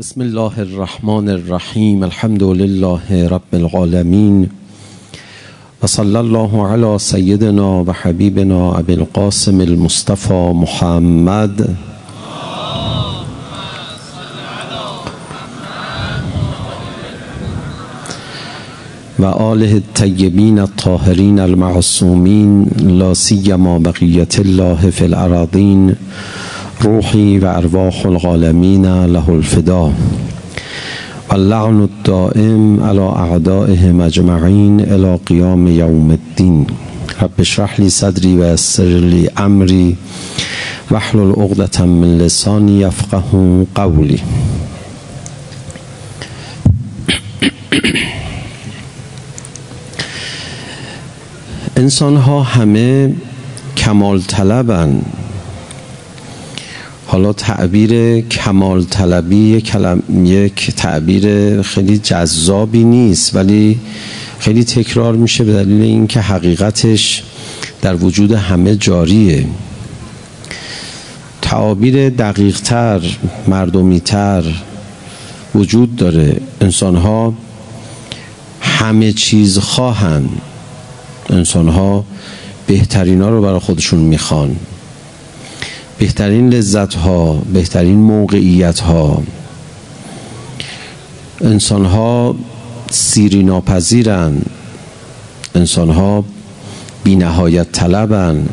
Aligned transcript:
بسم 0.00 0.20
الله 0.20 0.60
الرحمن 0.60 1.28
الرحیم 1.28 2.02
الحمد 2.02 2.42
لله 2.42 3.28
رب 3.28 3.54
العالمین. 3.54 4.50
و 5.82 5.86
صلی 5.86 6.16
الله 6.16 6.66
علی 6.66 6.98
سیدنا 6.98 7.84
و 7.84 7.92
حبیبنا 7.92 8.72
ابی 8.72 8.92
القاسم 8.92 9.60
المصطفى 9.60 10.52
محمد. 10.54 11.76
و 19.18 19.24
آله 19.24 19.72
الطیبین 19.72 20.58
الطاهرین 20.58 21.40
المعصومین 21.40 22.70
لا 22.80 23.14
سیما 23.14 23.78
بقیت 23.78 24.40
الله 24.40 24.90
فی 24.90 25.04
الاراضین 25.04 25.96
روحی 26.82 27.38
و 27.38 27.46
ارواح 27.46 28.06
العالمین 28.06 28.84
له 28.84 29.30
الفدا 29.30 29.92
و 31.28 31.34
اللعن 31.34 31.80
الدائم 31.80 32.82
على 32.82 33.00
اعدائهم 33.00 34.00
اجمعین 34.00 34.80
الى 34.80 35.16
قیام 35.26 35.66
یوم 35.66 36.10
الدین. 36.10 36.66
رب 37.20 37.30
اشرح 37.38 37.80
لی 37.80 37.90
صدری 37.90 38.36
و 38.36 38.52
یسر 38.52 38.82
لی 38.84 39.30
امری 39.36 39.96
واحلل 40.90 41.32
عقدة 41.32 41.84
من 41.84 42.18
لسانی 42.18 42.72
یفقه 42.72 43.66
قولی. 43.74 44.20
انسان 51.76 52.16
ها 52.16 52.42
همه 52.42 53.14
کمال 53.76 54.22
طلبن 54.22 55.02
حالا 57.10 57.32
تعبیر 57.32 58.20
کمال 58.20 58.84
طلبی 58.84 59.36
یک, 59.36 59.64
کلم، 59.64 60.02
یک 60.26 60.70
تعبیر 60.76 61.62
خیلی 61.62 61.98
جذابی 61.98 62.84
نیست 62.84 63.36
ولی 63.36 63.80
خیلی 64.38 64.64
تکرار 64.64 65.16
میشه 65.16 65.44
به 65.44 65.52
دلیل 65.52 65.82
اینکه 65.82 66.20
حقیقتش 66.20 67.22
در 67.82 67.96
وجود 67.96 68.32
همه 68.32 68.76
جاریه. 68.76 69.46
تعابیر 71.42 72.08
دقیقتر 72.08 73.00
مردمیتر 73.48 74.44
وجود 75.54 75.96
داره. 75.96 76.36
انسان 76.60 76.96
ها 76.96 77.34
همه 78.60 79.12
چیز 79.12 79.58
خواهن. 79.58 80.28
انسان 81.30 81.68
ها 81.68 82.04
بهترین 82.66 83.22
ها 83.22 83.28
رو 83.28 83.42
برای 83.42 83.58
خودشون 83.58 84.00
می‌خوان. 84.00 84.56
بهترین 86.00 86.50
لذت 86.50 86.94
ها 86.94 87.42
بهترین 87.52 87.98
موقعیت 87.98 88.80
ها 88.80 89.22
انسان 91.40 91.84
ها 91.84 92.34
سیری 92.90 93.42
ناپذیرن. 93.42 94.42
انسان 95.54 95.90
ها 95.90 96.24
بی 97.04 97.16
نهایت 97.16 97.72
طلبن. 97.72 98.46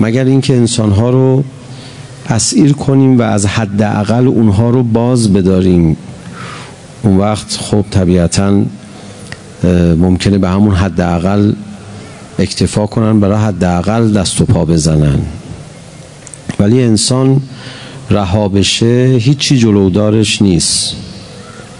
مگر 0.00 0.24
اینکه 0.24 0.56
انسان 0.56 0.92
ها 0.92 1.10
رو 1.10 1.44
اسیر 2.28 2.72
کنیم 2.72 3.18
و 3.18 3.22
از 3.22 3.46
حداقل 3.46 4.26
اونها 4.26 4.70
رو 4.70 4.82
باز 4.82 5.32
بداریم. 5.32 5.96
اون 7.02 7.16
وقت 7.16 7.56
خب 7.56 7.84
طبیعتا 7.90 8.62
ممکنه 9.98 10.38
به 10.38 10.48
همون 10.48 10.74
حداقل 10.74 11.52
اکتفا 12.38 12.86
کنن 12.86 13.20
برای 13.20 13.44
حداقل 13.44 14.12
دست 14.12 14.40
و 14.40 14.44
پا 14.44 14.64
بزنن. 14.64 15.18
ولی 16.60 16.82
انسان 16.82 17.42
رها 18.10 18.48
بشه 18.48 19.16
هیچی 19.20 19.58
جلودارش 19.58 20.42
نیست. 20.42 20.96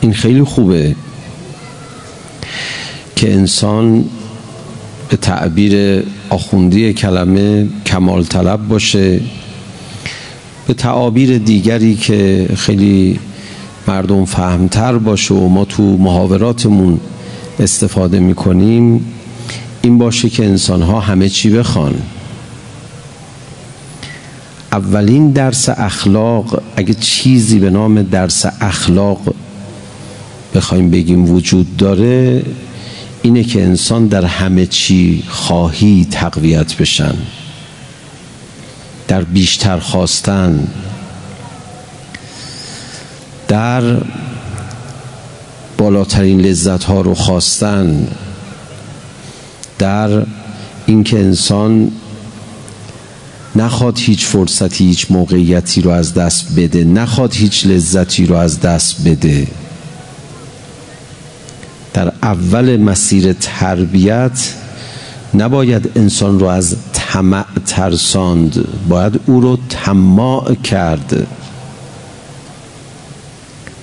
این 0.01 0.13
خیلی 0.13 0.43
خوبه 0.43 0.95
که 3.17 3.33
انسان 3.33 4.05
به 5.09 5.17
تعبیر 5.17 6.03
آخوندی 6.31 6.93
کلمه 6.93 7.69
کمال 7.87 8.25
طلب 8.25 8.69
باشه 8.69 9.21
به 10.67 10.75
تعابیر 10.75 11.39
دیگری 11.39 11.95
که 11.95 12.49
خیلی 12.57 13.19
مردم 13.89 14.25
فهمتر 14.25 14.99
باشه 14.99 15.35
و 15.35 15.49
ما 15.49 15.65
تو 15.65 15.83
محاوراتمون 15.83 17.01
استفاده 17.59 18.21
می‌کنیم 18.21 19.05
این 19.83 19.99
باشه 19.99 20.29
که 20.31 20.45
انسان 20.45 20.83
ها 20.83 21.01
همه 21.01 21.29
چی 21.29 21.51
بخوان. 21.51 21.95
اولین 24.73 25.31
درس 25.31 25.69
اخلاق 25.69 26.63
اگه 26.77 26.95
چیزی 26.95 27.59
به 27.59 27.71
نام 27.71 28.03
درس 28.03 28.47
اخلاق 28.61 29.35
بخوایم 30.55 30.91
بگیم 30.91 31.31
وجود 31.31 31.77
داره 31.77 32.43
اینه 33.23 33.45
که 33.45 33.63
انسان 33.63 34.07
در 34.07 34.25
همه 34.25 34.67
چی 34.67 35.25
خواهی 35.29 36.07
تقویت 36.11 36.77
بشن 36.77 37.15
در 39.09 39.25
بیشتر 39.25 39.79
خواستن 39.79 40.69
در 43.49 43.83
بالاترین 45.79 46.41
لذت 46.41 46.85
ها 46.85 47.01
رو 47.01 47.15
خواستن 47.15 48.09
در 49.79 50.23
اینکه 50.87 51.19
انسان 51.19 51.93
نخواد 53.57 53.99
هیچ 53.99 54.27
فرصتی 54.27 54.85
هیچ 54.85 55.07
موقعیتی 55.11 55.81
رو 55.81 55.91
از 55.91 56.15
دست 56.15 56.47
بده. 56.57 56.85
نخواد 56.85 57.35
هیچ 57.35 57.67
لذتی 57.67 58.27
رو 58.27 58.37
از 58.37 58.61
دست 58.61 59.09
بده. 59.09 59.47
در 61.95 62.13
اول 62.23 62.77
مسیر 62.77 63.33
تربیت 63.33 64.55
نباید 65.35 65.91
انسان 65.97 66.41
رو 66.41 66.47
از 66.47 66.77
طمع 66.93 67.45
ترساند. 67.67 68.65
باید 68.89 69.21
او 69.27 69.41
رو 69.41 69.59
طماع 69.69 70.55
کرد. 70.55 71.27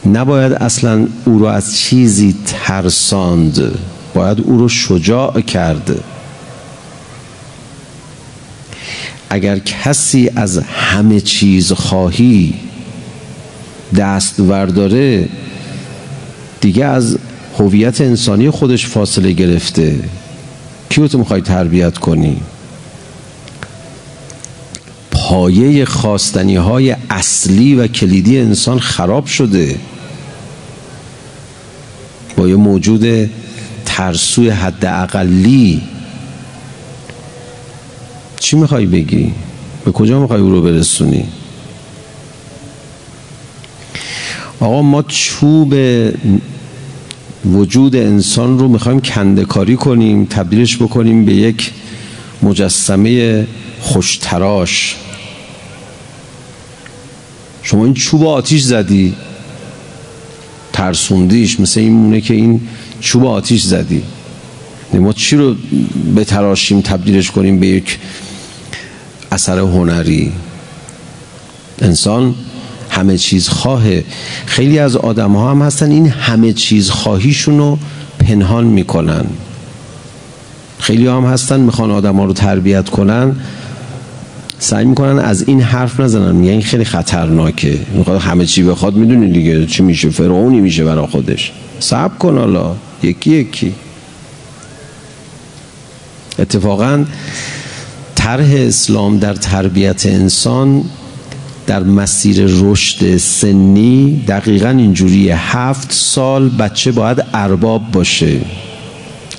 نباید 0.06 0.54
اصلا 0.54 1.08
او 1.26 1.40
رو 1.40 1.46
از 1.46 1.78
چیزی 1.78 2.36
ترساند. 2.46 3.72
باید 4.14 4.42
او 4.42 4.58
رو 4.58 4.70
شجاع 4.70 5.42
کرد. 5.42 6.04
اگر 9.30 9.60
کسی 9.60 10.30
از 10.36 10.58
همه 10.58 11.22
چیز 11.22 11.72
خواهی 11.72 12.54
دست 13.96 14.40
ورداره 14.40 15.30
دیگه 16.62 16.86
از 16.86 17.18
هویت 17.60 18.02
انسانی 18.02 18.50
خودش 18.50 18.88
فاصله 18.88 19.32
گرفته. 19.32 20.00
کیو 20.90 21.08
تو 21.08 21.18
می‌خوای 21.18 21.42
تربیت 21.42 21.98
کنی؟ 21.98 22.38
پایه 25.12 25.86
خواستنی 25.86 26.56
های 26.56 26.96
اصلی 27.10 27.76
و 27.76 27.88
کلیدی 27.88 28.40
انسان 28.40 28.80
خراب 28.80 29.26
شده. 29.26 29.76
با 32.38 32.48
یه 32.48 32.56
موجود 32.56 33.30
ترسوی 33.86 34.50
حد 34.50 34.86
اقلی 34.86 35.82
چی 38.40 38.56
می‌خوای 38.56 38.86
بگی؟ 38.86 39.34
به 39.86 39.92
کجا 39.92 40.20
می‌خوای 40.20 40.42
او 40.42 40.50
رو 40.50 40.62
برسونی؟ 40.62 41.26
آقا 44.60 44.82
ما 44.82 45.04
چوب 45.04 45.74
وجود 47.46 47.96
انسان 47.96 48.60
رو 48.60 48.68
می‌خوایم 48.68 49.00
کندکاری 49.00 49.76
کنیم 49.76 50.26
تبدیلش 50.26 50.78
بکنیم 50.78 51.26
به 51.26 51.34
یک 51.34 51.72
مجسمه 52.44 53.48
خوشتراش 53.82 54.96
شما 57.64 57.86
این 57.86 57.94
چوب 57.94 58.26
آتیش 58.26 58.64
زدی 58.64 59.16
ترسوندیش 60.74 61.60
مثل 61.60 61.80
این 61.80 61.94
مونه 61.94 62.22
که 62.22 62.34
این 62.34 62.62
چوب 63.00 63.26
آتیش 63.26 63.64
زدی 63.64 64.04
ما 64.94 65.14
چی 65.14 65.36
رو 65.36 65.56
بتراشیم 66.16 66.82
تبدیلش 66.82 67.32
کنیم 67.32 67.60
به 67.60 67.68
یک 67.68 67.98
اثر 69.32 69.60
هنری. 69.60 70.32
انسان 71.82 72.36
همه 72.90 73.18
چیز 73.18 73.50
خواهه. 73.50 74.04
خیلی 74.46 74.80
از 74.80 74.96
آدم 74.96 75.32
ها 75.32 75.52
هم 75.52 75.62
هستن 75.62 75.92
این 75.92 76.08
همه 76.08 76.54
چیز 76.54 76.90
خواهیشون 76.90 77.58
رو 77.58 77.78
پنهان 78.20 78.64
می‌کنن. 78.64 79.26
خیلی 80.80 81.08
هم 81.08 81.26
هستن 81.26 81.60
می‌خوان 81.60 81.92
آدم 81.92 82.16
ها 82.16 82.26
رو 82.26 82.34
تربیت 82.34 82.90
کنن. 82.90 83.36
سعی 84.60 84.86
می‌کنن 84.86 85.20
از 85.20 85.48
این 85.48 85.62
حرف 85.62 86.00
نزنن. 86.00 86.36
میگن 86.36 86.52
این 86.52 86.62
خیلی 86.62 86.86
خطرناکه. 86.86 87.80
می‌خواد 87.94 88.22
همه 88.22 88.46
چی 88.46 88.64
بخواد 88.64 88.96
می‌دونی 88.96 89.32
دیگه 89.32 89.66
چی 89.66 89.84
میشه. 89.84 90.10
فرعونی 90.10 90.60
میشه 90.60 90.84
برا 90.84 91.08
خودش. 91.08 91.52
صبر 91.80 92.18
کن 92.18 92.38
حالا. 92.38 92.76
یکی 93.04 93.32
یکی. 93.32 93.74
اتفاقا 96.40 97.06
طرح 98.28 98.54
اسلام 98.54 99.20
در 99.20 99.34
تربیت 99.34 100.06
انسان 100.06 100.84
در 101.68 101.84
مسیر 101.84 102.46
رشد 102.48 103.18
سنی 103.18 104.24
دقیقا 104.28 104.70
اینجوریه. 104.70 105.58
هفت 105.58 105.92
سال 105.92 106.50
بچه 106.50 106.92
باید 106.92 107.24
ارباب 107.34 107.92
باشه. 107.92 108.40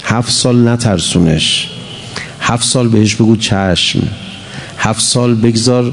هفت 0.02 0.32
سال 0.32 0.69
نترسونش. 0.69 1.69
هفت 2.40 2.64
سال 2.64 2.88
بهش 2.88 3.14
بگو 3.14 3.37
چشم. 3.37 4.00
هفت 4.79 5.00
سال 5.00 5.35
بگذار 5.35 5.93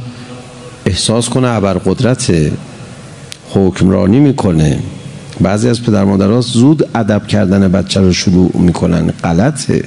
احساس 0.86 1.30
کنه 1.30 1.48
ابرقدرت 1.48 2.32
حکمرانی 3.54 4.20
می‌کنه. 4.20 4.80
بعضی 5.42 5.70
از 5.70 5.84
پدر 5.84 6.04
مادرها 6.04 6.42
زود 6.42 6.90
ادب 6.96 7.28
کردن 7.28 7.72
بچه 7.72 8.00
رو 8.00 8.14
شروع 8.14 8.52
می‌کنن. 8.54 9.12
غلطه. 9.24 9.84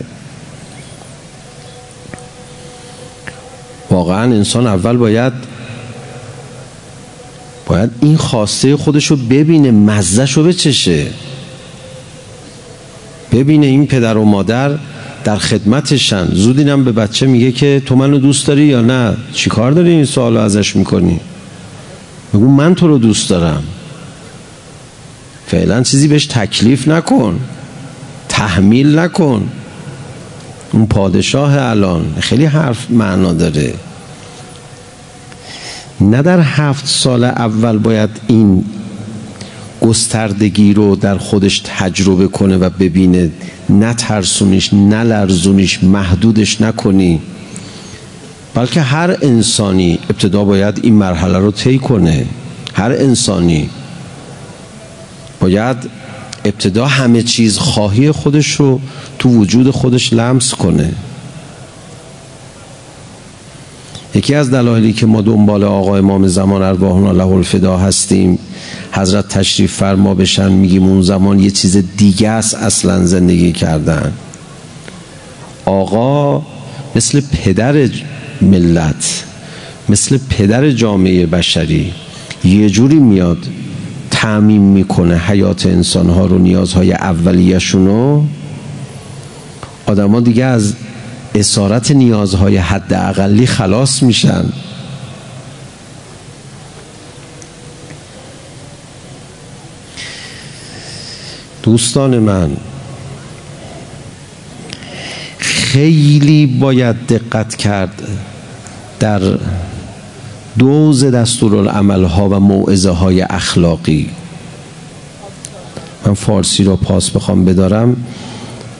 واقعا 4.08 4.25
انسان 4.34 4.66
اول 4.66 4.96
باید 4.96 5.32
باید 7.66 7.90
این 8.00 8.16
خواسته 8.16 8.76
خودش 8.76 9.06
رو 9.06 9.16
ببینه 9.16 9.70
مزهش 9.70 10.32
رو 10.32 10.44
بچشه. 10.44 11.06
ببینه 13.32 13.66
این 13.66 13.87
پدر 13.87 14.16
و 14.16 14.25
مادر 14.25 14.78
در 15.25 15.37
خدمتشن. 15.37 16.28
زود 16.32 16.58
اینم 16.58 16.84
به 16.84 16.93
بچه 16.93 17.26
میگه 17.26 17.52
که 17.52 17.82
تو 17.87 17.96
منو 17.96 18.19
دوست 18.19 18.46
داری 18.46 18.64
یا 18.64 18.81
نه؟ 18.81 19.16
چی 19.32 19.50
کار 19.50 19.72
داری 19.72 19.90
این 19.90 20.05
سوال 20.05 20.37
ازش 20.37 20.76
می‌کنی؟ 20.76 21.20
بگو 22.34 22.49
من 22.49 22.75
تو 22.75 22.88
رو 22.88 22.99
دوست 22.99 23.31
دارم. 23.31 23.62
فعلا 25.46 25.82
چیزی 25.82 26.08
بهش 26.08 26.26
تکلیف 26.26 26.88
نکن. 26.88 27.40
تحمیل 28.28 28.99
نکن. 28.99 29.49
اون 30.72 30.87
پادشاه 30.87 31.56
الان 31.58 32.14
خیلی 32.20 32.44
حرف 32.44 32.90
معنا 32.90 33.32
داره. 33.32 33.75
نه 36.00 36.22
در 36.22 36.40
هفت 36.40 36.86
سال 36.86 37.24
اول 37.24 37.78
باید 37.78 38.10
این 38.26 38.64
گستردگی 39.80 40.74
رو 40.74 40.96
در 40.96 41.18
خودش 41.18 41.62
تجربه 41.64 42.28
کنه 42.28 42.56
و 42.56 42.70
ببینه. 42.70 43.30
نترسونیش 43.70 44.74
نلرزونیش 44.74 45.84
محدودش 45.84 46.60
نکنی. 46.60 47.20
بلکه 48.54 48.80
هر 48.80 49.16
انسانی 49.22 49.98
ابتدا 50.10 50.44
باید 50.44 50.80
این 50.82 50.94
مرحله 50.94 51.38
رو 51.38 51.50
طی 51.50 51.78
کنه. 51.78 52.26
هر 52.74 52.92
انسانی 52.92 53.70
باید 55.40 55.76
ابتدا 56.44 56.86
همه 56.86 57.22
چیز 57.22 57.58
خواهی 57.58 58.10
خودش 58.10 58.54
رو 58.54 58.80
تو 59.18 59.28
وجود 59.28 59.70
خودش 59.70 60.12
لمس 60.12 60.54
کنه. 60.54 60.92
یکی 64.19 64.35
از 64.35 64.50
دلایلی 64.50 64.93
که 64.93 65.06
ما 65.06 65.20
دنبال 65.20 65.65
آقا 65.65 65.97
امام 65.97 66.29
زمان 66.29 66.62
ارواحنا 66.62 67.12
له 67.12 67.26
الفدا 67.26 67.76
هستیم 67.76 68.38
حضرت 68.93 69.29
تشریف 69.29 69.73
فرما 69.73 70.15
بشن 70.15 70.53
میگیم 70.53 70.82
اون 70.82 71.03
زمان 71.03 71.38
یه 71.38 71.50
چیز 71.50 71.76
دیگه 71.97 72.29
است 72.29 72.55
اصلا 72.55 73.06
زندگی 73.06 73.53
کردن. 73.53 74.12
آقا 75.65 76.43
مثل 76.97 77.20
پدر 77.20 77.88
ملت 78.43 79.25
مثل 79.88 80.19
پدر 80.31 80.70
جامعه 80.70 81.26
بشری 81.26 81.93
یه 82.44 82.70
جوری 82.70 82.99
میاد 82.99 83.38
تعمیم 84.11 84.62
می‌کنه 84.62 85.19
حیات 85.19 85.67
انسانها 85.67 86.26
رو 86.26 86.38
نیازهای 86.38 86.93
اولیشون 86.93 87.87
رو 87.87 88.25
آدما 89.87 90.20
دیگه 90.20 90.44
از 90.44 90.75
اسارت 91.34 91.90
نیازهای 91.90 92.56
حد 92.56 92.94
اقلی 92.94 93.46
خلاص 93.46 94.02
میشن. 94.02 94.44
دوستان 101.62 102.19
من 102.19 102.56
خیلی 105.38 106.46
باید 106.46 107.06
دقت 107.06 107.56
کرد 107.56 108.08
در 109.00 109.20
دوز 110.58 111.04
دستورالعمل 111.04 112.04
ها 112.04 112.28
و 112.28 112.40
موعظه 112.40 112.90
های 112.90 113.22
اخلاقی. 113.22 114.10
من 116.06 116.14
فارسی 116.14 116.64
رو 116.64 116.76
پاس 116.76 117.10
بخوام 117.10 117.44
بدارم. 117.44 117.96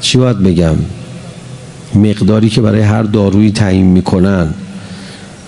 چی 0.01 0.19
باید 0.19 0.39
بگم؟ 0.39 0.77
مقداری 1.95 2.49
که 2.49 2.61
برای 2.61 2.81
هر 2.81 3.03
دارویی 3.03 3.51
تعیین 3.51 3.87
می‌کنن. 3.87 4.55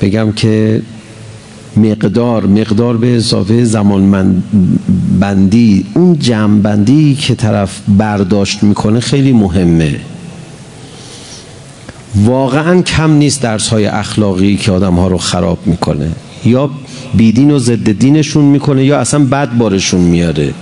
بگم 0.01 0.33
که 0.33 0.83
مقدار 1.77 2.47
مقدار 2.47 2.97
به 2.97 3.17
اضافه 3.17 3.65
زمان 3.65 4.43
بندی 5.21 5.87
اون 5.95 6.19
جمع 6.19 6.61
بندی 6.61 7.15
که 7.15 7.35
طرف 7.35 7.81
برداشت 7.89 8.63
می‌کنه 8.63 9.01
خیلی 9.01 9.33
مهمه. 9.33 9.97
واقعا 12.15 12.83
کم 12.83 13.13
نیست 13.13 13.43
درس 13.43 13.69
های 13.69 13.87
اخلاقی 13.87 14.57
که 14.57 14.73
آدم 14.73 14.95
ها 14.95 15.09
رو 15.09 15.19
خراب 15.19 15.59
می‌کنه. 15.67 16.09
یا 16.45 16.71
بیدین 17.15 17.51
و 17.51 17.59
ضد 17.59 17.93
دینشون 17.93 18.45
می‌کنه 18.45 18.85
یا 18.85 18.99
اصلا 18.99 19.25
بد 19.25 19.57
بارشون 19.59 20.01
میاره. 20.01 20.55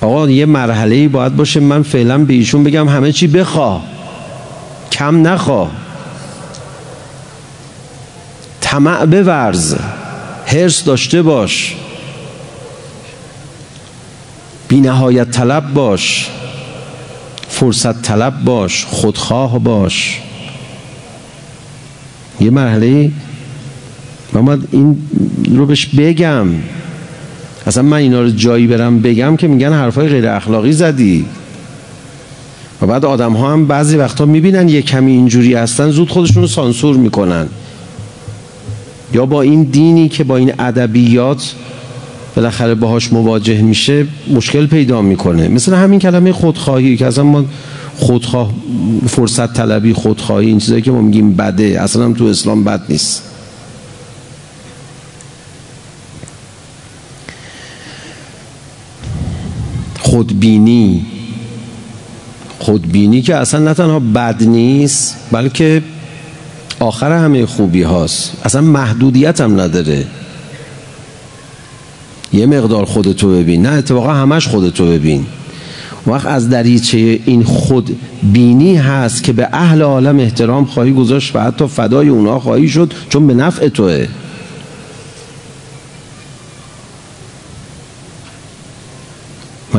آقا 0.00 0.30
یه 0.30 0.46
مرحله 0.46 0.94
ای 0.94 1.08
باید 1.08 1.36
باشه. 1.36 1.60
من 1.60 1.82
فعلا 1.82 2.18
به 2.18 2.34
ایشون 2.34 2.64
بگم 2.64 2.88
همه 2.88 3.12
چی 3.12 3.26
بخواه 3.26 3.82
کم 4.92 5.26
نخواه 5.26 5.70
طمع 8.60 9.06
بورز. 9.06 9.74
حرس 10.46 10.84
داشته 10.84 11.22
باش. 11.22 11.74
بی 14.68 14.80
نهایت 14.80 15.30
طلب 15.30 15.74
باش. 15.74 16.30
فرصت 17.48 18.02
طلب 18.02 18.44
باش. 18.44 18.84
خودخواه 18.84 19.58
باش. 19.58 20.20
یه 22.40 22.50
مرحله 22.50 23.10
من 24.32 24.62
این 24.72 25.08
رو 25.50 25.66
بهش 25.66 25.86
بگم. 25.86 26.48
اصلا 27.66 27.82
من 27.82 27.96
اینا 27.96 28.22
رو 28.22 28.30
جایی 28.30 28.66
برم 28.66 29.00
بگم 29.00 29.36
که 29.36 29.48
میگن 29.48 29.72
حرفای 29.72 30.08
غیر 30.08 30.28
اخلاقی 30.28 30.72
زدی. 30.72 31.24
و 32.82 32.86
بعد 32.86 33.04
آدم 33.04 33.32
ها 33.32 33.52
هم 33.52 33.66
بعضی 33.66 33.96
وقتا 33.96 34.24
می‌بینن 34.24 34.68
یه 34.68 34.82
کمی 34.82 35.12
اینجوری 35.12 35.54
هستن 35.54 35.90
زود 35.90 36.10
خودشون 36.10 36.42
رو 36.42 36.48
سانسور 36.48 36.96
می‌کنن. 36.96 37.46
یا 39.12 39.26
با 39.26 39.42
این 39.42 39.62
دینی 39.62 40.08
که 40.08 40.24
با 40.24 40.36
این 40.36 40.52
ادبیات 40.58 41.54
بالاخره 42.36 42.74
باهاش 42.74 43.12
مواجه 43.12 43.62
میشه 43.62 44.06
مشکل 44.34 44.66
پیدا 44.66 45.02
می‌کنه. 45.02 45.48
مثل 45.48 45.74
همین 45.74 45.98
کلمه 45.98 46.32
خودخواهی 46.32 46.96
که 46.96 47.06
اصلا 47.06 47.24
ما 47.24 47.44
خودخواه 47.96 48.50
فرصت 49.08 49.54
طلبی 49.54 49.92
خودخواهی 49.92 50.46
این 50.46 50.58
چیزایی 50.58 50.82
که 50.82 50.90
ما 50.90 51.00
میگیم 51.00 51.32
بده 51.32 51.80
اصلا 51.80 52.04
هم 52.04 52.14
تو 52.14 52.24
اسلام 52.24 52.64
بد 52.64 52.82
نیست. 52.88 53.22
خودبینی. 60.14 61.06
خودبینی 62.58 63.22
که 63.22 63.36
اصلا 63.36 63.60
نه 63.60 63.74
تنها 63.74 64.00
بد 64.00 64.42
نیست 64.42 65.16
بلکه 65.32 65.82
آخر 66.80 67.12
همه 67.12 67.46
خوبی 67.46 67.82
هاست. 67.82 68.32
اصلا 68.44 68.60
محدودیت 68.60 69.40
هم 69.40 69.60
نداره. 69.60 70.04
یه 72.32 72.46
مقدار 72.46 72.84
خودتو 72.84 73.30
ببین. 73.30 73.66
نه 73.66 73.72
اتفاقا 73.72 74.12
همش 74.12 74.48
خودتو 74.48 74.86
ببین. 74.86 75.26
وقت 76.06 76.26
از 76.26 76.48
دریچه 76.48 76.98
این 77.26 77.42
خود 77.42 77.96
بینی 78.22 78.76
هست 78.76 79.22
که 79.22 79.32
به 79.32 79.48
اهل 79.52 79.82
عالم 79.82 80.18
احترام 80.18 80.64
خواهی 80.64 80.92
گذاشت 80.92 81.36
و 81.36 81.40
حتی 81.40 81.66
فدای 81.66 82.08
اونا 82.08 82.40
خواهی 82.40 82.68
شد 82.68 82.92
چون 83.08 83.26
به 83.26 83.34
نفع 83.34 83.68
توه. 83.68 84.06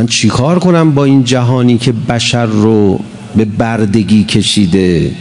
من 0.06 0.10
چیکار 0.10 0.60
کنم 0.60 0.92
با 0.92 1.06
این 1.06 1.24
جهانی 1.24 1.78
که 1.78 1.92
بشر 1.92 2.46
رو 2.46 3.00
به 3.36 3.46
بردگی 3.46 4.24
کشیده 4.24 5.12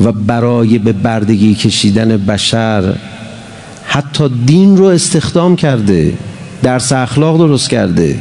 و 0.00 0.12
برای 0.12 0.78
به 0.78 0.92
بردگی 0.92 1.54
کشیدن 1.54 2.16
بشر 2.16 2.94
حتی 3.84 4.28
دین 4.46 4.76
رو 4.76 4.84
استخدام 4.84 5.56
کرده 5.56 6.12
درس 6.62 6.92
اخلاق 6.92 7.38
درست 7.38 7.70
کرده. 7.70 8.18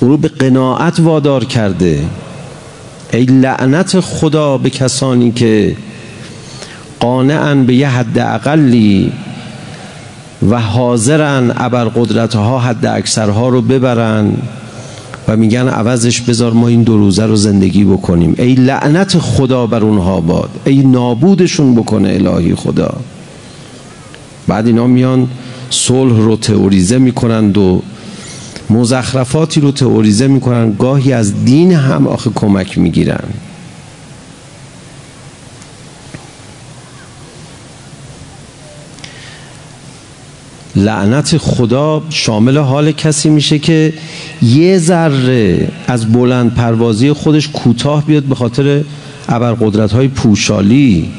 او 0.00 0.08
رو 0.08 0.16
به 0.16 0.28
قناعت 0.28 1.00
وادار 1.00 1.44
کرده. 1.44 2.04
ای 3.12 3.24
لعنت 3.24 4.00
خدا 4.00 4.58
به 4.58 4.70
کسانی 4.70 5.32
که 5.32 5.76
قانعن 7.02 7.66
به 7.66 7.74
یه 7.74 7.88
حد 7.88 8.18
اقلی 8.18 9.12
و 10.50 10.60
حاضرن 10.60 11.52
ابر 11.56 11.84
قدرتها 11.84 12.58
حد 12.58 12.86
اکثرها 12.86 13.48
رو 13.48 13.62
ببرن 13.62 14.32
و 15.28 15.36
میگن 15.36 15.68
عوضش 15.68 16.20
بذار 16.20 16.52
ما 16.52 16.68
این 16.68 16.82
دو 16.82 16.98
روزه 16.98 17.26
رو 17.26 17.36
زندگی 17.36 17.84
بکنیم. 17.84 18.34
ای 18.38 18.54
لعنت 18.54 19.18
خدا 19.18 19.66
بر 19.66 19.80
اونها 19.80 20.20
باد. 20.20 20.50
ای 20.64 20.82
نابودشون 20.82 21.74
بکنه 21.74 22.08
الهی 22.08 22.54
خدا. 22.54 22.94
بعد 24.48 24.66
اینا 24.66 24.86
میان 24.86 25.28
صلح 25.70 26.16
رو 26.16 26.36
تئوریزه 26.36 26.98
می‌کنند 26.98 27.58
و 27.58 27.82
مزخرفاتی 28.70 29.60
رو 29.60 29.72
تئوریزه 29.72 30.26
می‌کنن 30.26 30.72
گاهی 30.78 31.12
از 31.12 31.44
دین 31.44 31.72
هم 31.72 32.06
آخه 32.06 32.30
کمک 32.34 32.78
می‌گیرن. 32.78 33.24
لعنت 40.76 41.36
خدا 41.36 42.02
شامل 42.10 42.58
حال 42.58 42.92
کسی 42.92 43.30
میشه 43.30 43.58
که 43.58 43.92
یه 44.42 44.78
ذره 44.78 45.68
از 45.86 46.12
بلند 46.12 46.54
پروازی 46.54 47.12
خودش 47.12 47.48
کوتاه 47.48 48.06
بیاد 48.06 48.22
به 48.22 48.34
خاطر 48.34 48.84
ابرقدرت 49.28 49.92
های 49.92 50.08
پوشالی. 50.08 51.10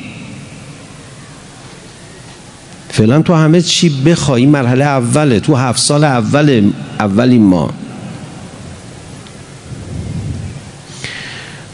فعلا 2.89 3.21
تو 3.21 3.33
همه 3.33 3.61
چی 3.61 3.89
بخوای 3.89 4.45
مرحله 4.45 4.85
اوله 4.85 5.39
تو 5.39 5.55
هفت 5.55 5.79
سال 5.79 6.03
اول 6.03 6.71
اولی 6.99 7.37
ما. 7.37 7.69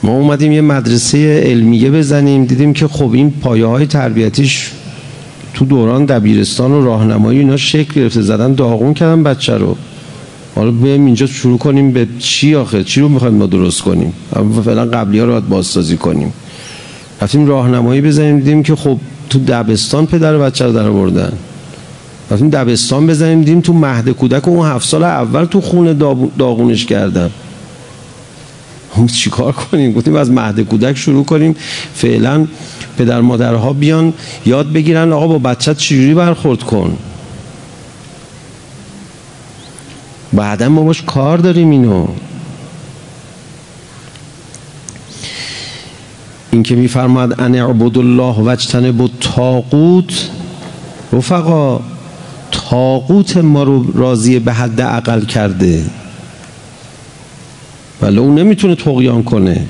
ما 0.04 0.12
اومدیم 0.12 0.52
یه 0.52 0.62
مدرسه 0.62 1.44
علمیه 1.46 1.92
بزنیم 1.92 2.46
دیدیم 2.46 2.74
که 2.74 2.88
خب 2.88 3.14
این 3.14 3.32
پایه 3.32 3.66
های 3.66 3.86
تربیتیش 3.86 4.72
تو 5.53 5.65
دوران 5.65 6.06
دبیرستان 6.06 6.72
و 6.72 6.86
راهنمایی 6.86 7.39
اینا 7.39 7.58
شکل 7.58 8.01
گرفته 8.01 8.22
زدن 8.22 8.53
داغون 8.53 8.94
کردن 8.94 9.24
بچه 9.24 9.58
رو. 9.58 9.75
حالا 10.56 10.72
بیایم 10.72 11.06
اینجا 11.06 11.25
شروع 11.25 11.58
کنیم 11.58 11.91
به 11.91 12.08
چی 12.20 12.56
آخه؟ 12.56 12.84
چی 12.84 13.01
رو 13.01 13.10
می‌خوایم 13.10 13.34
ما 13.34 13.46
درست 13.46 13.82
کنیم؟ 13.82 14.13
فعلا 14.65 14.86
قبلی 14.86 15.20
ها 15.20 15.25
رو 15.25 15.32
باید 15.32 15.50
بازسازی 15.50 15.98
کنیم. 15.98 16.34
رفتیم 17.22 17.48
راهنمایی 17.48 18.01
بزنیم 18.01 18.39
دیدیم 18.39 18.63
که 18.63 18.75
خب 18.75 18.98
تو 19.29 19.39
دبستان 19.39 20.06
پدر 20.06 20.38
بچه 20.38 20.65
رو 20.65 20.74
در 20.74 20.89
بردن 20.89 21.34
رفتیم 22.32 22.50
دبستان 22.50 23.08
بزنیم 23.08 23.39
دیدیم 23.39 23.62
تو 23.62 23.74
مهد 23.74 24.10
کودک 24.10 24.48
اون 24.48 24.68
هفت 24.68 24.88
سال 24.88 25.03
اول 25.03 25.46
تو 25.46 25.62
خونه 25.62 25.94
داغونش 26.38 26.86
کردن. 26.86 27.24
هم 27.24 27.32
چیکار 29.08 29.51
کنیم؟ 29.51 29.93
گفتیم 29.93 30.15
از 30.15 30.31
مهد 30.31 30.60
کودک 30.60 30.98
شروع 30.98 31.25
کنیم. 31.25 31.55
فعلا 31.93 32.48
پدر 32.98 33.22
مادرها 33.22 33.74
بیان 33.74 34.13
یاد 34.46 34.74
بگیرن 34.74 35.13
آقا 35.13 35.27
با 35.27 35.39
بچت 35.39 35.77
چجوری 35.77 36.13
برخورد 36.13 36.63
کن؟ 36.63 36.98
بعدا 40.34 40.69
ما 40.69 40.81
باش 40.81 41.01
کار 41.01 41.38
داریم 41.38 41.69
اینو. 41.69 42.08
این 46.51 46.63
که 46.63 46.75
میفرماد 46.75 47.41
ان 47.41 47.55
اعبد 47.55 47.98
الله 47.98 48.36
وجتن 48.36 48.91
بود 48.91 49.12
تاقوت 49.22 50.29
رفقا 51.13 51.79
تاقوت 52.51 53.38
ما 53.38 53.63
رو 53.63 53.91
راضی 53.91 54.39
به 54.39 54.53
حد 54.53 54.81
عقل 54.81 55.25
کرده. 55.25 55.84
ولی 58.01 58.18
اون 58.18 58.36
نمی‌تونه 58.36 58.75
تقیان 58.75 59.24
کنه. 59.24 59.65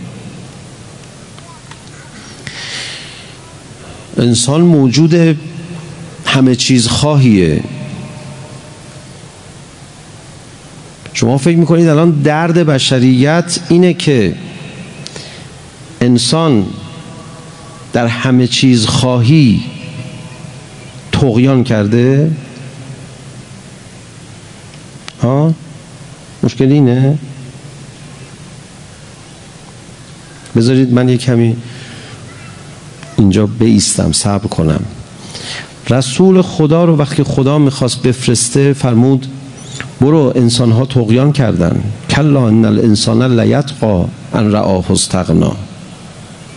انسان 4.18 4.62
موجود 4.62 5.38
همه 6.26 6.56
چیز 6.56 6.88
خواهیه. 6.88 7.64
شما 11.14 11.38
فکر 11.38 11.58
می‌کنید 11.58 11.88
الان 11.88 12.12
درد 12.12 12.66
بشریت 12.66 13.60
اینه 13.70 13.94
که 13.94 14.36
انسان 16.02 16.66
در 17.94 18.08
همه 18.08 18.48
چیز 18.48 18.86
خواهی 18.86 19.64
تقیان 21.12 21.64
کرده؟ 21.64 22.32
ها؟ 25.22 25.54
مشکل 26.44 26.72
اینه؟ 26.72 27.18
بذارید 30.56 30.94
من 30.94 31.10
یه 31.10 31.18
کمی 31.18 31.56
اینجا 33.18 33.46
بیستم 33.46 34.12
صبر 34.12 34.48
کنم. 34.48 34.82
رسول 35.90 36.42
خدا 36.42 36.86
رو 36.86 36.96
وقتی 36.96 37.24
خدا 37.24 37.58
می‌خواست 37.58 38.02
بفرسته 38.02 38.74
فرمود 38.74 39.26
برو 40.02 40.34
انسان 40.36 40.72
ها 40.72 40.86
تقیان 40.86 41.32
کردن. 41.32 41.84
کلا 42.10 42.48
ان 42.48 42.66
الانسان 42.66 43.40
لیتقا 43.40 44.06
ان 44.34 44.52
رآه 44.52 44.92
استغنا. 44.92 45.56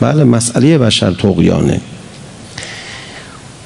بله 0.00 0.24
مسئله 0.24 0.78
بشر 0.78 1.12
تقیانه 1.12 1.80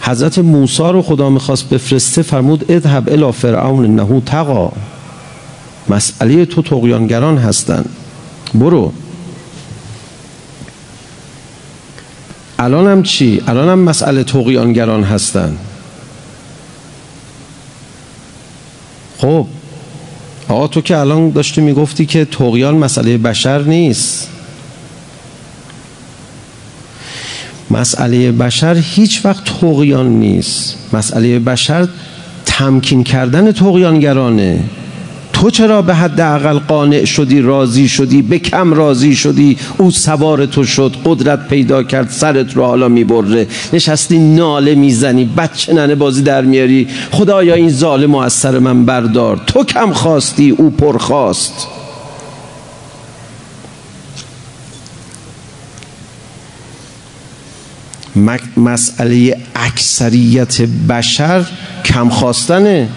حضرت 0.00 0.38
موسی 0.38 0.82
رو 0.82 1.02
خدا 1.02 1.30
می‌خواست 1.30 1.68
بفرسته 1.68 2.22
فرمود 2.22 2.70
اذهب 2.70 3.08
الی 3.08 3.32
فرعون 3.32 3.84
انه 3.84 4.22
تقا 4.26 4.72
مسئله 5.88 6.44
تو 6.44 6.62
تقیانگران 6.62 7.38
هستن. 7.38 7.84
برو. 8.54 8.92
الان 12.58 12.86
هم 12.86 13.02
چی؟ 13.02 13.42
الان 13.46 13.68
هم 13.68 13.78
مسئله 13.78 14.24
تقیانگران 14.24 15.04
هستن. 15.04 15.56
خب 19.18 19.46
آقا 20.48 20.66
تو 20.68 20.80
که 20.80 20.96
الان 20.96 21.30
داشتی 21.30 21.60
می‌گفتی 21.60 22.06
که 22.06 22.24
تقیان 22.24 22.74
مسئله 22.74 23.18
بشر 23.18 23.62
نیست. 23.62 24.28
مسئله 27.70 28.32
بشر 28.32 28.74
هیچ 28.74 29.20
وقت 29.24 29.44
تقیان 29.44 30.08
نیست. 30.08 30.76
مسئله 30.92 31.38
بشر 31.38 31.88
تمکین 32.46 33.04
کردن 33.04 33.52
تقیانگرانه. 33.52 34.64
تو 35.40 35.50
چرا 35.50 35.82
به 35.82 35.94
حد 35.94 36.20
اقل 36.20 36.58
قانع 36.58 37.04
شدی 37.04 37.40
راضی 37.40 37.88
شدی؟ 37.88 38.22
به 38.22 38.38
کم 38.38 38.74
راضی 38.74 39.14
شدی؟ 39.14 39.58
او 39.78 39.90
سوار 39.90 40.46
تو 40.46 40.64
شد 40.64 40.96
قدرت 41.04 41.48
پیدا 41.48 41.82
کرد 41.82 42.10
سرت 42.10 42.56
رو 42.56 42.64
حالا 42.64 42.88
می‌بره. 42.88 43.46
نشستی 43.72 44.18
ناله 44.18 44.74
می‌زنی 44.74 45.24
بچه 45.24 45.72
ننه 45.72 45.94
بازی 45.94 46.22
در 46.22 46.42
میاری. 46.42 46.88
خدایا 47.10 47.54
این 47.54 47.70
ظالم 47.70 48.14
و 48.14 48.18
از 48.18 48.32
سر 48.32 48.58
من 48.58 48.84
بردار. 48.84 49.40
تو 49.46 49.64
کم 49.64 49.92
خواستی 49.92 50.50
او 50.50 50.70
پر 50.70 50.98
خواست. 50.98 51.66
مسئله 58.56 59.38
اکثریت 59.54 60.60
بشر 60.62 61.46
کم 61.84 62.08
خواستنه. 62.08 62.88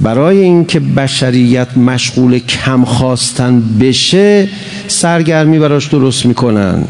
برای 0.00 0.38
اینکه 0.38 0.80
بشریت 0.80 1.76
مشغول 1.76 2.38
کم 2.38 2.84
خواستن 2.84 3.62
بشه 3.80 4.48
سرگرمی 4.88 5.58
براش 5.58 5.86
درست 5.86 6.26
می‌کنن. 6.26 6.84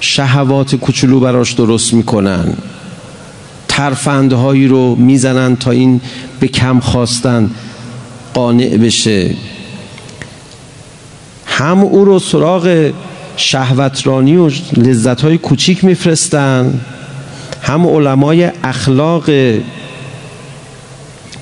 شهوات 0.00 0.74
کوچولو 0.74 1.20
براش 1.20 1.52
درست 1.52 1.94
می‌کنن. 1.94 2.54
ترفندهایی 3.68 4.68
رو 4.68 4.94
می‌زنن 4.94 5.56
تا 5.56 5.70
این 5.70 6.00
به 6.40 6.48
کم 6.48 6.80
خواستن 6.80 7.50
قانع 8.34 8.76
بشه. 8.76 9.30
هم 11.46 11.80
او 11.80 12.04
رو 12.04 12.18
سراغ 12.18 12.90
شهوترانی 13.36 14.36
و 14.36 14.50
لذت 14.76 15.20
های 15.20 15.38
کوچیک 15.38 15.84
میفرستن 15.84 16.80
هم 17.62 17.86
علمای 17.86 18.50
اخلاق 18.64 19.30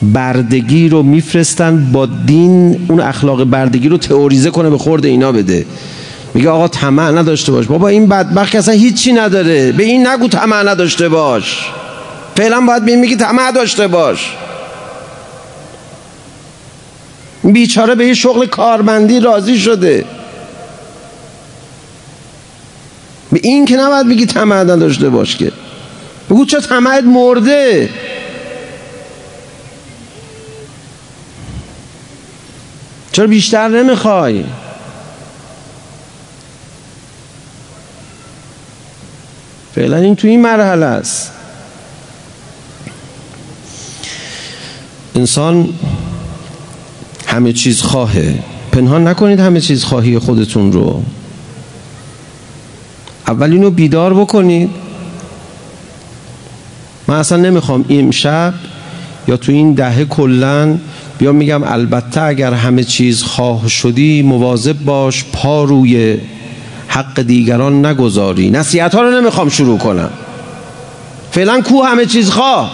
بردگی 0.03 0.89
رو 0.89 1.03
میفرستن 1.03 1.93
با 1.93 2.07
دین 2.07 2.87
اون 2.89 3.01
اخلاق 3.01 3.45
بردگی 3.45 3.89
رو 3.89 3.99
تئوریزه 3.99 4.51
کنه 4.51 4.71
به 4.71 4.79
خورد 4.79 5.05
اینا 5.05 5.33
بده. 5.33 5.67
میگه 6.35 6.49
آقا 6.49 6.69
طمع 6.69 7.11
نداشته 7.11 7.53
باش. 7.53 7.67
بابا 7.67 7.89
این 7.89 8.07
بدبخت 8.07 8.55
اصلا 8.55 8.75
هیچی 8.75 9.13
نداره. 9.13 9.73
به 9.73 9.83
این 9.83 10.07
نگو 10.07 10.29
طمع 10.29 10.63
نداشته 10.63 11.09
باش. 11.09 11.71
فعلا 12.37 12.61
باید 12.61 12.85
به 12.85 12.91
این 12.91 13.01
میگی 13.01 13.17
طمع 13.17 13.53
داشته 13.53 13.89
باش. 13.89 14.33
بیچاره 17.45 17.95
به 17.95 18.07
یه 18.07 18.15
شغل 18.15 18.47
کارمندی 18.47 19.21
راضی 19.21 19.59
شده. 19.59 20.05
به 23.33 23.41
این 23.43 23.65
که 23.65 23.77
نباید 23.77 24.09
بگی 24.09 24.27
طمع 24.27 24.57
نداشته 24.57 25.09
باش 25.09 25.37
که. 25.37 25.53
بگو 26.31 26.45
چه 26.45 26.61
طمعت 26.61 27.05
مرده. 27.05 27.89
چرا 33.17 33.27
بیشتر 33.27 33.69
نمی‌خوای؟ 33.69 34.45
فعلا 39.75 39.97
این 39.97 40.17
تو 40.17 40.29
این 40.29 40.43
مرحله 40.43 40.87
است. 40.87 41.33
انسان 45.15 45.69
همه 47.27 47.53
چیز 47.53 47.83
خواهه. 47.83 48.39
پنهان 48.73 49.09
نکنید 49.09 49.41
همه 49.41 49.61
چیز 49.61 49.85
خواهی 49.85 50.19
خودتون 50.19 50.73
رو. 50.73 51.03
اول 53.29 53.53
اینو 53.53 53.71
بیدار 53.71 54.15
بکنید. 54.15 54.71
من 57.07 57.17
اصلا 57.17 57.39
نمی‌خوام 57.39 57.85
امشب 57.89 58.55
یا 59.29 59.37
تو 59.37 59.53
این 59.53 59.75
دهه 59.75 60.05
کلا 60.05 60.79
بیا 61.19 61.33
میگم 61.33 61.65
البته 61.65 62.23
اگر 62.23 62.53
همه 62.55 62.85
چیز 62.85 63.23
خواه 63.23 63.69
شدی 63.69 64.23
مواظب 64.23 64.85
باش 64.85 65.25
پا 65.33 65.65
روی 65.65 66.19
حق 66.89 67.21
دیگران 67.23 67.87
نگذاری. 67.87 68.51
نصیحت 68.51 68.95
ها 68.95 69.03
رو 69.03 69.21
نمی‌خوام 69.21 69.49
شروع 69.49 69.79
کنم. 69.79 70.11
فعلا 71.31 71.61
کو 71.61 71.83
همه 71.83 72.07
چیز 72.07 72.31
خواه؟ 72.31 72.71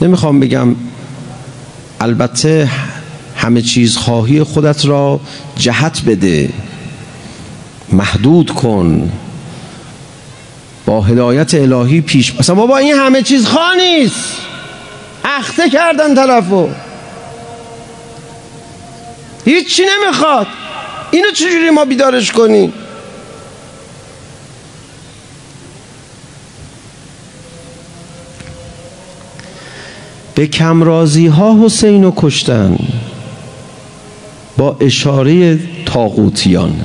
نمی‌خوام 0.00 0.40
بگم 0.40 0.76
البته 2.00 2.70
همه 3.36 3.62
چیز 3.62 3.96
خواهی 3.96 4.42
خودت 4.42 4.86
را 4.86 5.20
جهت 5.56 6.02
بده. 6.06 6.50
محدود 7.92 8.50
کن. 8.50 9.12
با 10.90 11.00
هدایت 11.00 11.54
الهی 11.54 12.00
پیش 12.00 12.34
مثلا 12.38 12.54
بابا 12.54 12.76
این 12.76 12.94
همه 12.94 13.22
چیز 13.22 13.46
خواه 13.46 13.76
نیست. 13.76 14.36
اخته 15.24 15.70
کردن 15.70 16.14
طرفو. 16.14 16.68
هیچی 19.44 19.82
نمی‌خواد. 19.82 20.46
اینو 21.10 21.30
چجوری 21.30 21.70
ما 21.70 21.84
بیدارش 21.84 22.32
کنیم؟ 22.32 22.72
به 30.34 30.46
کمرازی 30.46 31.26
ها 31.26 31.64
حسین 31.64 32.04
رو 32.04 32.12
کشتن. 32.16 32.78
با 34.56 34.76
اشاره 34.80 35.58
تاغوتیان. 35.86 36.80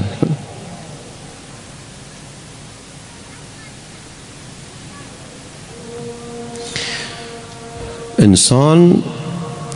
انسان 8.25 9.03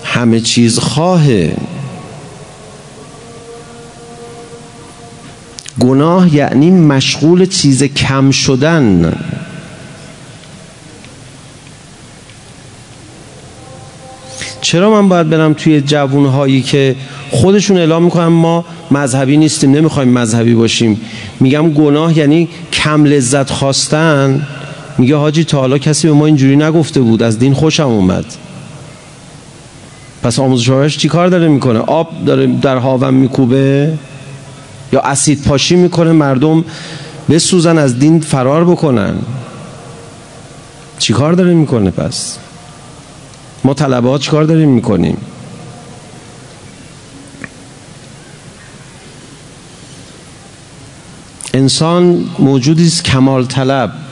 همه 0.04 0.40
چیز 0.40 0.80
خواهه. 0.80 1.58
گناه 5.80 6.36
یعنی 6.36 6.72
مشغول 6.72 7.46
چیز 7.46 7.84
کم 7.84 8.32
شدن. 8.32 9.14
چرا 14.62 14.90
من 14.90 15.10
باید 15.10 15.30
برم 15.30 15.54
توی 15.54 15.82
جوونهایی 15.82 16.62
که 16.62 16.96
خودشون 17.32 17.78
اعلام 17.78 18.04
می‌کنن 18.04 18.26
ما 18.26 18.66
مذهبی 18.92 19.38
نیستیم 19.38 19.72
نمی‌خوایم 19.72 20.10
مذهبی 20.10 20.54
باشیم؟ 20.54 21.02
میگم 21.40 21.74
گناه 21.74 22.18
یعنی 22.18 22.50
کم 22.74 23.06
لذت 23.06 23.50
خواستن. 23.50 24.48
میگه 25.00 25.16
حاجی 25.16 25.44
تا 25.44 25.60
حالا 25.60 25.78
کسی 25.78 26.08
به 26.08 26.14
ما 26.14 26.26
اینجوری 26.26 26.56
نگفته 26.56 27.02
بود 27.02 27.24
از 27.24 27.40
دین 27.40 27.54
خوشم 27.54 27.88
اومد. 27.88 28.26
پس 30.24 30.40
آموزش 30.40 30.98
چی 30.98 31.08
کار 31.08 31.28
داره 31.28 31.48
می‌کنه؟ 31.48 31.80
آب 31.80 32.26
داره 32.26 32.48
در 32.48 32.78
هاون 32.78 33.14
میکوبه 33.14 33.94
یا 34.94 35.02
اسید 35.02 35.44
پاشی 35.44 35.76
می‌کنه 35.76 36.12
مردم 36.12 36.66
بسوزن 37.30 37.78
از 37.78 38.00
دین 38.00 38.20
فرار 38.20 38.66
بکنن. 38.66 39.16
چی 41.00 41.14
کار 41.14 41.34
داره 41.34 41.54
می‌کنه 41.54 41.92
پس؟ 41.92 42.38
ما 43.64 43.74
طلبه 43.74 44.10
ها 44.10 44.18
چی 44.18 44.32
کار 44.32 44.44
داریم 44.44 44.70
می‌کنیم؟ 44.70 45.18
انسان 51.54 52.26
موجودی 52.40 52.88
است 52.88 53.04
کمال 53.04 53.46
طلب. 53.46 54.09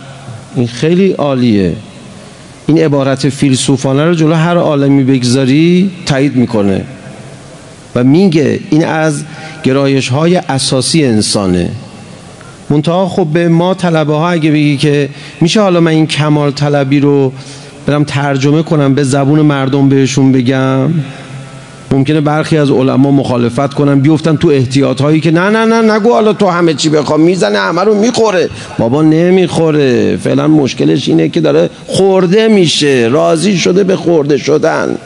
این 0.58 0.68
خیلی 0.68 1.12
عالیه. 1.12 1.74
این 2.68 2.78
عبارت 2.78 3.30
فیلسوفانه 3.30 4.06
رو 4.06 4.14
جلو 4.14 4.34
هر 4.34 4.58
عالمی 4.58 5.04
بگذاری 5.04 5.92
تایید 6.06 6.36
می‌کنه 6.36 6.86
و 7.96 8.04
میگه 8.04 8.60
این 8.70 8.86
از 8.86 9.24
گرایش 9.64 10.10
های 10.10 10.36
اساسی 10.36 11.06
انسانه. 11.06 11.70
منتها 12.70 13.08
خب 13.08 13.28
به 13.34 13.48
ما 13.48 13.74
طلبه 13.74 14.14
ها 14.14 14.30
اگه 14.30 14.52
بگی 14.52 14.78
که 14.78 15.10
میشه 15.42 15.62
حالا 15.62 15.80
من 15.80 15.92
این 15.92 16.08
کمال 16.08 16.52
طلبی 16.52 17.00
رو 17.00 17.34
برم 17.86 18.04
ترجمه 18.04 18.64
کنم 18.64 18.94
به 18.94 19.04
زبون 19.04 19.42
مردم 19.42 19.90
بهشون 19.90 20.32
بگم؟ 20.32 20.90
ممکنه 21.92 22.22
برخی 22.22 22.58
از 22.58 22.72
علما 22.72 23.12
مخالفت 23.12 23.74
کنن 23.74 24.00
بیفتن 24.00 24.36
تو 24.36 24.48
احتیاط 24.48 25.02
هایی 25.02 25.20
که 25.20 25.32
نه 25.32 25.50
نه 25.50 25.66
نه 25.66 25.94
نگو 25.94 26.14
حالا 26.14 26.34
تو 26.34 26.48
همه 26.48 26.74
چی 26.74 26.90
بخوام 26.90 27.22
می‌زنه 27.22 27.60
همه 27.60 27.82
رو 27.82 27.96
می‌خوره. 27.96 28.50
بابا 28.78 29.02
نمی‌خوره. 29.02 30.18
فعلا 30.18 30.48
مشکلش 30.48 31.08
اینه 31.08 31.30
که 31.30 31.42
داره 31.42 31.70
خورده 31.88 32.48
میشه 32.48 33.10
راضی 33.12 33.58
شده 33.58 33.84
به 33.84 33.96
خورده 33.96 34.38
شدن. 34.38 34.98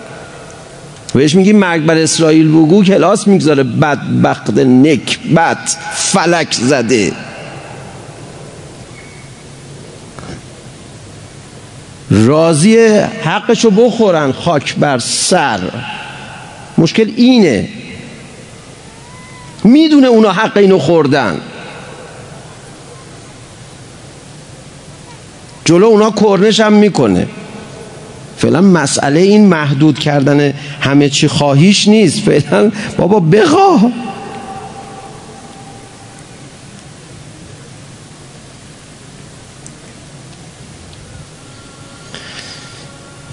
بهش 1.13 1.35
میگی 1.35 1.53
مرگ 1.53 1.85
بر 1.85 1.97
اسرائیل 1.97 2.47
بگو 2.47 2.83
کلاس 2.83 3.27
می‌گذاره 3.27 3.63
بدبخت 3.63 4.49
نک 4.59 5.19
بد 5.35 5.69
فلک 5.93 6.53
زده. 6.53 7.11
راضی 12.11 12.77
حقشو 13.23 13.69
بخورن 13.69 14.31
خاک 14.31 14.75
بر 14.75 14.97
سر. 14.97 15.59
مشکل 16.81 17.11
اینه. 17.15 17.69
می‌دونه 19.63 20.07
اونا 20.07 20.31
حق 20.31 20.57
اینو 20.57 20.79
خوردن. 20.79 21.41
جلو 25.65 25.85
اونا 25.85 26.11
کرنش 26.11 26.59
هم 26.59 26.73
می‌کنه. 26.73 27.27
فعلا 28.37 28.61
مسئله 28.61 29.19
این 29.19 29.45
محدود 29.47 29.99
کردن 29.99 30.53
همه 30.81 31.09
چی 31.09 31.27
خواهیش 31.27 31.87
نیست. 31.87 32.19
فعلا 32.19 32.71
بابا 32.97 33.19
بخواه. 33.19 33.91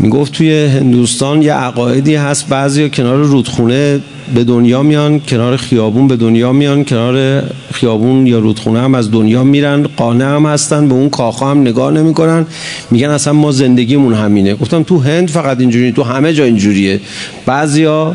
می‌گفت 0.08 0.32
توی 0.32 0.66
هندوستان 0.66 1.42
یه 1.42 1.52
عقایدی 1.52 2.14
هست 2.14 2.48
بعضی 2.48 2.90
کنار 2.90 3.16
رودخونه 3.16 4.00
به 4.34 4.44
دنیا 4.44 4.82
میان 4.82 5.20
کنار 5.20 5.56
خیابون 5.56 6.08
به 6.08 6.16
دنیا 6.16 6.52
میان 6.52 6.84
کنار 6.84 7.42
خیابون 7.72 8.26
یا 8.26 8.38
رودخونه 8.38 8.80
هم 8.80 8.94
از 8.94 9.10
دنیا 9.10 9.44
میرن 9.44 9.82
قانه 9.96 10.24
هم 10.24 10.46
هستن 10.46 10.88
به 10.88 10.94
اون 10.94 11.10
کاخا 11.10 11.50
هم 11.50 11.60
نگاه 11.60 11.92
نمی‌کنن. 11.92 12.46
میگن 12.90 13.10
اصلا 13.10 13.32
ما 13.32 13.52
زندگیمون 13.52 14.14
همینه. 14.14 14.54
گفتم 14.54 14.82
تو 14.82 14.98
هند 14.98 15.30
فقط 15.30 15.60
اینجوری 15.60 15.92
تو 15.92 16.02
همه 16.02 16.32
جا 16.32 16.44
اینجوریه. 16.44 17.00
بعضیا 17.46 18.14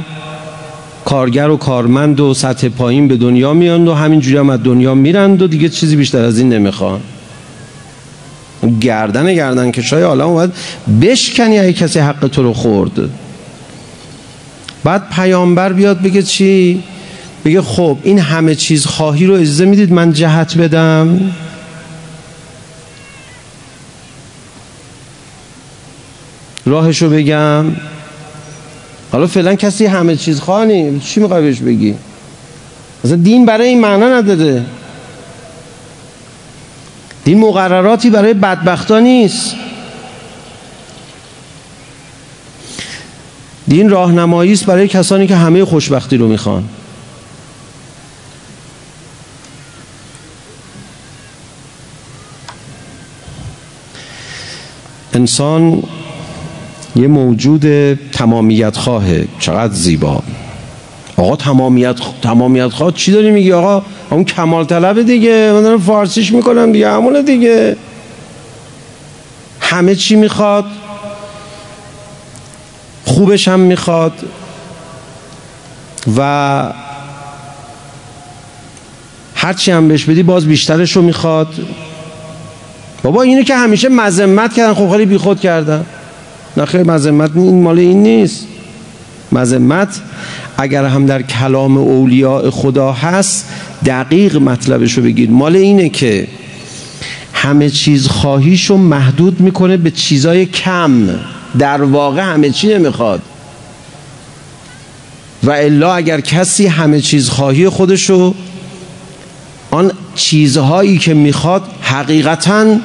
کارگر 1.06 1.50
و 1.50 1.58
کارمند 1.58 2.20
و 2.20 2.34
سطح 2.34 2.70
پایین 2.70 3.08
به 3.08 3.18
دنیا 3.18 3.54
میان 3.54 3.88
و 3.88 3.94
همینجوری 3.94 4.38
هم 4.38 4.50
از 4.50 4.64
دنیا 4.64 4.96
میرند 4.96 5.42
و 5.42 5.48
دیگه 5.48 5.70
چیزی 5.70 5.96
بیشتر 5.96 6.22
از 6.22 6.40
این 6.40 6.50
نمی‌خوان. 6.50 7.00
گردن 8.82 9.34
گردن 9.34 9.72
کشای 9.72 10.04
عالم 10.04 10.28
اومد 10.28 10.54
بشکنی 11.02 11.60
اگه 11.60 11.74
کسی 11.74 12.00
حق 12.00 12.28
تو 12.28 12.44
رو 12.44 12.54
خورد. 12.54 12.92
بعد 14.84 15.10
پیامبر 15.10 15.74
بیاد 15.74 16.02
بگه 16.02 16.24
چی؟ 16.24 16.84
بگه 17.46 17.62
خب 17.62 17.98
این 18.04 18.20
همه 18.20 18.56
چیز 18.56 18.86
خواهی 18.86 19.26
رو 19.26 19.34
اجازه 19.34 19.66
می‌دید 19.66 19.92
من 19.92 20.14
جهت 20.14 20.58
بدم؟ 20.58 21.32
راهشو 26.66 27.10
بگم. 27.10 27.66
حالا 29.12 29.28
فعلا 29.28 29.56
کسی 29.56 29.86
همه 29.86 30.16
چیز 30.16 30.40
خواهی 30.40 31.00
چی 31.00 31.20
می‌خوای 31.20 31.42
بهش 31.44 31.60
بگی؟ 31.60 31.96
مثلا 33.06 33.18
دین 33.18 33.46
برای 33.46 33.68
این 33.68 33.82
معنا 33.82 34.18
نداره. 34.18 34.66
دین 37.26 37.40
مقرراتی 37.40 38.10
برای 38.10 38.34
بدبختا 38.34 39.00
نیست. 39.00 39.56
دین 43.68 43.90
راهنمایی 43.90 44.54
است 44.54 44.66
برای 44.66 44.88
کسانی 44.88 45.28
که 45.28 45.36
همه 45.36 45.66
خوشبختی 45.66 46.18
رو 46.18 46.28
می‌خوان. 46.28 46.70
انسان 55.14 55.84
یه 56.96 57.08
موجود 57.08 57.94
تمامیت 57.94 58.78
خواهه 58.78 59.28
چقدر 59.40 59.74
زیبا. 59.74 60.24
آقا 61.24 61.36
تمامیت 61.36 61.96
تمامیت 62.22 62.68
خواه 62.68 62.92
چی 62.92 63.12
داری 63.12 63.32
میگی 63.32 63.52
آقا؟ 63.52 63.86
اون 64.10 64.24
کمال 64.24 64.66
طلب 64.66 65.02
دیگه 65.02 65.52
من 65.54 65.62
دارم 65.62 65.80
فارسیش 65.80 66.32
می‌کنم 66.32 66.72
دیگه 66.72 66.90
همونه 66.90 67.22
دیگه. 67.22 67.78
همه 69.60 69.96
چی 69.96 70.16
می‌خواد. 70.16 70.66
خوبش 73.06 73.48
هم 73.48 73.60
می‌خواد. 73.60 74.14
و 76.18 76.74
هرچی 79.36 79.72
هم 79.72 79.88
بهش 79.88 80.06
بدی 80.06 80.24
باز 80.24 80.46
بیشترش 80.46 80.92
رو 80.92 81.02
می‌خواد. 81.02 81.54
بابا 83.04 83.22
اینو 83.22 83.44
که 83.44 83.56
همیشه 83.56 83.90
مذمت 83.90 84.54
کردن 84.54 84.74
خب 84.74 84.92
خیلی 84.92 85.06
بیخود 85.06 85.40
کردن. 85.40 85.86
نه 86.58 86.66
خیلی 86.66 86.84
مذمت 86.84 87.32
این 87.36 87.62
مال 87.62 87.80
این 87.80 88.04
نیست. 88.04 88.48
مذمت 89.32 90.02
اگر 90.58 90.86
هم 90.86 91.06
در 91.06 91.22
کلام 91.22 91.78
اولیاء 91.78 92.50
خدا 92.50 92.92
هست 92.92 93.46
دقیق 93.86 94.38
مطلبش 94.38 94.94
رو 94.94 95.04
بگید. 95.04 95.32
مال 95.32 95.56
اینه 95.56 95.90
که 95.90 96.28
همه 97.34 97.70
چیز 97.70 98.08
خواهیشو 98.08 98.78
محدود 98.78 99.40
می‌کنه 99.40 99.78
به 99.78 99.92
چیزای 99.92 100.46
کم. 100.46 101.10
در 101.60 101.82
واقع 101.82 102.22
همه 102.22 102.50
چی 102.50 102.68
نمی‌خواد. 102.68 103.22
و 105.44 105.52
الا 105.52 105.94
اگر 105.94 106.22
کسی 106.22 106.68
همه 106.68 107.02
چیز 107.02 107.30
خواهی 107.30 107.70
خودشو 107.70 108.34
آن 109.72 109.92
چیزهایی 110.16 110.98
که 110.98 111.14
می‌خواد 111.14 111.64
حقیقتا 111.82 112.76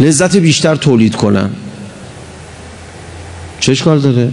لذت 0.00 0.36
بیشتر 0.36 0.76
تولید 0.76 1.16
کنن. 1.16 1.50
چه 3.62 3.72
اشکال 3.72 3.98
داره؟ 3.98 4.32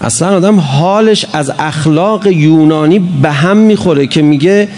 اصلا 0.00 0.36
آدم 0.36 0.60
حالش 0.60 1.26
از 1.32 1.52
اخلاق 1.58 2.26
یونانی 2.26 2.98
به 2.98 3.30
هم 3.30 3.56
می‌خوره 3.56 4.06
که 4.06 4.22
میگه 4.22 4.68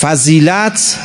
فضیلت 0.00 0.98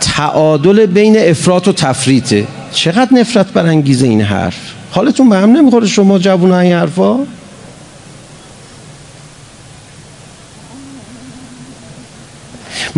تعادل 0.00 0.86
بین 0.86 1.18
افراط 1.18 1.68
و 1.68 1.72
تفریطه. 1.72 2.46
چقدر 2.72 3.08
نفرت 3.12 3.52
برانگیزه 3.52 4.06
این 4.06 4.20
حرف؟ 4.20 4.72
حالتون 4.90 5.28
به 5.28 5.36
هم 5.36 5.52
نمی‌خوره 5.52 5.86
شما 5.86 6.18
جوون 6.18 6.52
این 6.52 6.72
حرفا؟ 6.72 7.18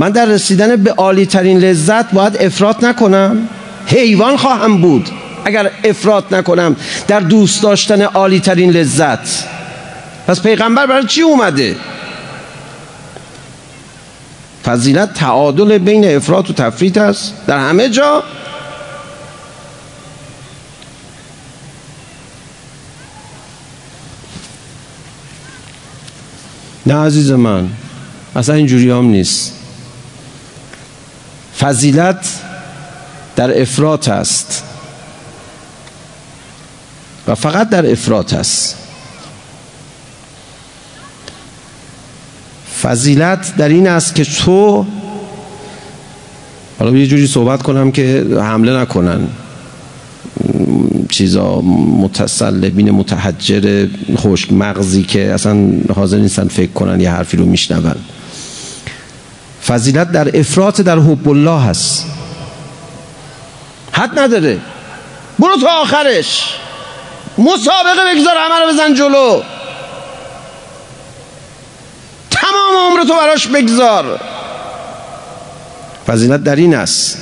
من 0.00 0.10
در 0.10 0.24
رسیدن 0.24 0.76
به 0.76 0.92
عالی 0.92 1.26
ترین 1.26 1.58
لذت 1.58 2.12
باید 2.12 2.36
افراط 2.36 2.84
نکنم. 2.84 3.48
حیوان 3.86 4.36
خواهم 4.36 4.80
بود. 4.80 5.08
اگر 5.44 5.70
افراط 5.84 6.32
نکنم 6.32 6.76
در 7.08 7.20
دوست 7.20 7.62
داشتن 7.62 8.02
عالی 8.02 8.40
ترین 8.40 8.70
لذت. 8.70 9.18
پس 10.26 10.42
پیغمبر 10.42 10.86
برای 10.86 11.06
چی 11.06 11.22
اومده؟ 11.22 11.76
فضیلت 14.64 15.14
تعادل 15.14 15.78
بین 15.78 16.16
افراط 16.16 16.50
و 16.50 16.52
تفریط 16.52 16.98
است. 16.98 17.34
در 17.46 17.58
همه 17.58 17.88
جا. 17.88 18.22
نه 26.86 26.94
عزیز 26.94 27.30
من 27.30 27.68
اصلا 28.36 28.54
اینجوری 28.54 28.90
هم 28.90 29.04
نیست. 29.04 29.59
فضیلت 31.60 32.26
در 33.36 33.60
افراط 33.60 34.08
است. 34.08 34.62
و 37.28 37.34
فقط 37.34 37.68
در 37.68 37.92
افراط 37.92 38.34
است. 38.34 38.76
فضیلت 42.82 43.56
در 43.56 43.68
این 43.68 43.88
است 43.88 44.14
که 44.14 44.24
تو 44.24 44.86
حالا 46.78 46.98
یه 46.98 47.06
جوری 47.06 47.26
صحبت 47.26 47.62
کنم 47.62 47.92
که 47.92 48.26
حمله 48.40 48.80
نکنن. 48.80 49.20
چیزا 51.08 51.60
متسلبین 52.00 52.90
متحجر 52.90 53.86
خشک 54.16 54.52
مغزی 54.52 55.02
که 55.02 55.32
اصلا 55.32 55.72
حاضر 55.94 56.18
نیستن 56.18 56.48
فکر 56.48 56.72
کنن 56.72 57.00
یه 57.00 57.10
حرفی 57.10 57.36
رو 57.36 57.44
میشنون. 57.44 57.94
فضیلت 59.66 60.12
در 60.12 60.38
افراط 60.38 60.80
در 60.80 60.98
حب 60.98 61.28
الله 61.28 61.60
هست. 61.60 62.06
حد 63.92 64.18
نداره. 64.18 64.58
برو 65.38 65.56
تا 65.60 65.82
آخرش. 65.82 66.54
مسابقه 67.38 68.14
بگذار 68.14 68.34
همه 68.36 68.66
رو 68.66 68.72
بزن 68.72 68.94
جلو. 68.94 69.42
تمام 72.30 72.90
عمر 72.90 73.04
تو 73.04 73.14
براش 73.14 73.46
بگذار. 73.46 74.20
فضیلت 76.06 76.42
در 76.42 76.56
این 76.56 76.74
است. 76.74 77.18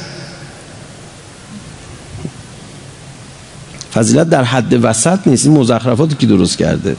فضیلت 3.94 4.30
در 4.30 4.44
حد 4.44 4.84
وسط 4.84 5.18
نیست. 5.26 5.46
این 5.46 5.56
مزخرفاتی 5.56 6.14
که 6.14 6.26
درست 6.26 6.58
کرده. 6.58 6.96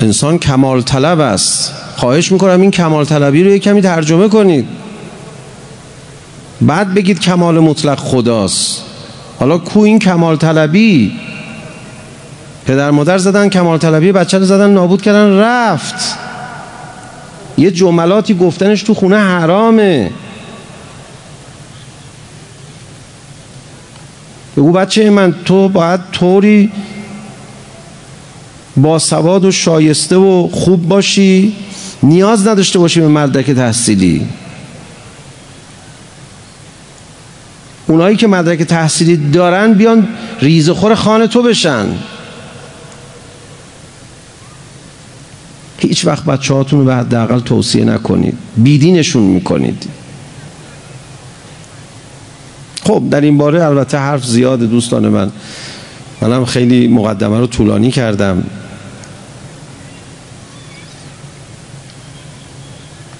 انسان 0.00 0.38
کمال 0.38 0.82
طلب 0.82 1.20
است. 1.20 1.72
خواهش 1.96 2.32
می‌کنم 2.32 2.60
این 2.60 2.70
کمال 2.70 3.04
طلبی 3.04 3.44
رو 3.44 3.50
یک 3.50 3.62
کمی 3.62 3.82
ترجمه 3.82 4.28
کنید. 4.28 4.68
بعد 6.60 6.94
بگید 6.94 7.20
کمال 7.20 7.58
مطلق 7.58 7.98
خداست. 7.98 8.82
حالا 9.40 9.58
کو 9.58 9.80
این 9.80 9.98
کمال 9.98 10.36
طلبی 10.36 11.12
پدر 12.66 12.90
مادر 12.90 13.18
زدن 13.18 13.48
کمال 13.48 13.78
طلبی 13.78 14.12
بچه 14.12 14.38
رو 14.38 14.44
زدن 14.44 14.70
نابود 14.70 15.02
کردن 15.02 15.38
رفت. 15.38 16.18
یه 17.58 17.70
جملاتی 17.70 18.34
گفتنش 18.34 18.82
تو 18.82 18.94
خونه 18.94 19.16
حرامه. 19.16 20.10
بگو 24.56 24.72
بچه 24.72 25.10
من 25.10 25.34
تو 25.44 25.68
باید 25.68 26.00
طوری 26.12 26.72
با 28.82 28.98
سواد 28.98 29.44
و 29.44 29.50
شایسته 29.50 30.16
و 30.16 30.48
خوب 30.52 30.88
باشی 30.88 31.52
نیاز 32.02 32.48
نداشته 32.48 32.78
باشی 32.78 33.00
به 33.00 33.08
مدرک 33.08 33.50
تحصیلی. 33.50 34.26
اونایی 37.86 38.16
که 38.16 38.26
مدرک 38.26 38.62
تحصیلی 38.62 39.16
دارن 39.16 39.72
بیان 39.72 40.08
ریزخور 40.40 40.94
خانه 40.94 41.26
تو 41.26 41.42
بشن. 41.42 41.86
هیچ 45.78 46.06
وقت 46.06 46.24
بچه 46.24 46.54
هاتون 46.54 46.84
به 46.84 46.94
حداقل 46.94 47.40
توصیه 47.40 47.84
نکنید. 47.84 48.38
بیدینشون 48.56 49.22
می‌کنید. 49.22 49.88
خب 52.82 53.02
در 53.10 53.20
این 53.20 53.38
باره 53.38 53.64
البته 53.64 53.98
حرف 53.98 54.24
زیاد 54.24 54.60
دوستان 54.60 55.08
من. 55.08 55.30
منم 56.20 56.44
خیلی 56.44 56.88
مقدمه 56.88 57.38
رو 57.38 57.46
طولانی 57.46 57.90
کردم. 57.90 58.44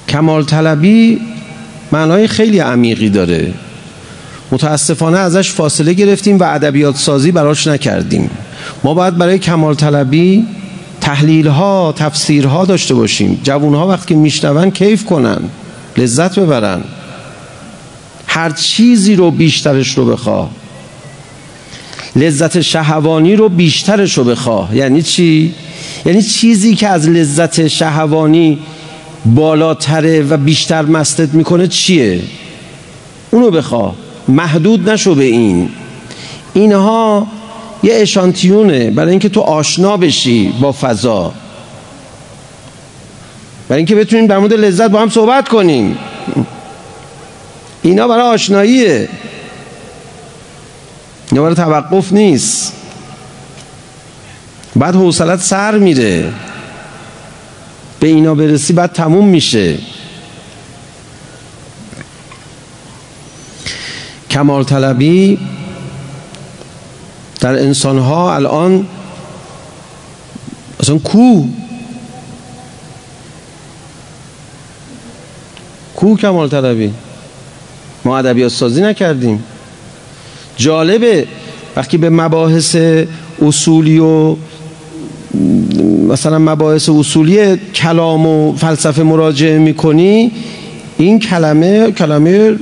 کمال 0.09 0.45
طلبی 0.45 1.21
معنای 1.93 2.29
خیلی 2.29 2.59
عمیقی 2.59 3.09
داره. 3.09 3.53
متاسفانه 4.53 5.19
ازش 5.19 5.53
فاصله 5.53 5.93
گرفتیم 5.93 6.39
و 6.39 6.45
ادبیات 6.45 6.97
سازی 6.97 7.33
براش 7.33 7.67
نکردیم. 7.67 8.31
ما 8.85 8.95
باید 8.95 9.19
برای 9.19 9.39
کمال 9.39 9.75
طلبی 9.75 10.47
تحلیل 11.01 11.47
ها 11.47 11.95
تفسیر 11.97 12.47
ها 12.47 12.65
داشته 12.65 12.95
باشیم. 12.95 13.41
جوون 13.43 13.75
ها 13.75 13.89
وقتی 13.89 14.15
میشنون 14.15 14.71
کیف 14.71 15.05
کنن 15.05 15.39
لذت 15.97 16.39
ببرن. 16.39 16.81
هر 18.27 18.51
چیزی 18.51 19.17
رو 19.17 19.31
بیشترش 19.31 19.99
رو 19.99 20.07
بخواه. 20.07 20.51
لذت 22.17 22.61
شهوانی 22.61 23.37
رو 23.37 23.49
بیشترش 23.49 24.19
رو 24.19 24.25
بخواه. 24.25 24.77
یعنی 24.77 25.03
چی؟ 25.03 25.55
یعنی 26.07 26.23
چیزی 26.23 26.75
که 26.75 26.89
از 26.89 27.09
لذت 27.09 27.69
شهوانی 27.69 28.59
بالاتره 29.25 30.23
و 30.23 30.37
بیشتر 30.37 30.83
مستت 30.83 31.35
می‌کنه 31.35 31.67
چیه؟ 31.67 32.21
اونو 33.31 33.51
بخواه 33.51 33.95
محدود 34.29 34.91
نشو 34.91 35.15
به 35.15 35.25
این. 35.25 35.71
اینها 36.55 37.27
یه 37.83 37.95
اشانتیونه. 37.95 38.91
برای 38.91 39.11
اینکه 39.11 39.29
تو 39.29 39.41
آشنا 39.41 39.97
بشی 39.97 40.55
با 40.61 40.73
فضا. 40.73 41.33
برای 43.69 43.79
اینکه 43.79 43.95
بتونیم 43.95 44.27
در 44.27 44.39
مورد 44.39 44.53
لذت 44.53 44.91
با 44.91 45.01
هم 45.01 45.09
صحبت 45.09 45.49
کنیم. 45.49 45.99
اینا 47.83 48.09
برای 48.09 48.23
آشناییه. 48.23 49.09
اینا 51.31 51.43
برای 51.43 51.55
توقف 51.55 52.13
نیست. 52.13 52.73
بعد 54.77 54.95
حوصلت 54.95 55.41
سر 55.41 55.79
میره 55.79 56.33
به 58.01 58.07
اینا 58.07 58.35
برسی 58.35 58.73
بعد 58.73 58.93
تموم 58.93 59.29
میشه. 59.29 59.79
کمال 64.31 64.65
طلبی 64.65 65.39
در 67.41 67.53
انسان 67.59 67.99
ها 67.99 68.35
الان 68.35 68.87
اصلا 70.81 70.99
کو 70.99 71.45
کو 75.95 76.17
کمال 76.17 76.49
طلبی؟ 76.49 76.95
ما 78.05 78.19
ادبیات 78.19 78.53
سازی 78.53 78.83
نکردیم. 78.83 79.45
جالبه 80.57 81.27
وقتی 81.77 81.97
به 81.97 82.11
مباحث 82.11 82.77
اصولی 83.43 83.99
و 83.99 84.37
مثلا 86.09 86.39
مباحث 86.39 86.89
اصولی 86.89 87.57
کلام 87.57 88.27
و 88.27 88.57
فلسفه 88.57 89.03
مراجعه 89.03 89.59
می‌کنی 89.59 90.33
این 90.99 91.19
کلمه 91.19 91.93
کلمه 91.93 92.57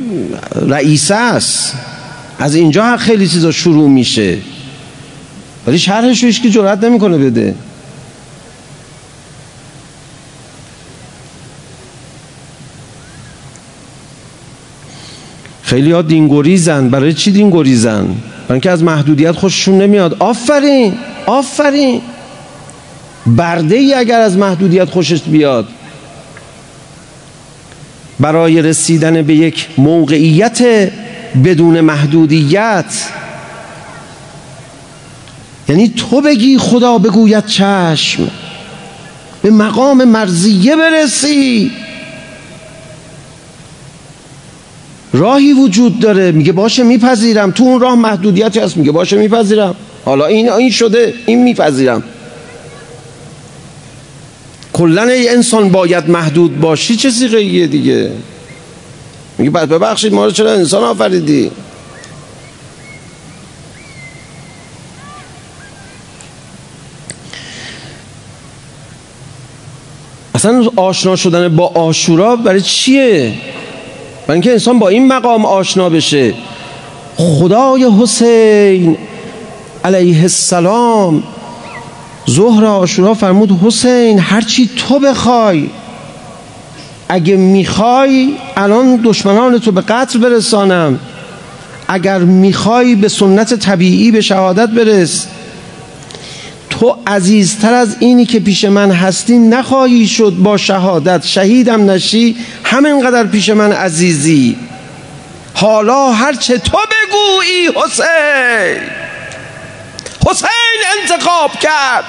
رئیسه 0.69 1.15
است. 1.15 1.75
از 2.39 2.55
اینجا 2.55 2.97
خیلی 2.97 3.29
چیزا 3.29 3.51
شروع 3.51 3.89
میشه. 3.89 4.39
ولی 5.67 5.79
شرحش 5.79 6.25
رو 6.25 6.31
که 6.31 6.51
جرأت 6.51 6.85
نمی‌کنه 6.85 7.19
بده. 7.19 7.55
خیلی 15.63 15.93
ها 15.93 16.03
دینگوریزن. 16.03 16.89
برای 16.89 17.15
چی 17.15 17.31
دینگوریزن؟ 17.31 18.03
برای 18.03 18.17
اینکه 18.51 18.71
از 18.71 18.83
محدودیت 18.83 19.33
خوششون 19.33 19.79
نمیاد. 19.79 20.17
آفرین! 20.19 20.95
آفرین! 21.27 22.01
برده 23.27 23.77
ای 23.77 23.95
اگر 23.95 24.21
از 24.21 24.37
محدودیت 24.37 24.91
خوشش 24.91 25.23
بیاد. 25.23 25.69
برای 28.21 28.63
رسیدن 28.63 29.23
به 29.23 29.35
یک 29.35 29.67
موقعیت 29.79 30.91
بدون 31.45 31.81
محدودیت. 31.81 32.85
یعنی 35.69 35.89
تو 35.89 36.21
بگی 36.21 36.59
خدا 36.59 36.99
بگوید 36.99 37.47
چشم. 37.47 38.31
به 39.43 39.51
مقام 39.51 40.05
مرزیه 40.05 40.77
برسی. 40.77 41.71
راهی 45.13 45.53
وجود 45.53 45.99
داره. 45.99 46.33
میگه 46.33 46.53
باشه 46.53 46.83
میپذیرم. 46.83 47.51
تو 47.51 47.65
اون 47.65 47.81
راه 47.81 47.95
محدودیتی 47.95 48.61
هست. 48.61 48.77
میگه 48.77 48.93
باشه 48.93 49.17
میپذیرم. 49.17 49.75
حالا 50.05 50.27
این 50.27 50.51
این 50.51 50.71
شده. 50.71 51.15
این 51.27 51.43
میپذیرم. 51.43 52.03
کلا 54.77 55.03
ای 55.03 55.29
انسان 55.29 55.69
باید 55.69 56.11
محدود 56.11 56.61
باشی 56.61 56.97
چه 56.97 57.11
سیغه 57.11 57.67
دیگه؟ 57.67 58.11
میگه 59.39 59.51
بعد 59.51 59.69
ببخشید 59.69 60.13
ما 60.13 60.25
رو 60.25 60.31
چرا 60.31 60.53
انسان 60.53 60.85
آفریدی؟ 60.85 61.51
اصلا 70.35 70.71
آشنا 70.77 71.17
شدن 71.17 71.57
با 71.57 71.67
آشورا 71.67 72.37
برای 72.37 72.61
چیه؟ 72.61 73.35
برای 74.27 74.35
اینکه 74.35 74.53
انسان 74.53 74.79
با 74.79 74.89
این 74.89 75.09
مقام 75.09 75.45
آشنا 75.45 75.91
بشه. 75.91 76.35
خدای 77.17 77.87
حسین 78.01 78.97
علیه 79.85 80.23
السلام 80.23 81.23
ظهر 82.31 82.65
آشورا 82.65 83.15
فرمود 83.15 83.61
حسین 83.63 84.19
هرچی 84.19 84.71
تو 84.77 84.99
بخوای 84.99 85.71
اگه 87.09 87.37
می‌خوای 87.37 88.35
الان 88.57 89.01
دشمنان 89.05 89.59
تو 89.59 89.73
به 89.73 89.81
قتل 89.81 90.19
برسانم. 90.19 90.99
اگر 91.89 92.19
می‌خوای 92.19 92.95
به 92.95 93.09
سنت 93.09 93.55
طبیعی 93.55 94.11
به 94.11 94.21
شهادت 94.21 94.69
برس. 94.69 95.27
تو 96.71 96.97
عزیزتر 97.07 97.75
از 97.75 97.97
اینی 97.99 98.27
که 98.27 98.41
پیش 98.41 98.65
من 98.65 98.91
هستی 98.91 99.39
نخواهی 99.39 100.07
شد 100.07 100.35
با 100.39 100.57
شهادت. 100.57 101.27
شهیدم 101.27 101.91
نشی 101.91 102.37
همینقدر 102.65 103.25
پیش 103.25 103.49
من 103.49 103.73
عزیزی. 103.73 104.57
حالا 105.55 106.13
هرچه 106.13 106.59
تو 106.59 106.79
بگویی 106.79 107.85
حسین! 107.85 108.83
حسین 110.27 110.79
انتخاب 111.03 111.51
کرد! 111.53 112.05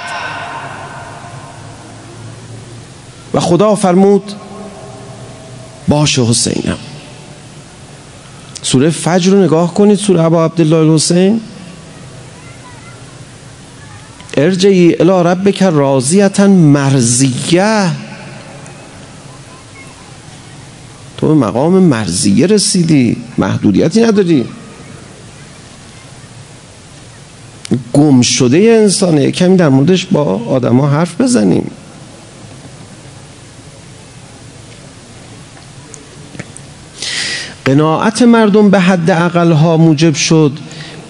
و 3.34 3.40
خدا 3.40 3.76
فرمود 3.76 4.34
باشه 5.88 6.22
حسینم. 6.22 6.78
سوره 8.62 8.90
فجر 8.90 9.32
رو 9.32 9.44
نگاه 9.44 9.74
کنید 9.74 9.98
سوره 9.98 10.22
ابا 10.22 10.46
عبدالله 10.46 10.78
الحسین. 10.78 11.42
ارجعی 14.38 14.96
الی 15.00 15.30
ربک 15.30 15.64
راضیتا 15.64 16.48
مرزیه 16.48 17.92
تو 21.18 21.28
به 21.28 21.34
مقام 21.34 21.74
مرزیه 21.74 22.48
رسیدی 22.48 23.18
محدودیتی 23.38 24.02
نداری. 24.02 24.46
گم 27.94 28.22
شده 28.22 28.58
انسانه 28.58 29.32
کمی 29.32 29.58
در 29.58 29.70
موردش 29.70 30.06
با 30.06 30.24
آدما 30.50 30.88
حرف 30.88 31.22
بزنیم. 31.22 31.72
قناعت 37.68 38.22
مردم 38.22 38.70
به 38.70 38.80
حد 38.80 39.10
ها 39.10 39.78
موجب 39.78 40.16
شد 40.16 40.52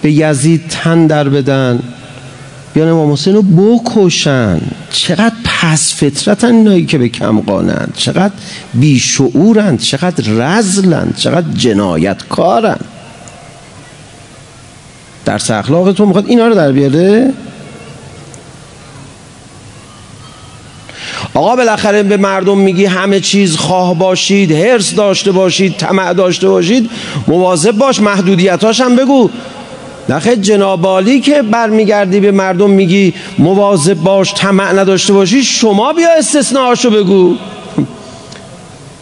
به 0.02 0.12
یزید 0.12 0.62
تن 0.68 1.06
در 1.06 1.28
بدن. 1.28 1.82
بیان 2.74 2.88
امام 2.88 3.12
حسین 3.12 3.34
رو 3.34 3.42
بکشن. 3.42 4.60
چقدر 4.90 5.34
پس 5.44 5.94
فطرتن 5.94 6.54
اینایی 6.54 6.86
که 6.86 6.98
به 6.98 7.08
کم 7.08 7.40
قانند. 7.40 7.92
چقدر 7.96 8.34
بیشعورند. 8.74 9.80
چقدر 9.80 10.24
رزلند. 10.26 11.14
چقدر 11.16 11.52
جنایتکارند. 11.54 12.84
درس 15.24 15.50
اخلاق 15.50 15.92
تو 15.92 16.06
می‌خواد 16.06 16.26
اینا 16.28 16.46
رو 16.46 16.54
در 16.54 16.72
بیاره؟ 16.72 17.32
آقا 21.38 21.56
بالاخره 21.56 22.02
به 22.02 22.16
مردم 22.16 22.58
میگی 22.58 22.84
همه 22.84 23.20
چیز 23.20 23.56
خواه 23.56 23.94
باشید 23.94 24.52
هرس 24.52 24.94
داشته 24.94 25.32
باشید 25.32 25.76
طمع 25.76 26.12
داشته 26.12 26.48
باشید 26.48 26.90
مواظب 27.26 27.72
باش 27.72 28.00
محدودیتاش 28.00 28.80
هم 28.80 28.96
بگو. 28.96 29.30
نخه 30.08 30.36
جنابالی 30.36 31.20
که 31.20 31.42
برمیگردی 31.42 32.20
به 32.20 32.30
مردم 32.30 32.70
میگی 32.70 33.14
مواظب 33.38 33.94
باش 33.94 34.34
طمع 34.34 34.72
نداشته 34.72 35.12
باشی 35.12 35.44
شما 35.44 35.92
بیا 35.92 36.08
استثناءاشو 36.18 36.90
بگو. 36.90 37.34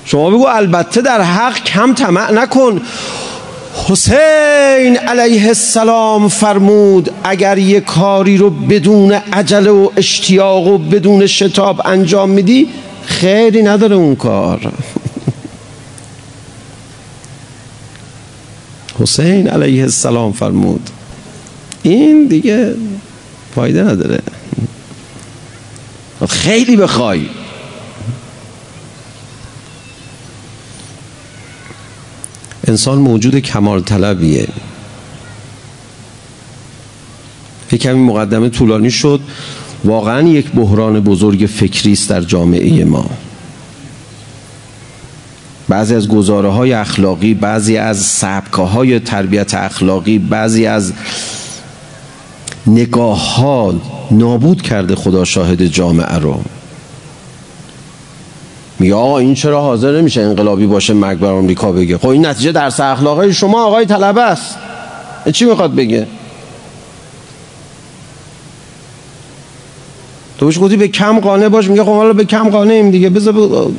شما 0.05 0.31
بگو 0.31 0.46
البته 0.46 1.01
در 1.01 1.22
حق 1.22 1.64
کم 1.64 1.94
طمع 1.94 2.33
نکن. 2.33 2.81
حسین 3.84 4.96
علیه 4.96 5.46
السلام 5.46 6.28
فرمود 6.28 7.10
اگر 7.24 7.58
یه 7.58 7.80
کاری 7.80 8.36
رو 8.36 8.50
بدون 8.50 9.12
عجله 9.12 9.70
و 9.70 9.90
اشتیاق 9.96 10.66
و 10.66 10.78
بدون 10.78 11.26
شتاب 11.26 11.82
انجام 11.84 12.30
میدی 12.30 12.68
خیلی 13.04 13.62
نداره 13.62 13.96
اون 13.96 14.16
کار. 14.16 14.60
حسین 19.00 19.48
علیه 19.48 19.82
السلام 19.82 20.32
فرمود. 20.32 20.90
این 21.82 22.26
دیگه 22.26 22.74
فایده 23.54 23.82
نداره. 23.82 24.18
خیلی 26.28 26.76
بخوای. 26.76 27.20
انسان 32.66 32.98
موجود 32.98 33.38
کمال 33.38 33.81
طلبیه. 33.83 34.48
یک 37.72 37.83
کمی 37.83 37.98
مقدمه 38.00 38.48
طولانی 38.48 38.90
شد. 38.90 39.20
واقعا 39.85 40.29
یک 40.29 40.50
بحران 40.50 41.00
بزرگ 41.00 41.46
فکری 41.46 41.92
است 41.92 42.11
در 42.11 42.20
جامعه 42.20 42.85
ما. 42.85 43.11
بعضی 45.68 45.94
از 45.94 46.09
گزاره 46.09 46.48
های 46.48 46.72
اخلاقی 46.72 47.35
بعضی 47.35 47.76
از 47.76 47.98
سبکه 47.98 48.62
های 48.62 49.00
تربیت 49.00 49.55
اخلاقی 49.55 50.18
بعضی 50.18 50.66
از 50.66 50.92
نگاه 52.66 53.37
ها 53.37 53.74
نابود 54.11 54.62
کرده 54.62 54.94
خدا 54.94 55.24
شاهد 55.24 55.64
جامعه 55.64 56.18
رو. 56.18 56.40
میگه 58.78 58.94
آقا 58.94 59.18
این 59.18 59.34
چرا 59.34 59.60
حاضر 59.60 59.98
نمیشه 59.98 60.20
انقلابی 60.20 60.66
باشه 60.66 60.94
مرگ 60.94 61.18
بر 61.18 61.30
آمریکا 61.30 61.72
بگه؟ 61.72 61.98
خب 61.98 62.08
این 62.08 62.26
نتیجه 62.26 62.52
در 62.52 62.66
اخلاقی 62.66 63.32
شما 63.32 63.64
آقای 63.64 63.86
طلبه 63.86 64.22
است. 64.22 64.56
چی 65.32 65.44
می‌خواد 65.44 65.74
بگه؟ 65.74 66.06
تو 70.38 70.46
بهش 70.46 70.58
گفتی 70.58 70.76
به 70.76 70.88
کم 70.88 71.20
قانع 71.20 71.48
باش 71.48 71.68
میگه 71.68 71.84
خب 71.84 71.94
حالا 71.94 72.12
به 72.12 72.24
کم 72.24 72.50
قانعیم 72.50 72.90
دیگه 72.90 73.10
بذار 73.10 73.70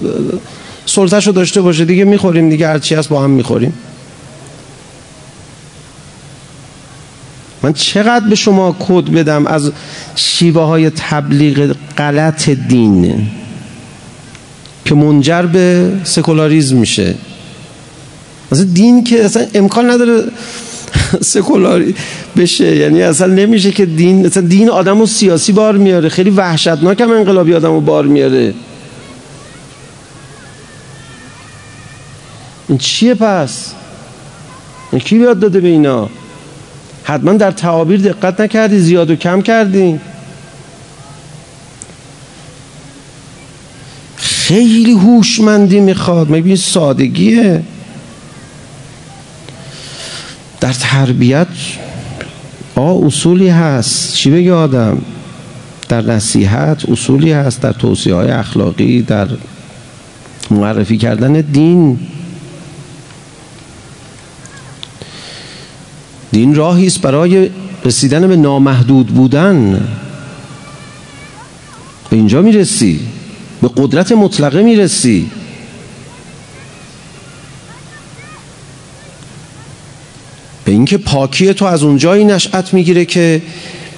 سلطهشو 0.86 1.32
داشته 1.32 1.62
باشه 1.62 1.86
دیگه 1.86 2.04
می‌خوریم 2.04 2.50
دیگه 2.50 2.68
هرچی 2.68 2.96
هست 2.96 3.10
با 3.10 3.22
هم 3.22 3.30
می‌خوریم. 3.30 3.74
من 7.64 7.74
چقدر 7.74 8.30
به 8.30 8.36
شما 8.36 8.76
کد 8.80 9.12
بدم 9.12 9.48
از 9.48 9.72
شیوه 10.16 10.62
های 10.62 10.90
تبلیغ 10.90 11.76
غلط 11.98 12.50
دین؟ 12.50 13.28
که 14.88 14.96
منجر 14.96 15.42
به 15.42 15.92
سکولاریزم 16.04 16.78
میشه. 16.78 17.16
مثلا 18.52 18.66
دین 18.66 19.04
که 19.04 19.26
اصلا 19.26 19.46
امکان 19.54 19.90
نداره 19.90 20.24
سکولاری 21.34 21.96
بشه. 22.38 22.76
یعنی 22.76 23.02
اصلا 23.02 23.28
نمیشه 23.28 23.72
که 23.72 23.86
دین 23.86 24.26
اصلا 24.26 24.44
دین 24.44 24.70
آدم 24.70 25.06
سیاسی 25.06 25.52
بار 25.52 25.78
میاره. 25.78 26.10
خیلی 26.10 26.30
وحشتناک 26.30 27.02
هم 27.02 27.12
انقلابی 27.12 27.54
آدم 27.54 27.72
رو 27.72 27.82
بار 27.82 28.06
میاره. 28.06 28.54
این 32.68 32.78
چیه 32.78 33.14
پس؟ 33.14 33.72
این 34.92 35.02
کی 35.02 35.18
بیاد 35.18 35.40
داده 35.40 35.60
به 35.60 35.68
اینا؟ 35.68 36.10
حتما 37.04 37.34
در 37.34 37.52
تعابیر 37.52 38.02
دقت 38.02 38.42
نکردی 38.42 38.80
زیاد 38.80 39.12
و 39.12 39.16
کم 39.16 39.42
کردی. 39.42 40.00
خیلی 44.48 44.92
هوشمندی 44.92 45.80
می‌خواد. 45.80 46.32
مگه 46.32 46.56
سادگیه. 46.56 47.64
در 50.60 50.74
تربیت 50.74 51.48
آ 52.76 53.06
اصولی 53.06 53.50
هست. 53.50 54.14
چی 54.14 54.32
بگه 54.32 54.54
آدم؟ 54.54 55.02
در 55.90 56.02
نصیحت 56.02 56.90
اصولی 56.90 57.32
هست 57.32 57.62
در 57.62 57.72
توصیه 57.72 58.16
های 58.16 58.32
اخلاقی 58.32 59.02
در 59.02 59.28
معرفی 60.52 60.98
کردن 60.98 61.42
دین. 61.42 62.00
دین 66.32 66.56
راهی 66.56 66.88
است 66.88 67.02
برای 67.02 67.50
رسیدن 67.86 68.28
به 68.28 68.36
نامحدود 68.36 69.08
بودن. 69.08 69.88
به 72.10 72.16
اینجا 72.16 72.42
می‌رسی. 72.42 73.17
به 73.62 73.70
قدرت 73.78 74.12
مطلقه 74.12 74.62
می‌رسی. 74.62 75.32
به 80.66 80.72
اینکه 80.72 80.98
پاکی 80.98 81.54
تو 81.54 81.66
از 81.66 81.84
اونجایی 81.84 82.26
نشأت 82.26 82.74
می‌گیره 82.74 83.06
که 83.06 83.42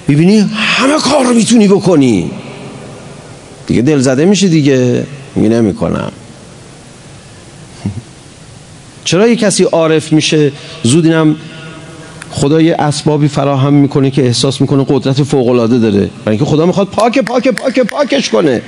می‌بینی 0.08 0.38
همه 0.54 0.98
کار 0.98 1.24
رو 1.24 1.34
می‌تونی 1.34 1.68
بکنی. 1.68 2.30
دیگه 3.66 3.82
دل 3.82 3.98
زده 3.98 4.24
میشه 4.24 4.48
دیگه. 4.48 5.06
میگه 5.34 5.48
نمی‌کنم. 5.48 6.12
چرا 9.04 9.28
یه 9.28 9.36
کسی 9.36 9.64
عارف 9.64 10.12
میشه؟ 10.12 10.52
زود 10.82 11.04
اینم 11.04 11.36
خدا 12.30 12.60
یه 12.60 12.76
اسبابی 12.78 13.28
فراهم 13.28 13.74
می‌کنه 13.74 14.10
که 14.10 14.22
احساس 14.26 14.60
می‌کنه 14.60 14.86
قدرت 14.88 15.22
فوق 15.22 15.48
العاده 15.48 15.78
داره. 15.78 15.98
برای 15.98 16.10
اینکه 16.26 16.44
خدا 16.44 16.66
می‌خواد 16.66 16.88
پاک 16.88 17.18
پاک 17.18 17.48
پاک 17.48 17.80
پاکش 17.80 18.30
کنه. 18.30 18.62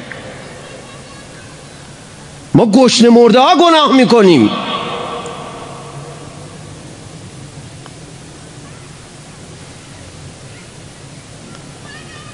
ما 2.54 2.66
گشنه 2.66 3.08
مرده 3.08 3.40
ها 3.40 3.54
گناه 3.56 3.96
می‌کنیم. 3.96 4.50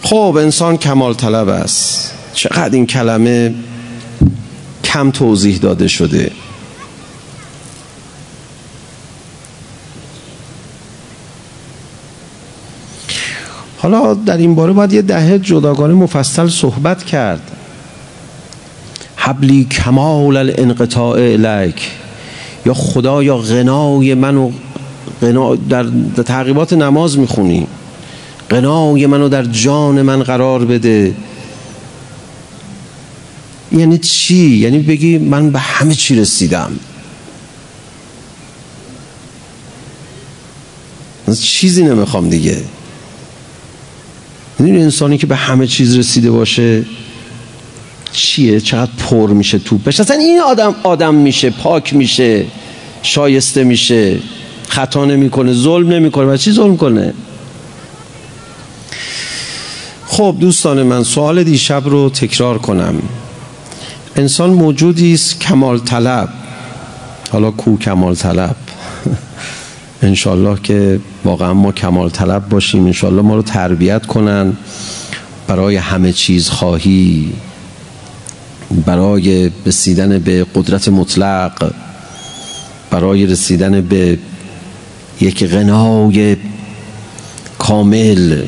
خب 0.03 0.37
انسان 0.41 0.77
کمال 0.77 1.15
طلب 1.15 1.49
است. 1.49 2.15
چقدر 2.35 2.75
این 2.75 2.87
کلمه 2.87 3.55
کم 4.85 5.11
توضیح 5.11 5.59
داده 5.59 5.89
شده. 5.89 6.33
حالا 13.79 14.15
در 14.15 14.37
این 14.37 14.55
باره 14.55 14.73
باید 14.73 14.93
یه 14.93 15.03
دهه 15.03 15.39
جداگانه 15.39 15.95
مفصل 15.95 16.49
صحبت 16.49 17.05
کرد. 17.05 17.58
حبلی 19.21 19.65
کمال 19.65 20.37
الانقطاع 20.37 21.19
الیک. 21.19 21.91
یا 22.67 22.75
خدا 22.75 23.23
یا 23.23 23.37
غنای 23.37 24.15
منو 24.15 24.51
غنا 25.23 25.55
در 25.55 25.87
تعقیبات 26.27 26.73
نماز 26.73 27.19
می‌خونی. 27.19 27.67
غنای 28.51 29.07
منو 29.07 29.29
در 29.29 29.45
جان 29.45 30.03
من 30.03 30.23
قرار 30.23 30.65
بده. 30.65 31.15
یعنی 33.73 33.99
چی؟ 33.99 34.35
یعنی 34.35 34.79
بگی 34.79 35.19
من 35.19 35.51
به 35.51 35.59
همه 35.59 35.95
چی 35.95 36.17
رسیدم. 36.17 36.71
چیزی 41.43 41.83
نمی‌خوام 41.83 42.29
دیگه. 42.29 42.57
این 44.59 44.77
انسانی 44.77 45.19
که 45.19 45.27
به 45.27 45.37
همه 45.37 45.67
چیز 45.67 45.97
رسیده 45.97 46.31
باشه؟ 46.31 46.85
چیه؟ 48.13 48.61
چقدر 48.61 48.91
پر 48.99 49.31
میشه 49.31 49.59
توپش؟ 49.59 50.01
اصلا 50.01 50.17
این 50.17 50.41
آدم 50.41 50.75
آدم 50.83 51.15
میشه 51.15 51.51
پاک 51.51 51.95
میشه 51.95 52.45
شایسته 53.03 53.65
میشه 53.65 54.19
خطا 54.69 55.05
نمی‌کنه 55.05 55.53
ظلم 55.53 55.89
نمی‌کنه. 55.89 56.27
و 56.27 56.37
چی 56.37 56.53
ظلم 56.53 56.77
کنه؟ 56.77 57.15
خب 60.07 60.37
دوستان 60.41 60.83
من 60.83 61.03
سوال 61.03 61.45
دیشب 61.45 61.83
رو 61.87 62.11
تکرار 62.11 62.59
کنم. 62.59 62.95
انسان 64.17 64.51
موجودی 64.51 65.15
است 65.15 65.41
کمال 65.41 65.79
طلب 65.79 66.29
حالا 67.31 67.51
کو 67.51 67.77
کمال 67.77 68.15
طلب 68.15 68.57
انشالله 70.03 70.59
که 70.63 71.01
واقعا 71.25 71.55
ما 71.55 71.73
کمال 71.73 72.11
طلب 72.11 72.49
باشیم. 72.49 72.87
انشالله 72.87 73.23
ما 73.23 73.37
رو 73.37 73.43
تربیت 73.43 74.07
کنن. 74.07 74.57
برای 75.47 75.77
همه 75.77 76.13
چیز 76.13 76.49
خواهی. 76.49 77.33
برای 78.87 79.51
رسیدن 79.67 80.19
به 80.19 80.47
قدرت 80.55 80.89
مطلق 80.89 81.73
برای 82.91 83.27
رسیدن 83.27 83.81
به 83.81 84.19
یک 85.21 85.45
غنای 85.45 86.37
کامل 87.59 88.43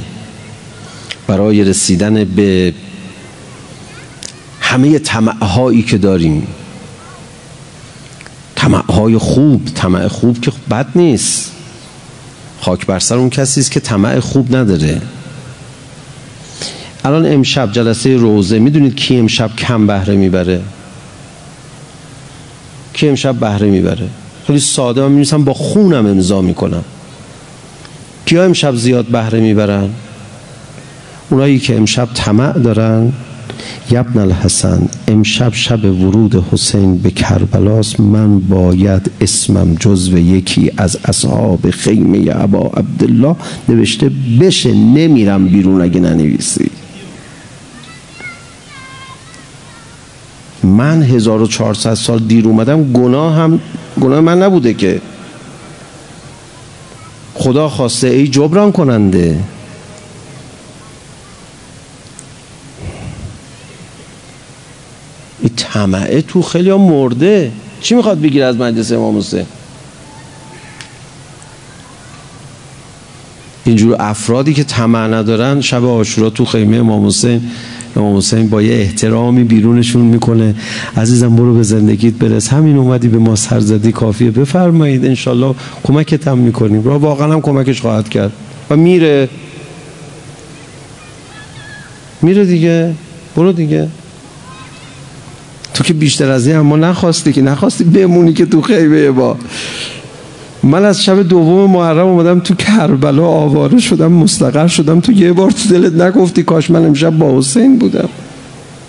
برای 1.26 1.64
رسیدن 1.64 2.24
به 2.24 2.74
همه 4.60 4.98
طمعهایی 4.98 5.82
که 5.82 5.98
داریم. 5.98 6.46
طمعهای 8.56 9.18
خوب 9.18 9.68
طمع 9.74 10.08
خوب 10.08 10.40
که 10.40 10.52
بد 10.70 10.86
نیست. 10.94 11.52
خاک 12.60 12.86
بر 12.86 12.98
سر 12.98 13.14
اون 13.14 13.30
کسی 13.30 13.60
است 13.60 13.70
که 13.70 13.80
طمع 13.80 14.20
خوب 14.20 14.56
نداره. 14.56 15.02
الان 17.04 17.26
امشب 17.26 17.72
جلسه 17.72 18.16
روزه 18.16 18.58
می‌دونید 18.58 18.94
کی 18.94 19.16
امشب 19.16 19.56
کم 19.56 19.86
بهره 19.86 20.16
می‌بره؟ 20.16 20.60
کی 22.92 23.08
امشب 23.08 23.34
بهره 23.34 23.70
می‌بره؟ 23.70 24.08
خیلی 24.46 24.58
ساده 24.58 25.00
من 25.00 25.08
می‌نویسم 25.08 25.44
با 25.44 25.54
خونم 25.54 26.06
امضا 26.06 26.42
می‌کنم. 26.42 26.84
کیا 28.26 28.44
امشب 28.44 28.74
زیاد 28.74 29.06
بهره 29.06 29.40
می‌برن؟ 29.40 29.88
اونایی 31.30 31.58
که 31.58 31.76
امشب 31.76 32.08
طمع 32.14 32.52
دارن. 32.52 33.12
یبن 33.90 34.20
الحسن 34.20 34.88
امشب 35.08 35.54
شب 35.54 35.84
ورود 35.84 36.44
حسین 36.52 36.98
به 36.98 37.10
کربلاس 37.10 38.00
من 38.00 38.40
باید 38.40 39.10
اسمم 39.20 39.74
جزو 39.74 40.18
یکی 40.18 40.72
از 40.76 40.98
اصحاب 41.04 41.70
خیمه 41.70 42.26
ابا 42.30 42.60
عبدالله. 42.60 43.36
نوشته 43.68 44.10
بشه 44.40 44.72
نمیرم 44.72 45.48
بیرون 45.48 45.82
اگه 45.82 46.00
ننویسی. 46.00 46.70
من 50.62 51.02
1400 51.02 51.94
سال 51.94 52.18
دیر 52.18 52.46
اومدم 52.46 52.92
گناه 52.92 53.34
هم 53.34 53.60
گناه 54.00 54.20
من 54.20 54.42
نبوده 54.42 54.74
که. 54.74 55.00
خدا 57.34 57.68
خواسته 57.68 58.06
ای 58.06 58.28
جبران 58.28 58.72
کننده. 58.72 59.40
این 65.40 65.50
طمعه 65.56 66.22
تو 66.22 66.42
خیلی 66.42 66.72
مرده. 66.72 67.52
چی 67.80 67.94
می‌خواد 67.94 68.20
بگیر 68.20 68.44
از 68.44 68.56
مجلس 68.56 68.92
امام 68.92 69.18
حسین؟ 69.18 69.46
اینجور 73.64 73.96
افرادی 74.00 74.54
که 74.54 74.64
طمع 74.64 75.06
ندارن 75.06 75.60
شب 75.60 75.84
آشورا 75.84 76.30
تو 76.30 76.44
خیمه 76.44 76.76
امام 76.76 77.06
حسین 77.06 77.50
امام 77.96 78.16
حسین 78.16 78.48
با 78.48 78.62
یه 78.62 78.74
احترامی 78.74 79.44
بیرونشون 79.44 80.02
می‌کنه. 80.02 80.54
عزیزم 80.96 81.36
برو 81.36 81.54
به 81.54 81.62
زندگیت 81.62 82.14
برس. 82.14 82.48
همین 82.48 82.76
اومدی 82.76 83.08
به 83.08 83.18
ما 83.18 83.36
سر 83.36 83.60
زدی 83.60 83.92
کافیه. 83.92 84.30
بفرمایید 84.30 85.04
انشالله 85.04 85.54
کمکت 85.84 86.28
هم 86.28 86.38
می‌کنیم. 86.38 86.86
و 86.86 86.90
واقعا 86.90 87.32
هم 87.32 87.40
کمکش 87.40 87.80
خواهد 87.80 88.08
کرد. 88.08 88.32
و 88.70 88.76
میره. 88.76 89.28
میره 92.22 92.44
دیگه. 92.44 92.94
برو 93.36 93.52
دیگه. 93.52 93.88
تو 95.74 95.84
که 95.84 95.94
بیشتر 95.94 96.30
از 96.30 96.46
این 96.46 96.56
اما 96.56 96.76
نخواستی 96.76 97.32
که 97.32 97.42
نخواستی 97.42 97.84
بمونی 97.84 98.32
که 98.32 98.46
تو 98.46 98.62
خیبه 98.62 99.10
با 99.10 99.36
من 100.62 100.84
از 100.84 101.04
شب 101.04 101.22
دوم 101.22 101.70
محرم 101.70 102.06
اومدم 102.06 102.40
تو 102.40 102.54
کربلا 102.54 103.26
آواره 103.26 103.78
شدم 103.78 104.12
مستقر 104.12 104.66
شدم. 104.66 105.00
تو 105.00 105.12
یه 105.12 105.32
بار 105.32 105.50
تو 105.50 105.68
دلت 105.68 105.92
نگفتی 105.92 106.42
کاش 106.42 106.70
من 106.70 106.86
امشب 106.86 107.18
با 107.18 107.38
حسین 107.38 107.78
بودم. 107.78 108.08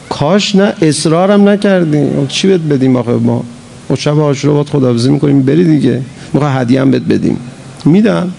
کاش 0.09 0.55
نه 0.55 0.73
اصرارم 0.81 1.49
نکردی. 1.49 2.07
چی 2.27 2.47
بهت 2.47 2.61
بدیم 2.61 2.95
آخه؟ 2.95 3.11
ما 3.11 3.43
ما 3.89 3.95
شب 3.95 4.19
عاشورا 4.19 4.53
باید 4.53 4.69
خداحافظی 4.69 5.09
می‌کنیم. 5.09 5.43
بری 5.43 5.63
دیگه. 5.63 6.01
می‌خوای 6.33 6.51
هدیه 6.53 6.81
هم 6.81 6.91
بهت 6.91 7.03
بدیم. 7.03 7.37
میدم. 7.85 8.33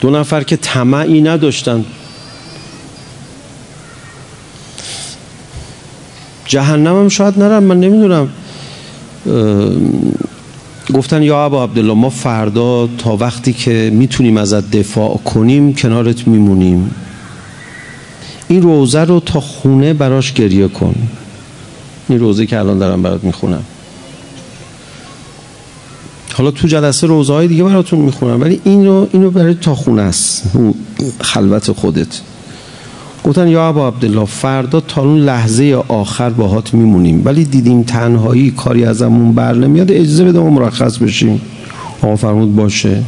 دو 0.00 0.10
نفر 0.10 0.42
که 0.42 0.56
طمعی 0.56 1.20
نداشتن. 1.20 1.84
جهنم 6.48 7.00
هم 7.00 7.08
شاید 7.08 7.38
نرم 7.38 7.62
من 7.62 7.80
نمی‌دونم. 7.80 8.28
گفتن 10.94 11.22
یا 11.22 11.44
ابا 11.44 11.64
عبدالله 11.64 11.94
ما 11.94 12.10
فردا 12.10 12.88
تا 12.98 13.16
وقتی 13.16 13.52
که 13.52 13.90
می‌تونیم 13.94 14.36
ازت 14.36 14.70
دفاع 14.70 15.16
کنیم 15.16 15.74
کنارت 15.74 16.28
میمونیم. 16.28 16.90
این 18.48 18.62
روزه 18.62 19.04
رو 19.04 19.20
تا 19.20 19.40
خونه 19.40 19.92
براش 19.92 20.32
گریه 20.32 20.68
کن. 20.68 20.94
این 22.08 22.18
روزه 22.18 22.46
که 22.46 22.58
الان 22.58 22.78
دارم 22.78 23.02
برات 23.02 23.24
می‌خونم. 23.24 23.62
حالا 26.32 26.50
تو 26.50 26.68
جلسه 26.68 27.06
روزه 27.06 27.32
های 27.32 27.48
دیگه 27.48 27.64
براتون 27.64 27.98
می‌خونم 27.98 28.40
ولی 28.40 28.60
این 28.64 28.86
رو 28.86 29.08
اینو 29.12 29.30
برای 29.30 29.54
تا 29.54 29.74
خونه 29.74 30.02
است. 30.02 30.42
خلوت 31.20 31.72
خودت. 31.72 32.20
گفتن 33.24 33.48
یا 33.48 33.68
ابا 33.68 33.88
عبدالله 33.88 34.24
فردا 34.24 34.80
تا 34.80 35.02
اون 35.02 35.18
لحظه 35.18 35.84
آخر 35.88 36.30
باهات 36.30 36.74
میمونیم. 36.74 37.22
ولی 37.24 37.44
دیدیم 37.44 37.82
تنهایی 37.82 38.50
کاری 38.50 38.84
ازمون 38.84 39.32
بر 39.32 39.54
نمیاد 39.54 39.90
اجازه 39.92 40.24
بده 40.24 40.38
ما 40.38 40.50
مرخص 40.50 40.96
بشیم. 40.98 41.40
آقا 42.02 42.16
فرمود 42.16 42.56
باشه. 42.56 43.02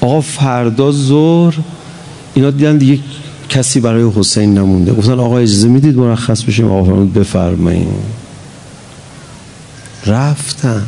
آقا 0.00 0.20
فردا 0.20 0.92
زور 0.92 1.54
اینا 2.34 2.50
دیدن 2.50 2.78
دیگه 2.78 2.98
کسی 3.48 3.80
برای 3.80 4.10
حسین 4.16 4.54
نمونده. 4.58 4.92
گفتن 4.92 5.20
آقا 5.20 5.38
اجازه 5.38 5.68
می‌دید 5.68 5.96
مرخص 5.96 6.42
بشیم؟ 6.42 6.70
آقا 6.70 6.84
فرمود 6.84 7.12
بفرمایید. 7.12 7.88
رفتن. 10.06 10.82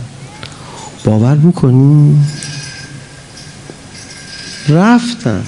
باور 1.04 1.34
می‌کنی؟ 1.34 2.16
رفتن. 4.68 5.42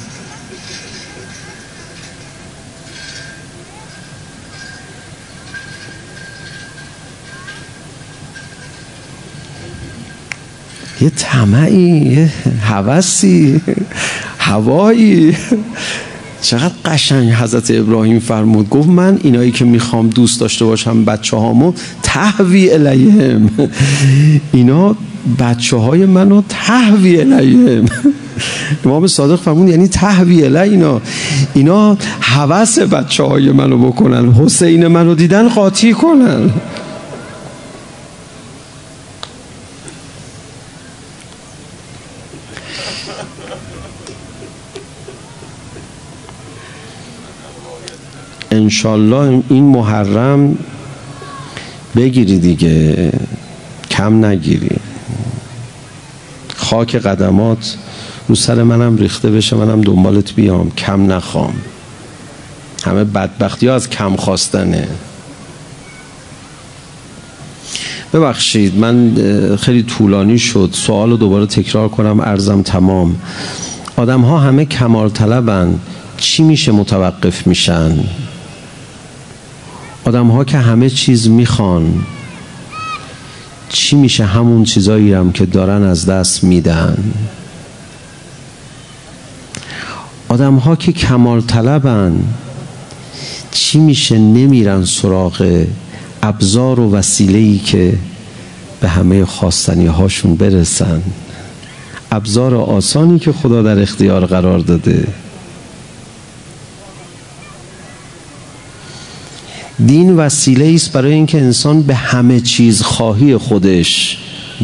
یه 11.00 11.10
طمعی 11.16 12.14
یه 12.14 12.30
حوثی 12.60 13.60
هوایی. 14.38 15.36
چقدر 16.42 16.74
قشنگ 16.84 17.32
حضرت 17.32 17.70
ابراهیم 17.70 18.18
فرمود. 18.18 18.68
گفت 18.68 18.88
من 18.88 19.18
اینایی 19.22 19.50
که 19.50 19.64
می‌خوام 19.64 20.08
دوست 20.08 20.40
داشته 20.40 20.64
باشم 20.64 21.04
بچه 21.04 21.36
هامو 21.36 21.72
تحوی 22.02 22.70
الیهم. 22.70 23.50
اینا 24.52 24.96
بچه 25.38 25.76
های 25.76 26.06
منو 26.06 26.42
تحوی 26.48 27.20
الیهم. 27.20 27.84
امام 28.84 29.06
صادق 29.06 29.40
فرمود 29.40 29.68
یعنی 29.68 29.88
تحوی 29.88 30.44
الی 30.44 30.70
اینا. 30.70 31.00
اینا 31.54 31.98
حوث 32.20 32.78
بچه 32.78 33.22
های 33.22 33.52
منو 33.52 33.78
بکنن 33.78 34.32
حسین 34.32 34.86
منو 34.86 35.14
دیدن 35.14 35.48
قاطی 35.48 35.92
کنن. 35.92 36.50
انشالله 48.66 49.42
این 49.48 49.64
محرم 49.64 50.58
بگیری 51.96 52.38
دیگه. 52.38 53.12
کم 53.90 54.24
نگیری. 54.24 54.76
خاک 56.56 56.96
قدمات 56.96 57.76
رو 58.28 58.34
سر 58.34 58.62
منم 58.62 58.96
ریخته 58.96 59.30
بشه 59.30 59.56
منم 59.56 59.80
دنبالت 59.80 60.34
بیام. 60.34 60.70
کم 60.70 61.12
نخوام. 61.12 61.54
همه 62.84 63.04
بدبختی 63.04 63.66
ها 63.66 63.74
از 63.74 63.90
کم 63.90 64.16
خواستنه. 64.16 64.88
ببخشید 68.12 68.78
من 68.78 69.14
خیلی 69.56 69.82
طولانی 69.82 70.38
شد. 70.38 70.70
سوال 70.72 71.10
رو 71.10 71.16
دوباره 71.16 71.46
تکرار 71.46 71.88
کنم 71.88 72.20
ارزم 72.20 72.62
تمام. 72.62 73.16
آدم 73.96 74.20
ها 74.20 74.38
همه 74.38 74.64
کمال 74.64 75.08
طلبن. 75.08 75.80
چی 76.16 76.42
میشه 76.42 76.72
متوقف 76.72 77.46
میشن؟ 77.46 77.98
آدم 80.06 80.26
ها 80.26 80.44
که 80.44 80.58
همه 80.58 80.90
چیز 80.90 81.28
می‌خوان 81.28 82.06
چی 83.68 83.96
میشه 83.96 84.24
همون 84.24 84.64
چیزایی 84.64 85.12
هم 85.12 85.32
که 85.32 85.46
دارن 85.46 85.82
از 85.82 86.06
دست 86.06 86.44
میدن؟ 86.44 87.12
آدم 90.28 90.54
ها 90.54 90.76
که 90.76 90.92
کمال 90.92 91.40
طلبن 91.40 92.24
چی 93.50 93.78
میشه 93.78 94.18
نمیرن 94.18 94.84
سراغ 94.84 95.64
ابزار 96.22 96.80
و 96.80 96.90
وسیله 96.90 97.38
ای 97.38 97.58
که 97.58 97.98
به 98.80 98.88
همه 98.88 99.24
خواستنی 99.24 99.86
هاشون 99.86 100.36
برسن؟ 100.36 101.02
ابزار 102.12 102.54
آسانی 102.54 103.18
که 103.18 103.32
خدا 103.32 103.62
در 103.62 103.82
اختیار 103.82 104.26
قرار 104.26 104.58
داده. 104.58 105.06
دین 109.84 110.16
وسیله 110.16 110.74
است 110.74 110.92
برای 110.92 111.12
اینکه 111.12 111.38
انسان 111.38 111.82
به 111.82 111.94
همه 111.94 112.40
چیز 112.40 112.82
خواهی 112.82 113.36
خودش 113.36 114.18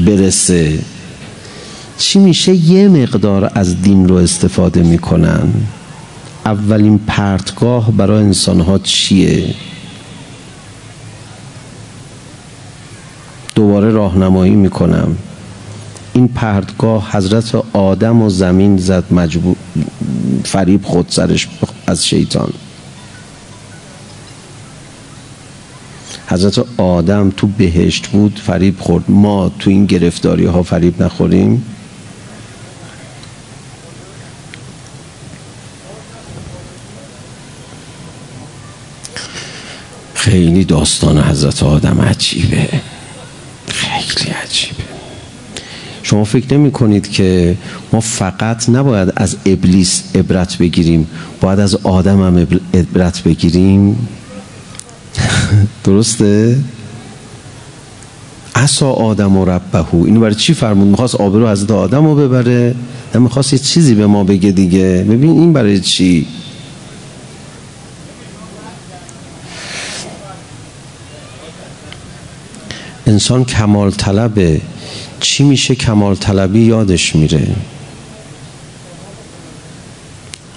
برسه. 0.06 0.78
چی 1.98 2.18
میشه؟ 2.18 2.54
یه 2.54 2.88
مقدار 2.88 3.50
از 3.54 3.82
دین 3.82 4.08
رو 4.08 4.14
استفاده 4.14 4.82
می‌کنن. 4.82 5.52
اولین 6.46 6.98
پرتگاه 6.98 7.92
برای 7.92 8.24
انسان 8.24 8.60
ها 8.60 8.78
چیه؟ 8.78 9.54
دوباره 13.54 13.90
راهنمایی 13.90 14.54
می‌کنم. 14.54 15.16
این 16.12 16.28
پرتگاه 16.28 17.16
حضرت 17.16 17.54
آدم 17.72 18.22
و 18.22 18.30
زمین 18.30 18.76
زد 18.76 19.04
مجبور 19.12 19.56
فریب 20.44 20.84
خود 20.84 21.06
سرش 21.08 21.48
از 21.86 22.06
شیطان. 22.06 22.52
حضرت 26.32 26.64
آدم 26.76 27.32
تو 27.36 27.46
بهشت 27.46 28.06
بود 28.06 28.40
فریب 28.46 28.80
خورد. 28.80 29.10
ما 29.10 29.52
تو 29.58 29.70
این 29.70 29.86
گرفتاری 29.86 30.46
ها 30.46 30.62
فریب 30.62 31.02
نخوریم. 31.02 31.64
خیلی 40.14 40.64
داستان 40.64 41.18
حضرت 41.18 41.62
آدم 41.62 42.00
عجیبه. 42.00 42.68
خیلی 43.68 44.30
عجیبه. 44.30 44.82
شما 46.02 46.24
فکر 46.24 46.54
نمی 46.54 46.70
کنید 46.70 47.10
که 47.10 47.56
ما 47.92 48.00
فقط 48.00 48.68
نباید 48.68 49.12
از 49.16 49.36
ابلیس 49.46 50.02
عبرت 50.14 50.58
بگیریم 50.58 51.06
باید 51.40 51.60
از 51.60 51.74
آدم 51.74 52.22
هم 52.22 52.46
عبرت 52.74 53.22
بگیریم؟ 53.22 54.08
درسته؟ 55.84 56.58
عصا 58.54 58.90
آدم 58.90 59.36
و 59.36 59.44
ربهو 59.44 60.04
اینو 60.04 60.20
برای 60.20 60.34
چی 60.34 60.54
فرمود؟ 60.54 60.88
می‌خواست 60.88 61.14
آبرو 61.14 61.48
حضرت 61.48 61.70
آدم 61.70 62.04
رو 62.04 62.14
ببره؟ 62.14 62.74
می‌خواست 63.14 63.52
یه 63.52 63.58
چیزی 63.58 63.94
به 63.94 64.06
ما 64.06 64.24
بگه 64.24 64.50
دیگه. 64.50 65.06
ببین 65.08 65.30
این 65.30 65.52
برای 65.52 65.80
چی؟ 65.80 66.26
انسان 73.06 73.44
کمال 73.44 73.90
طلبه 73.90 74.60
چی 75.20 75.44
میشه 75.44 75.74
کمال 75.74 76.14
طلبی 76.14 76.60
یادش 76.60 77.16
میره؟ 77.16 77.48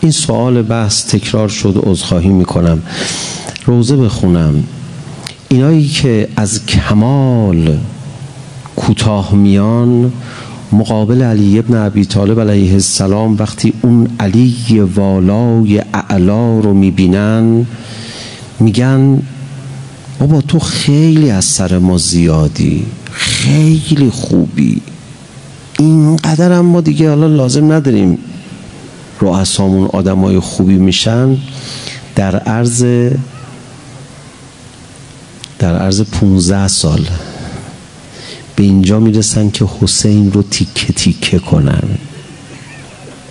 این 0.02 0.12
سوال 0.12 0.62
بحث 0.62 1.06
تکرار 1.06 1.50
شد 1.50 1.82
عذرخواهی 1.84 2.30
می‌کنم. 2.30 2.82
روزه 3.66 3.96
بخونم. 3.96 4.64
اینایی 5.50 5.88
که 5.88 6.28
از 6.36 6.66
کمال 6.66 7.78
کوتاه 8.76 9.36
میان 9.36 10.14
مقابل 10.72 11.22
علی 11.22 11.60
ابن 11.60 11.78
ابی 11.78 12.06
طالب 12.06 12.40
علیه 12.40 12.74
السلام 12.74 13.36
وقتی 13.40 13.74
اون 13.82 14.08
علی 14.20 14.80
والای 14.96 15.82
اعلا 15.94 16.60
رو 16.60 16.74
می‌بینن 16.74 17.66
میگن 18.60 19.22
بابا 20.20 20.42
تو 20.42 20.60
خیلی 20.60 21.30
از 21.30 21.46
سر 21.46 21.78
ما 21.78 21.98
زیادی 21.98 22.86
خیلی 23.12 24.10
خوبی 24.10 24.82
اینقدر 25.80 26.52
هم 26.52 26.66
ما 26.66 26.82
دیگه 26.82 27.10
حالا 27.10 27.28
لازم 27.28 27.72
نداریم 27.72 28.18
رؤسامون 29.22 29.88
آدمای 29.88 30.40
خوبی 30.40 30.76
میشن. 30.76 31.38
در 32.16 32.36
عرض 32.36 32.86
در 35.60 35.78
عرض 35.78 36.02
15 36.02 36.68
سال 36.68 37.08
به 38.56 38.64
اینجا 38.64 39.00
می‌رسن 39.00 39.50
که 39.50 39.66
حسین 39.82 40.32
رو 40.32 40.44
تیکه 40.44 40.94
تیکه 40.94 41.40
کنن. 41.40 41.84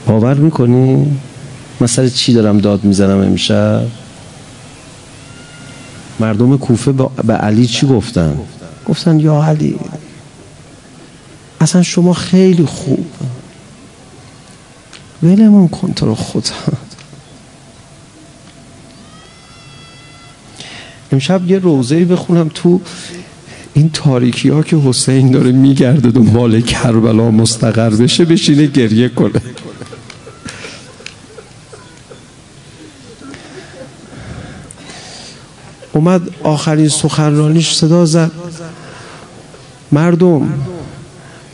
باور 0.07 0.35
می‌کنی؟ 0.35 1.21
مثلا 1.81 2.09
چی 2.09 2.33
دارم 2.33 2.59
داد 2.59 2.85
می‌زنم 2.85 3.19
امشب؟ 3.19 3.87
مردم 6.21 6.57
کوفه 6.57 6.93
به 7.25 7.33
علی 7.33 7.67
چی 7.67 7.87
گفتن؟ 7.87 8.39
گفتن 8.89 9.21
یا 9.21 9.45
علی 9.45 9.79
اصلا 11.61 11.83
شما 11.83 12.13
خیلی 12.13 12.67
خوب. 12.67 13.07
ولمون 15.23 15.69
کن 15.69 15.93
تو 15.93 16.07
رو 16.07 16.15
خدا. 16.15 16.51
امشب 21.15 21.51
یه 21.51 21.59
روزه 21.59 22.05
بخونم 22.05 22.51
تو 22.55 22.81
این 23.75 23.91
تاریکی 23.93 24.49
ها 24.49 24.63
که 24.63 24.77
حسین 24.77 25.31
داره 25.31 25.53
میگرده 25.53 26.11
دنبال 26.11 26.61
کربلا 26.61 27.31
مستقر 27.31 27.91
بشه 27.91 28.25
بشینه 28.25 28.67
گریه 28.67 29.09
کنه. 29.09 29.41
اومد 35.93 36.23
آخرین 36.43 36.89
سخنرانیش 36.89 37.75
صدا 37.75 38.05
زد. 38.05 38.31
مردم 39.93 40.49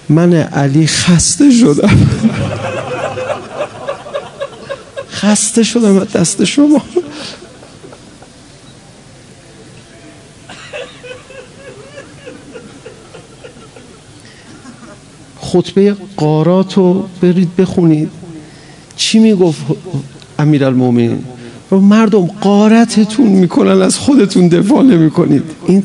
من 0.08 0.34
علی 0.34 0.86
خسته 0.86 1.50
شدم. 1.50 2.08
خسته 5.12 5.62
شدم 5.62 5.98
از 5.98 6.12
دست 6.12 6.44
شما. 6.44 6.82
خطبه 15.52 15.96
قارات 16.16 16.74
رو 16.74 17.04
برید 17.22 17.56
بخونید. 17.56 18.10
چی 18.96 19.18
می‌گفت 19.18 19.60
امیر 20.38 20.64
المومین 20.64 21.24
مردم 21.70 22.26
قارتتون 22.26 23.26
می‌کنن 23.26 23.82
از 23.82 23.98
خودتون 23.98 24.48
دفاع 24.48 24.82
نمی‌کنید. 24.82 25.42
این 25.66 25.82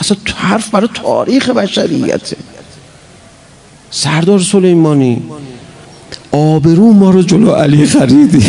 اصلا 0.00 0.16
حرف 0.34 0.70
برای 0.70 0.88
تاریخ 0.94 1.50
بشریته. 1.50 2.36
سردار 3.90 4.40
سلیمانی 4.40 5.22
آبرو 6.32 6.92
ما 6.92 7.10
رو 7.10 7.22
جلو 7.22 7.50
علی 7.50 7.86
خریدی. 7.86 8.46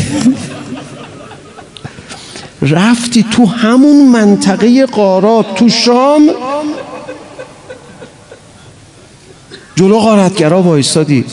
رفتی 2.62 3.26
تو 3.32 3.46
همون 3.46 4.08
منطقه 4.08 4.86
قارات 4.86 5.56
تو 5.56 5.70
شام 5.70 6.30
جلو 9.76 10.00
غارتگرا 10.00 10.62
وایستادی. 10.62 11.26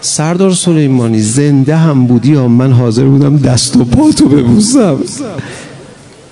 سردار 0.00 0.54
سلیمانی 0.54 1.20
زنده 1.20 1.76
هم 1.76 2.06
بودی 2.06 2.32
یا 2.32 2.48
من 2.48 2.72
حاضر 2.72 3.04
بودم 3.04 3.36
دست 3.36 3.76
و 3.76 3.84
پاتو 3.84 4.28
ببوسم؟ 4.28 4.98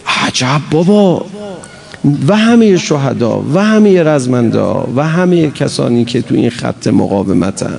عجب 0.07 0.61
بابا. 0.71 1.27
و 2.29 2.37
همه 2.37 2.77
شهدا 2.77 3.45
و 3.55 3.65
همه 3.65 4.03
رزمندا 4.03 4.89
و 4.97 5.09
همه 5.09 5.51
کسانی 5.51 6.05
که 6.05 6.23
تو 6.23 6.35
این 6.35 6.51
خط 6.51 6.87
مقاومتن. 6.87 7.79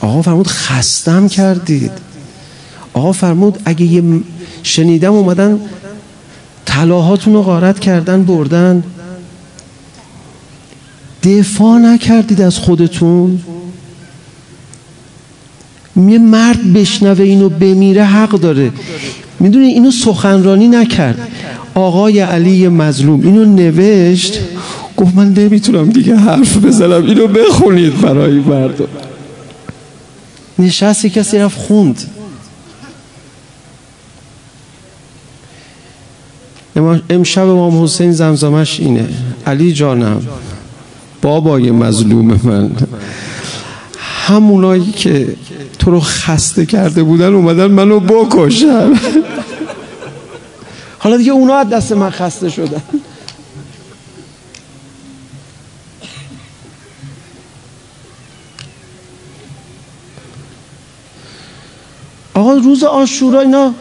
آقا 0.00 0.22
فرمود 0.22 0.46
خستم 0.46 1.28
کردید. 1.28 1.92
آقا 2.92 3.12
فرمود 3.12 3.58
اگه 3.64 3.86
یه 3.86 4.20
شنیدم 4.62 5.12
اومدن 5.12 5.60
طلاهاتون 6.64 7.34
رو 7.34 7.42
غارت 7.42 7.80
کردن 7.80 8.22
بردن. 8.22 8.84
دفاع 11.22 11.78
نکردید 11.78 12.40
از 12.40 12.58
خودتون؟ 12.58 13.40
یه 15.96 16.18
مرد 16.18 16.72
بشنوه 16.72 17.24
اینو 17.24 17.48
بمیره 17.48 18.04
حق 18.04 18.30
داره. 18.30 18.72
می‌دونی 19.40 19.66
اینو 19.66 19.90
سخنرانی 19.90 20.68
نکرد. 20.68 21.28
آقای 21.74 22.20
علی 22.20 22.68
مظلوم 22.68 23.20
اینو 23.20 23.44
نوشت؟ 23.44 24.38
گفت 24.96 25.14
من 25.14 25.32
نمی‌تونم 25.32 25.90
دیگه 25.90 26.16
حرف 26.16 26.56
بزنم 26.56 27.04
اینو 27.06 27.26
بخونید 27.26 28.00
برای 28.00 28.38
مردم. 28.38 28.88
نشستی 30.58 31.10
کسی 31.10 31.38
رفت 31.38 31.58
خوند. 31.58 32.02
امشب 37.10 37.46
امام 37.46 37.84
حسین 37.84 38.12
زمزمش 38.12 38.80
اینه. 38.80 39.08
علی 39.46 39.72
جانم. 39.72 40.22
بابای 41.22 41.70
مظلوم 41.70 42.40
من. 42.44 42.70
همونایی 43.98 44.92
که 44.92 45.36
تو 45.78 45.90
رو 45.90 46.00
خسته 46.00 46.66
کرده 46.66 47.02
بودن 47.02 47.34
اومدن 47.34 47.66
منو 47.66 48.00
بکشن. 48.00 48.94
حالا 50.98 51.16
دیگه 51.16 51.32
اونا 51.32 51.54
از 51.54 51.68
دست 51.68 51.92
من 51.92 52.10
خسته 52.10 52.50
شدن. 52.50 52.82
آقا 62.34 62.52
روز 62.52 62.84
آشورا 62.84 63.40
اینا 63.40 63.74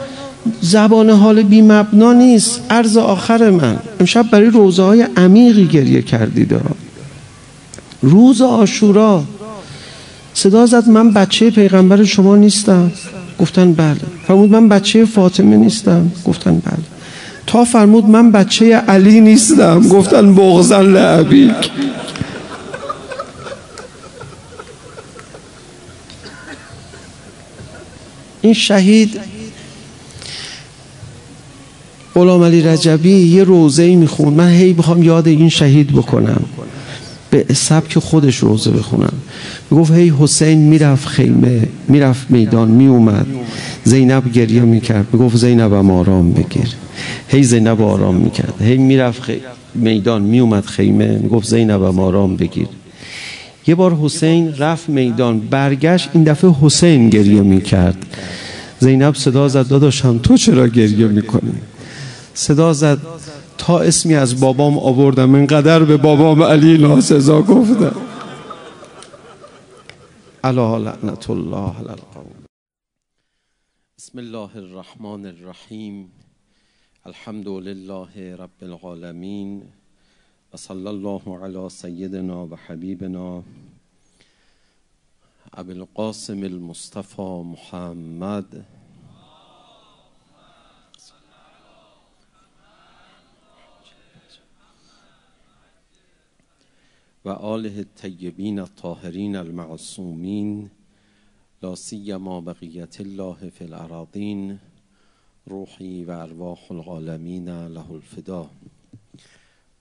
زبان 0.62 1.10
حال 1.10 1.44
بی 1.44 1.62
مبنا 1.62 2.14
نیست. 2.14 2.62
عرض 2.70 2.98
آخر 2.98 3.50
من. 3.50 3.80
امشب 4.00 4.30
برای 4.32 4.50
روزه 4.50 4.84
های 4.84 5.08
عمیقی 5.18 5.68
گریه 5.68 6.02
کردید 6.02 6.54
روز 8.02 8.41
آشورا 8.41 9.24
صدا 10.34 10.66
زد 10.66 10.89
من 10.89 11.12
بچه 11.12 11.49
پیغمبر 11.49 12.04
شما 12.04 12.36
نیستم. 12.36 12.91
گفتن 13.39 13.74
بله. 13.74 13.95
فرمود 14.28 14.52
من 14.52 14.70
بچه 14.70 15.06
فاطمه 15.06 15.58
نیستم. 15.58 16.12
گفتن 16.26 16.60
بله. 16.60 16.86
تا 17.47 17.64
فرمود 17.64 18.06
من 18.06 18.32
بچه 18.32 18.76
علی 18.76 19.22
نیستم. 19.22 19.88
گفتن 19.88 20.36
بغزن 20.36 20.82
لعبیک. 20.82 21.72
این 28.41 28.54
شهید 28.54 29.20
غلام 32.16 32.43
علی 32.43 32.62
رجبی 32.62 33.12
یه 33.12 33.43
روزه 33.43 33.84
ای 33.84 33.95
میخون 33.95 34.34
من 34.34 34.49
هی 34.49 34.74
بخوام 34.74 35.04
یاد 35.04 35.28
این 35.28 35.49
شهید 35.49 35.91
بکنم. 35.91 36.43
به 37.32 37.45
سبک 37.53 37.99
خودش 37.99 38.38
روزه 38.38 38.71
بخونم 38.71 39.13
می‌گفت 39.71 39.91
هی 39.91 40.13
حسین 40.19 40.57
می‌رفت 40.59 41.07
خیمه 41.07 41.67
می‌رفت 41.88 42.32
میدان 42.32 42.67
میومد 42.67 43.27
زینب 43.84 44.32
گریه 44.32 44.61
می‌کرد. 44.61 45.07
می‌گفت 45.13 45.38
زینب 45.38 45.73
آرام 45.73 46.32
بگیر. 46.34 46.67
هی 47.27 47.43
زینب 47.43 47.82
آرام 47.82 48.15
می‌کرد. 48.15 48.61
هی 48.61 48.77
می‌رفت 48.77 49.21
خی... 49.21 49.41
میدان 49.75 50.21
میومد 50.21 50.65
خیمه. 50.65 51.17
می‌گفت 51.17 51.47
زینب 51.47 51.99
آرام 51.99 52.36
بگیر. 52.36 52.67
یه 53.67 53.75
بار 53.75 53.95
حسین 53.95 54.53
رفت 54.57 54.89
میدان. 54.89 55.39
برگشت 55.39 56.09
این 56.13 56.23
دفعه 56.23 56.51
حسین 56.61 57.09
گریه 57.09 57.41
می‌کرد. 57.41 58.05
زینب 58.79 59.15
صدا 59.15 59.47
زد 59.47 59.67
داداشم 59.67 60.17
تو 60.17 60.38
چرا 60.38 60.67
گریه 60.67 61.07
می‌کنی؟ 61.07 61.53
صدا 62.34 62.73
زد 62.73 62.97
تا 63.62 63.80
اسمی 63.80 64.16
از 64.16 64.39
بابام 64.39 64.80
آوردم 64.80 65.36
اینقدر 65.36 65.84
به 65.84 65.97
بابام 65.97 66.43
علی 66.43 66.78
ناسزا 66.78 67.41
گفتم. 67.41 67.95
علا 70.43 70.78
لعنت 70.78 71.30
الله 71.30 71.76
بسم 73.97 74.18
الله 74.18 74.57
الرحمن 74.57 75.26
الرحیم. 75.26 76.12
الحمد 77.05 77.47
لله 77.47 78.36
رب 78.36 78.57
العالمین. 78.62 79.64
و 80.53 80.57
صلی 80.57 80.88
الله 80.88 81.22
علی 81.43 81.70
سیدنا 81.70 82.47
و 82.47 82.55
حبیبنا. 82.68 83.43
ابو 85.53 85.72
القاسم 85.72 86.43
المصطفى 86.43 87.43
محمد. 87.45 88.66
وآله 97.26 97.80
الطيبين 97.80 98.59
الطاهرين 98.59 99.36
المعصومين 99.36 100.69
لا 101.63 101.76
سيما 101.76 102.39
بقية 102.39 102.89
الله 102.99 103.49
في 103.49 103.63
الأراضين 103.63 104.59
روحي 105.47 106.05
وأرواح 106.05 106.72
العالمين 106.72 107.67
له 107.67 107.95
الفداء 107.95 108.49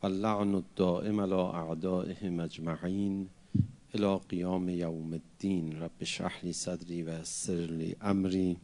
واللعن 0.03 0.55
الدائم 0.55 1.21
على 1.21 1.41
أعدائهم 1.41 2.41
أجمعين 2.41 3.29
إلى 3.95 4.17
قيام 4.17 4.69
يوم 4.69 5.15
الدين 5.15 5.83
رب 5.83 5.99
اشرح 6.03 6.45
لي 6.45 6.53
صدري 6.53 7.03
ويسر 7.03 7.71
لي 7.81 7.97
أمري 8.03 8.57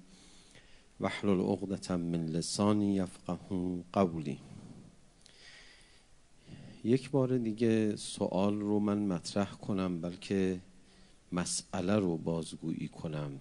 واحلل 1.01 1.41
عقدة 1.41 1.97
من 1.97 2.27
لساني 2.27 2.97
يفقه 2.97 3.39
قولي 3.93 4.39
یک 6.87 7.11
بار 7.11 7.39
دیگه 7.39 7.97
سوال 7.97 8.61
رو 8.61 8.78
من 8.78 8.99
مطرح 8.99 9.51
کنم 9.51 10.01
بلکه 10.01 10.61
مسئله 11.32 11.97
رو 11.97 12.16
بازگویی 12.16 12.89
کنم. 12.89 13.41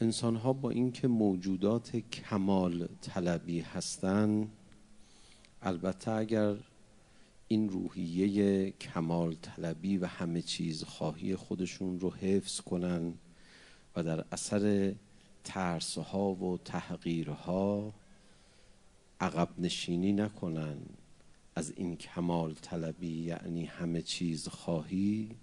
انسان 0.00 0.36
ها 0.36 0.52
با 0.52 0.70
اینکه 0.70 1.08
موجودات 1.08 1.96
کمال 1.96 2.88
طلبی 3.00 3.60
هستند 3.60 4.52
البته 5.62 6.10
اگر 6.10 6.56
این 7.48 7.68
روحیه 7.68 8.70
کمال 8.70 9.34
طلبی 9.34 9.98
و 9.98 10.06
همه 10.06 10.42
چیز 10.42 10.84
خواهی 10.84 11.36
خودشون 11.36 12.00
رو 12.00 12.10
حفظ 12.10 12.60
کنن 12.60 13.14
و 13.96 14.02
در 14.02 14.24
اثر 14.32 14.94
ترسها 15.44 16.34
و 16.34 16.58
تحقیرها 16.58 17.94
عقب 19.20 19.48
نشینی 19.58 20.12
نکنن 20.12 20.76
از 21.54 21.72
این 21.76 21.96
کمال 21.96 22.54
طلبی 22.54 23.22
یعنی 23.22 23.64
همه 23.64 24.02
چیز 24.02 24.48
خواهی؟ 24.48 25.36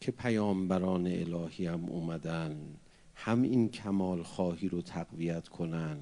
که 0.00 0.12
پیامبران 0.12 1.06
الهی 1.06 1.66
هم 1.66 1.84
اومدن 1.84 2.76
هم 3.14 3.42
این 3.42 3.68
کمال 3.68 4.22
خواهی 4.22 4.68
رو 4.68 4.82
تقویت 4.82 5.48
کنن 5.48 5.98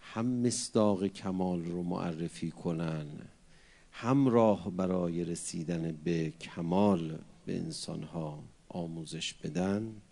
هم 0.00 0.26
مصداق 0.26 1.06
کمال 1.06 1.64
رو 1.64 1.82
معرفی 1.82 2.50
کنن 2.50 3.06
هم 3.92 4.28
راه 4.28 4.70
برای 4.70 5.24
رسیدن 5.24 5.92
به 6.04 6.30
کمال 6.30 7.18
به 7.46 7.56
انسانها 7.56 8.44
آموزش 8.68 9.34
بدن. 9.34 10.02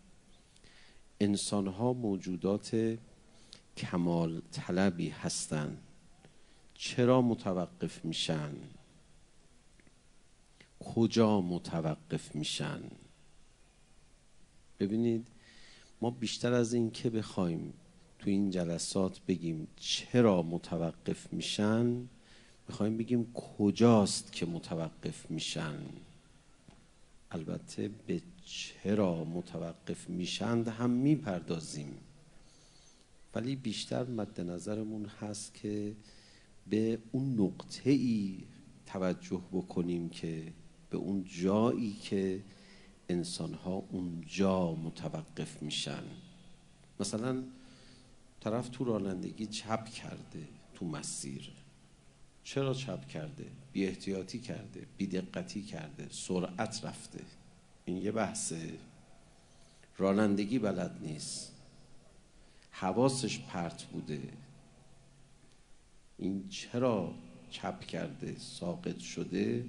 انسانها 1.24 1.92
موجودات 1.92 2.98
کمال 3.76 4.42
طلبی 4.52 5.08
هستند. 5.08 5.78
چرا 6.74 7.22
متوقف 7.22 8.04
میشن؟ 8.04 8.52
کجا 10.80 11.40
متوقف 11.40 12.34
میشن؟ 12.34 12.82
ببینید 14.80 15.26
ما 16.00 16.10
بیشتر 16.10 16.52
از 16.52 16.74
این 16.74 16.90
که 16.90 17.10
بخوایم 17.10 17.72
تو 18.18 18.30
این 18.30 18.50
جلسات 18.50 19.20
بگیم 19.28 19.68
چرا 19.76 20.42
متوقف 20.42 21.32
میشن 21.32 22.08
می‌خوایم 22.68 22.96
بگیم 22.96 23.32
کجاست 23.32 24.32
که 24.32 24.46
متوقف 24.46 25.30
میشن. 25.30 25.78
البته 27.34 27.90
به 28.06 28.22
چرا 28.44 29.24
متوقف 29.24 30.10
میشند 30.10 30.68
هم 30.68 30.90
می‌پردازیم. 30.90 31.96
ولی 33.34 33.56
بیشتر 33.56 34.04
مد 34.04 34.40
نظرمون 34.40 35.06
هست 35.06 35.54
که 35.54 35.96
به 36.66 36.98
اون 37.12 37.40
نقطه 37.40 37.90
ای 37.90 38.38
توجه 38.86 39.42
بکنیم 39.52 40.08
که 40.08 40.52
به 40.90 40.96
اون 40.96 41.24
جایی 41.24 41.92
که 41.92 42.42
انسان 43.08 43.54
ها 43.54 43.84
اونجا 43.90 44.74
متوقف 44.74 45.62
میشن. 45.62 46.02
مثلا 47.00 47.42
طرف 48.40 48.68
تو 48.68 48.84
رانندگی 48.84 49.46
چپ 49.46 49.84
کرده 49.84 50.48
تو 50.74 50.84
مسیر. 50.84 51.52
چرا 52.44 52.74
چپ 52.74 53.08
کرده؟ 53.08 53.46
بی 53.72 53.86
احتیاطی 53.86 54.38
کرده 54.38 54.86
بی 54.96 55.06
دقتی 55.06 55.62
کرده 55.62 56.08
سرعت 56.10 56.84
رفته. 56.84 57.20
این 57.84 57.96
یه 57.96 58.12
بحثه. 58.12 58.72
رانندگی 59.98 60.58
بلد 60.58 60.98
نیست. 61.02 61.52
حواسش 62.70 63.38
پرت 63.38 63.84
بوده. 63.84 64.22
این 66.18 66.48
چرا 66.48 67.14
چپ 67.50 67.80
کرده 67.80 68.38
ساقط 68.38 68.98
شده؟ 68.98 69.64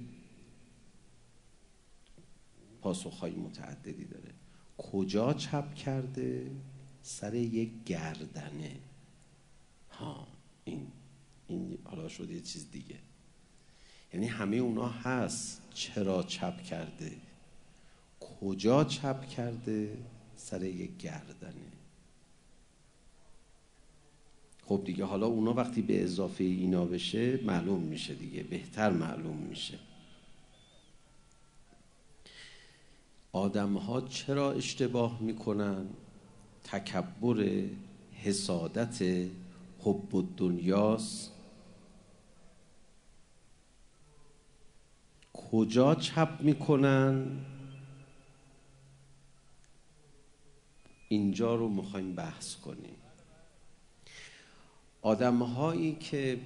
پاسخهای 2.82 3.32
متعددی 3.32 4.04
داره. 4.04 4.30
کجا 4.78 5.34
چپ 5.34 5.74
کرده؟ 5.74 6.50
سر 7.02 7.34
یک 7.34 7.70
گردنه. 7.86 8.76
ها 9.90 10.26
این 10.64 10.86
این 11.48 11.78
حالا 11.84 12.08
شده 12.08 12.34
یه 12.34 12.40
چیز 12.40 12.70
دیگه. 12.70 12.96
یعنی 14.12 14.26
همه 14.26 14.56
اونا 14.56 14.88
هست. 14.88 15.62
چرا 15.74 16.22
چپ 16.22 16.62
کرده؟ 16.62 17.12
کجا 18.20 18.84
چپ 18.84 19.28
کرده؟ 19.28 19.98
سر 20.36 20.62
یک 20.62 20.96
گردنه. 20.96 21.72
خب 24.64 24.82
دیگه 24.84 25.04
حالا 25.04 25.26
اونا 25.26 25.54
وقتی 25.54 25.82
به 25.82 26.02
اضافه 26.02 26.44
اینا 26.44 26.84
بشه 26.84 27.36
معلوم 27.44 27.82
میشه 27.82 28.14
دیگه. 28.14 28.42
بهتر 28.42 28.90
معلوم 28.90 29.36
میشه. 29.36 29.78
آدم 33.32 33.76
ها 33.76 34.00
چرا 34.00 34.52
اشتباه 34.52 35.22
می‌کنن؟ 35.22 35.86
تکبر 36.64 37.64
حسادت 38.12 39.26
حب 39.80 40.28
دنیاست 40.36 41.32
کجا 45.36 45.94
چپ 45.94 46.28
می‌کنن؟ 46.40 47.26
اینجا 51.08 51.54
رو 51.54 51.68
می‌خوایم 51.68 52.14
بحث 52.14 52.56
کنیم. 52.56 52.96
آدم 55.02 55.42
هایی 55.42 55.94
که 55.94 56.40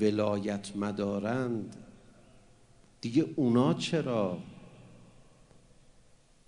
ولایت 0.00 0.76
مدارند 0.76 1.76
دیگه 3.00 3.26
اونا 3.36 3.74
چرا؟ 3.74 4.38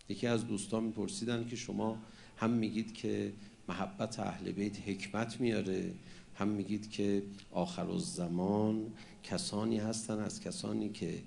یکی 0.08 0.26
از 0.26 0.46
دوستان 0.46 0.84
میپرسیدن 0.84 1.46
که 1.48 1.56
شما 1.56 1.98
هم 2.36 2.50
میگید 2.50 2.94
که 2.94 3.32
محبت 3.68 4.20
اهل 4.20 4.52
بیت 4.52 4.88
حکمت 4.88 5.40
میاره 5.40 5.94
هم 6.34 6.48
میگید 6.48 6.90
که 6.90 7.22
آخر 7.52 7.90
الزمان 7.90 8.92
کسانی 9.22 9.78
هستن 9.78 10.18
از 10.18 10.40
کسانی 10.40 10.88
که 10.88 11.22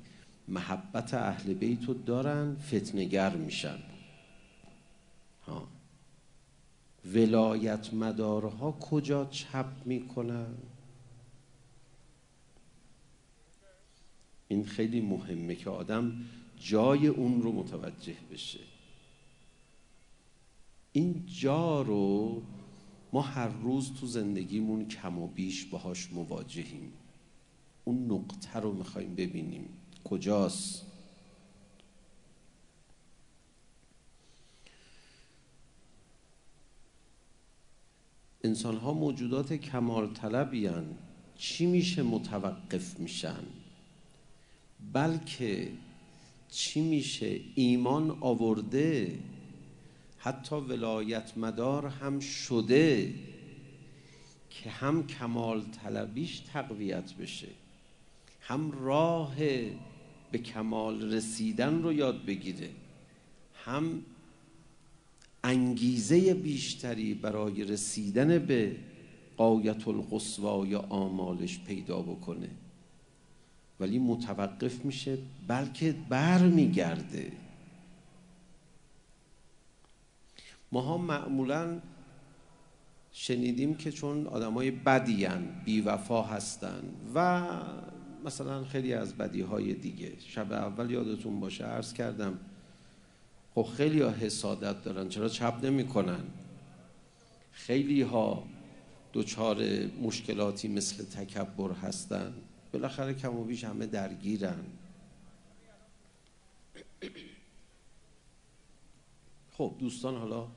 محبت 0.47 1.13
اهل 1.13 1.53
بیت 1.53 1.85
رو 1.85 1.93
دارن 1.93 2.55
فتنگر 2.55 3.35
میشن. 3.35 3.77
ها. 5.45 5.67
ولایت 7.05 7.93
مدارها 7.93 8.71
کجا 8.71 9.25
چپ 9.25 9.65
می‌کنن؟ 9.85 10.55
این 14.47 14.65
خیلی 14.65 15.01
مهمه 15.01 15.55
که 15.55 15.69
آدم 15.69 16.25
جای 16.59 17.07
اون 17.07 17.41
رو 17.41 17.51
متوجه 17.51 18.17
بشه. 18.31 18.59
این 20.91 21.23
جا 21.27 21.81
رو 21.81 22.41
ما 23.13 23.21
هر 23.21 23.47
روز 23.47 23.93
تو 23.93 24.07
زندگیمون 24.07 24.87
کم 24.87 25.19
و 25.19 25.27
بیش 25.27 25.65
باهاش 25.65 26.11
مواجهیم. 26.11 26.93
اون 27.83 28.11
نقطه 28.11 28.59
رو 28.59 28.73
می‌خوایم 28.73 29.15
ببینیم. 29.15 29.69
کجاست؟ 30.03 30.85
انسان 38.43 38.77
ها 38.77 38.93
موجودات 38.93 39.53
کمال 39.53 40.13
طلبی 40.13 40.69
چی 41.37 41.65
میشه 41.65 42.03
متوقف 42.03 42.99
میشن؟ 42.99 43.43
بلکه 44.93 45.71
چی 46.49 46.81
میشه 46.81 47.39
ایمان 47.55 48.17
آورده؟ 48.21 49.19
حتی 50.17 50.55
ولایت 50.55 51.37
مدار 51.37 51.87
هم 51.87 52.19
شده 52.19 53.13
که 54.49 54.69
هم 54.69 55.07
کمال 55.07 55.61
طلبیش 55.61 56.39
تقویت 56.39 57.13
بشه. 57.13 57.62
هم 58.47 58.71
راه 58.71 59.35
به 60.31 60.37
کمال 60.37 61.13
رسیدن 61.13 61.81
رو 61.81 61.93
یاد 61.93 62.25
بگیره 62.25 62.69
هم 63.65 64.01
انگیزه 65.43 66.33
بیشتری 66.33 67.13
برای 67.13 67.63
رسیدن 67.63 68.39
به 68.39 68.75
قایت 69.37 69.87
القصوا 69.87 70.79
آمالش 70.89 71.59
پیدا 71.59 72.01
بکنه. 72.01 72.49
ولی 73.79 73.99
متوقف 73.99 74.85
میشه 74.85 75.17
بلکه 75.47 75.95
بر 76.09 76.41
میگرده 76.41 77.31
ماها 80.71 80.97
معمولا 80.97 81.81
شنیدیم 83.11 83.75
که 83.75 83.91
چون 83.91 84.27
آدمای 84.27 84.71
بدیان 84.71 85.61
بیوفا 85.65 86.21
هستن 86.21 86.81
و 87.15 87.49
مثلا 88.25 88.63
خیلی 88.63 88.93
از 88.93 89.17
بدی 89.17 89.41
های 89.41 89.73
دیگه. 89.73 90.13
شب 90.19 90.51
اول 90.51 90.91
یادتون 90.91 91.39
باشه 91.39 91.65
عرض 91.65 91.93
کردم 91.93 92.39
خب 93.55 93.63
خیلی 93.77 94.01
ها 94.01 94.09
حسادت 94.09 94.83
دارن. 94.83 95.09
چرا 95.09 95.29
چپ 95.29 95.59
نمی 95.63 95.87
کنن 95.87 96.23
خیلی 97.51 98.01
ها 98.01 98.43
دوچار 99.13 99.63
مشکلاتی 100.01 100.67
مثل 100.67 101.03
تکبر 101.03 101.71
هستن. 101.71 102.33
بالاخره 102.71 103.13
کم 103.13 103.35
و 103.35 103.43
بیش 103.43 103.63
همه 103.63 103.85
درگیرن. 103.85 104.65
خب 109.51 109.75
دوستان 109.79 110.15
حالا 110.17 110.47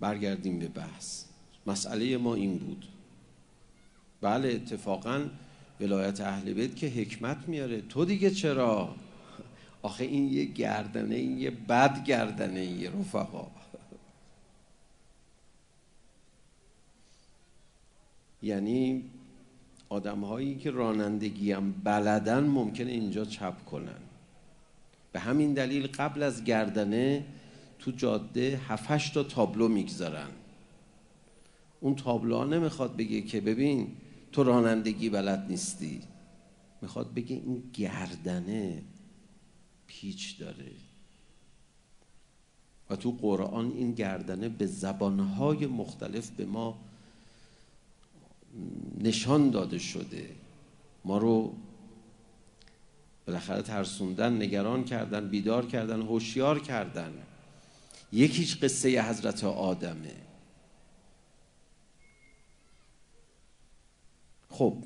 برگردیم 0.00 0.58
به 0.58 0.68
بحث. 0.68 1.24
مسئله 1.66 2.16
ما 2.16 2.34
این 2.34 2.58
بود. 2.58 2.86
بله 4.20 4.48
اتفاقا 4.48 5.28
ولایت 5.82 6.20
اهل 6.20 6.52
بیت 6.52 6.76
که 6.76 6.86
حکمت 6.86 7.48
میاره. 7.48 7.80
تو 7.80 8.04
دیگه 8.04 8.30
چرا؟ 8.30 8.94
آخه 9.82 10.04
این 10.04 10.32
یه 10.32 10.44
گردنه 10.44 11.14
این 11.14 11.38
یه 11.38 11.50
بد 11.50 12.04
گردنه 12.04 12.64
یه 12.64 12.90
رفقا. 12.90 13.46
یعنی 18.42 19.04
آدم 19.88 20.24
هایی 20.24 20.54
که 20.54 20.70
رانندگی 20.70 21.52
هم 21.52 21.72
بلدن 21.72 22.44
ممکنه 22.44 22.90
اینجا 22.90 23.24
چپ 23.24 23.64
کنن. 23.64 24.00
به 25.12 25.20
همین 25.20 25.54
دلیل 25.54 25.86
قبل 25.86 26.22
از 26.22 26.44
گردنه 26.44 27.24
تو 27.78 27.90
جاده 27.90 28.60
هفتش 28.68 29.10
تا 29.10 29.22
تابلو 29.22 29.68
می‌گذارن. 29.68 30.28
اون 31.80 31.94
تابلوها 31.94 32.44
نمی‌خواد 32.44 32.96
بگه 32.96 33.20
که 33.20 33.40
ببین 33.40 33.96
تو 34.32 34.42
رانندگی 34.42 35.10
بلد 35.10 35.46
نیستی. 35.48 36.02
می‌خواد 36.82 37.14
بگه 37.14 37.36
این 37.36 37.70
گردنه 37.72 38.82
پیچ 39.86 40.38
داره. 40.38 40.72
و 42.90 42.96
تو 42.96 43.12
قرآن 43.20 43.72
این 43.72 43.92
گردنه 43.92 44.48
به 44.48 44.66
زبانهای 44.66 45.66
مختلف 45.66 46.30
به 46.30 46.44
ما 46.44 46.78
نشان 49.00 49.50
داده 49.50 49.78
شده. 49.78 50.30
ما 51.04 51.18
رو 51.18 51.54
بالاخره 53.26 53.62
ترسوندن 53.62 54.42
نگران 54.42 54.84
کردن 54.84 55.28
بیدار 55.28 55.66
کردن 55.66 56.02
هوشیار 56.02 56.60
کردن. 56.60 57.12
یکیش 58.12 58.56
قصه 58.56 59.02
حضرت 59.02 59.44
آدمه. 59.44 60.14
خب 64.52 64.76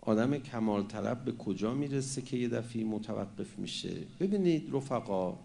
آدم 0.00 0.38
کمال 0.38 0.86
طلب 0.86 1.24
به 1.24 1.32
کجا 1.32 1.74
می‌رسه 1.74 2.22
که 2.22 2.36
یه 2.36 2.48
دفعه 2.48 2.84
متوقف 2.84 3.58
میشه؟ 3.58 3.94
ببینید 4.20 4.74
رفقا 4.74 5.38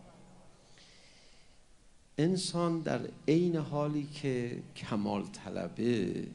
انسان 2.17 2.79
در 2.79 2.99
عین 3.27 3.55
حالی 3.55 4.07
که 4.13 4.63
کمال 4.75 5.23
طلبه 5.23 6.27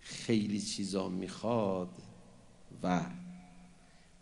خیلی 0.00 0.60
چیزا 0.60 1.08
می‌خواد 1.08 1.88
و 2.82 3.00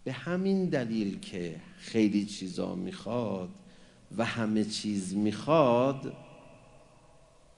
به 0.05 0.12
همین 0.12 0.64
دلیل 0.64 1.20
که 1.20 1.61
خیلی 1.76 2.26
چیزا 2.26 2.74
می‌خواد 2.74 3.50
و 4.16 4.24
همه 4.24 4.64
چیز 4.64 5.14
می‌خواد 5.14 6.16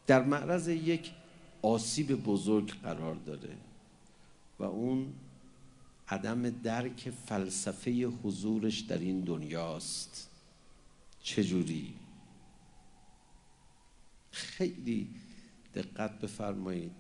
در 0.07 0.23
معرض 0.23 0.69
یک 0.69 1.11
آسیب 1.65 2.25
بزرگ 2.25 2.71
قرار 2.71 3.15
داره 3.15 3.57
و 4.59 4.65
اون 4.65 5.13
عدم 6.09 6.51
درک 6.51 7.11
فلسفه 7.11 8.07
حضورش 8.07 8.81
در 8.81 8.99
این 8.99 9.21
دنیاست. 9.21 10.31
چجوری؟ 11.23 11.95
خیلی 14.31 15.09
دقت 15.75 16.21
بفرمایید. 16.21 16.93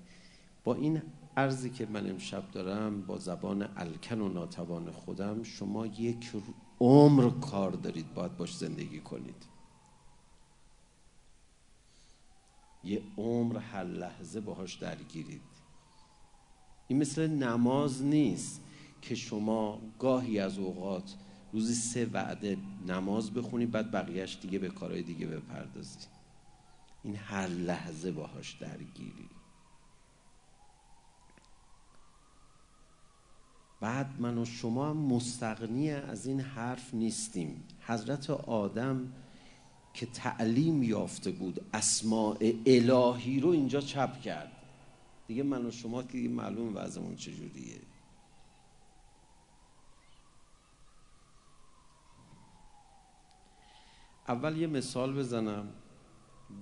با 0.64 0.74
این 0.74 1.02
ارزی 1.36 1.70
که 1.70 1.86
من 1.86 2.10
امشب 2.10 2.50
دارم 2.50 3.02
با 3.02 3.18
زبان 3.18 3.68
الکن 3.76 4.20
و 4.20 4.28
ناتوان 4.28 4.90
خودم 4.90 5.42
شما 5.42 5.86
یک 5.86 6.32
عمر 6.80 7.30
کار 7.30 7.70
دارید 7.70 8.14
باید 8.14 8.36
باش 8.36 8.56
زندگی 8.56 9.00
کنید. 9.00 9.53
یه 12.84 13.02
عمر 13.16 13.58
هر 13.58 13.84
لحظه 13.84 14.40
باهاش 14.40 14.74
درگیرید. 14.74 15.42
این 16.88 16.98
مثل 16.98 17.26
نماز 17.26 18.02
نیست 18.02 18.60
که 19.02 19.14
شما 19.14 19.80
گاهی 19.98 20.38
از 20.38 20.58
اوقات 20.58 21.14
روزی 21.52 21.74
سه 21.74 22.06
وعده 22.06 22.58
نماز 22.86 23.30
بخونی 23.30 23.66
بعد 23.66 23.90
بقیهش 23.90 24.38
دیگه 24.42 24.58
به 24.58 24.68
کارهای 24.68 25.02
دیگه 25.02 25.26
بپردازی. 25.26 25.98
این 27.02 27.16
هر 27.16 27.46
لحظه 27.46 28.12
باهاش 28.12 28.52
درگیری. 28.52 29.28
بعد 33.80 34.20
من 34.20 34.38
و 34.38 34.44
شما 34.44 34.90
هم 34.90 34.96
مستغنی 34.96 35.90
از 35.90 36.26
این 36.26 36.40
حرف 36.40 36.94
نیستیم. 36.94 37.64
حضرت 37.80 38.30
آدم 38.30 39.12
که 39.94 40.06
تعلیم 40.06 40.82
یافته 40.82 41.30
بود 41.30 41.66
اسماع 41.74 42.36
الهی 42.66 43.40
رو 43.40 43.48
اینجا 43.48 43.80
چپ 43.80 44.20
کرد. 44.20 44.52
دیگه 45.26 45.42
من 45.42 45.66
و 45.66 45.70
شما 45.70 46.02
که 46.02 46.12
دیگه 46.12 46.28
معلوم 46.28 46.76
وضعمون 46.76 47.16
چجوریه 47.16 47.80
اول 54.28 54.56
یه 54.56 54.66
مثال 54.66 55.14
بزنم 55.14 55.68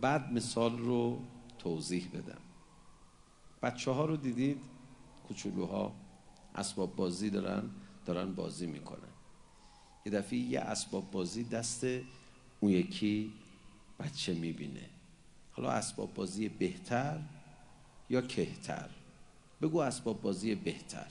بعد 0.00 0.32
مثال 0.32 0.78
رو 0.78 1.20
توضیح 1.58 2.08
بدم. 2.14 2.40
بچه 3.62 3.90
ها 3.90 4.04
رو 4.04 4.16
دیدید؟ 4.16 4.60
کوچولوها 5.28 5.92
اسباب 6.54 6.96
بازی 6.96 7.30
دارن 7.30 7.70
دارن 8.06 8.34
بازی 8.34 8.66
می‌کنن. 8.66 9.12
یه 10.06 10.12
دفعه 10.12 10.38
یه 10.38 10.60
اسباب 10.60 11.10
بازی 11.10 11.44
دست 11.44 11.84
اون 12.62 12.72
یکی 12.72 13.32
بچه 14.00 14.34
می‌بینه. 14.34 14.88
حالا 15.52 15.70
اسباب 15.70 16.14
بازی 16.14 16.48
بهتر 16.48 17.20
یا 18.10 18.20
کهتر؟ 18.20 18.88
بگو 19.62 19.78
اسباب 19.78 20.22
بازی 20.22 20.54
بهتر. 20.54 21.06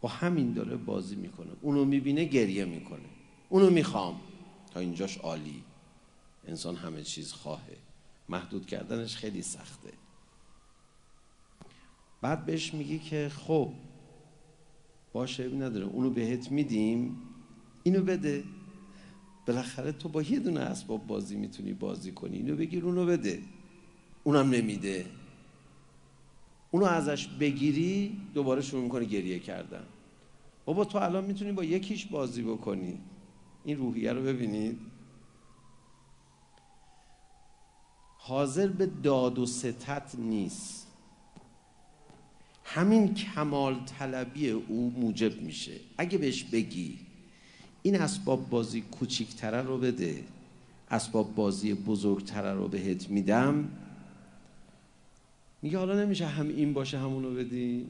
با 0.00 0.08
همین 0.08 0.52
داره 0.52 0.76
بازی 0.76 1.16
می‌کنه. 1.16 1.50
اونو 1.60 1.84
می‌بینه 1.84 2.24
گریه 2.24 2.64
می‌کنه. 2.64 3.08
اونو 3.48 3.70
می‌خوام. 3.70 4.20
تا 4.70 4.80
اینجاش 4.80 5.18
عالی. 5.18 5.62
انسان 6.46 6.76
همه 6.76 7.02
چیز 7.02 7.32
خواهه. 7.32 7.76
محدود 8.28 8.66
کردنش 8.66 9.16
خیلی 9.16 9.42
سخته. 9.42 9.92
بعد 12.20 12.46
بهش 12.46 12.74
میگی 12.74 12.98
که 12.98 13.28
خب 13.28 13.72
باشه 15.12 15.48
نداره. 15.48 15.86
اونو 15.86 16.10
بهت 16.10 16.52
میدیم. 16.52 17.18
اینو 17.82 18.02
بده. 18.02 18.44
بالاخره 19.46 19.92
تو 19.92 20.08
با 20.08 20.22
یه 20.22 20.38
دونه 20.38 20.60
اسباب 20.60 21.06
بازی 21.06 21.36
می‌تونی 21.36 21.72
بازی 21.72 22.12
کنی. 22.12 22.36
اینو 22.36 22.56
بگیر 22.56 22.84
اونو 22.84 23.06
بده. 23.06 23.42
اونم 24.24 24.50
نمیده. 24.50 25.06
اونو 26.70 26.86
ازش 26.86 27.26
بگیری 27.26 28.20
دوباره 28.34 28.62
شروع 28.62 28.82
می‌کنه 28.82 29.04
گریه 29.04 29.38
کردن. 29.38 29.84
بابا 30.64 30.84
تو 30.84 30.98
الان 30.98 31.24
می‌تونی 31.24 31.52
با 31.52 31.64
یکیش 31.64 32.06
بازی 32.06 32.42
بکنی. 32.42 32.98
این 33.64 33.76
روحیه 33.76 34.12
رو 34.12 34.22
ببینید. 34.22 34.78
حاضر 38.18 38.68
به 38.68 38.86
داد 38.86 39.38
و 39.38 39.46
ستت 39.46 40.14
نیست. 40.18 40.86
همین 42.64 43.14
کمال 43.14 43.84
طلبی 43.84 44.50
او 44.50 44.90
موجب 44.96 45.42
میشه. 45.42 45.72
اگه 45.98 46.18
بهش 46.18 46.44
بگی 46.44 47.05
این 47.86 47.96
اسباب 47.96 48.48
بازی 48.48 48.80
کوچیکتره 48.80 49.62
رو 49.62 49.78
بده. 49.78 50.24
اسباب 50.90 51.34
بازی 51.34 51.74
بزرگتره 51.74 52.52
رو 52.52 52.68
بهت 52.68 53.10
میدم. 53.10 53.68
میگه 55.62 55.78
حالا 55.78 56.04
نمیشه 56.04 56.26
هم 56.26 56.48
این 56.48 56.72
باشه 56.72 56.98
همونو 56.98 57.34
بدی؟ 57.34 57.86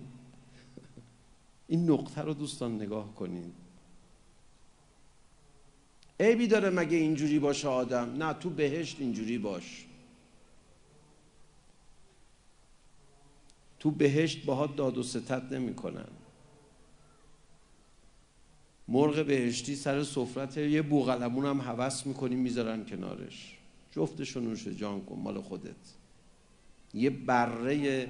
این 1.68 1.90
نقطه 1.90 2.22
رو 2.22 2.34
دوستان 2.34 2.74
نگاه 2.74 3.14
کنین. 3.14 3.52
عیبی 6.20 6.46
داره 6.46 6.70
مگه 6.70 6.96
اینجوری 6.96 7.38
باشه 7.38 7.68
آدم؟ 7.68 8.22
نه 8.22 8.32
تو 8.32 8.50
بهشت 8.50 8.96
اینجوری 9.00 9.38
باش. 9.38 9.86
تو 13.78 13.90
بهشت 13.90 14.44
باهات 14.44 14.76
داد 14.76 14.98
و 14.98 15.02
ستت 15.02 15.52
نمی‌کنن. 15.52 16.15
مرغ 18.88 19.26
بهشتی 19.26 19.76
سر 19.76 20.02
سفرت 20.02 20.56
یه 20.56 20.82
بوغلمون 20.82 21.46
هم 21.46 21.60
حوس 21.60 22.06
می‌کنی 22.06 22.36
می‌ذارن 22.36 22.84
کنارش. 22.84 23.58
جفتشو 23.92 24.40
نوش 24.40 24.68
جان 24.68 25.04
کن 25.04 25.18
مال 25.18 25.40
خودت. 25.40 25.74
یه 26.94 27.10
بره 27.10 28.08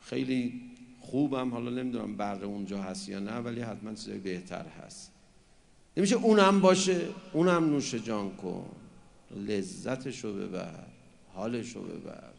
خیلی 0.00 0.60
خوبم 1.00 1.50
حالا 1.50 1.70
نمی‌دونم 1.70 2.16
بره 2.16 2.44
اونجا 2.44 2.82
هست 2.82 3.08
یا 3.08 3.18
نه 3.18 3.32
ولی 3.32 3.60
حتما 3.60 3.94
چیزای 3.94 4.18
بهتر 4.18 4.66
هست. 4.66 5.12
نمیشه 5.96 6.16
اونم 6.16 6.60
باشه 6.60 7.08
اونم 7.32 7.64
نوش 7.64 7.94
جان 7.94 8.36
کن. 8.36 8.66
لذتشو 9.36 10.34
ببر 10.34 10.86
حالشو 11.34 11.82
ببر. 11.82 12.30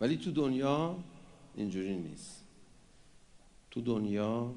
ولی 0.00 0.16
تو 0.16 0.30
دنیا 0.30 0.96
اینجوری 1.56 1.96
نیست. 1.96 2.41
تو 3.72 3.80
دنیا 3.80 4.54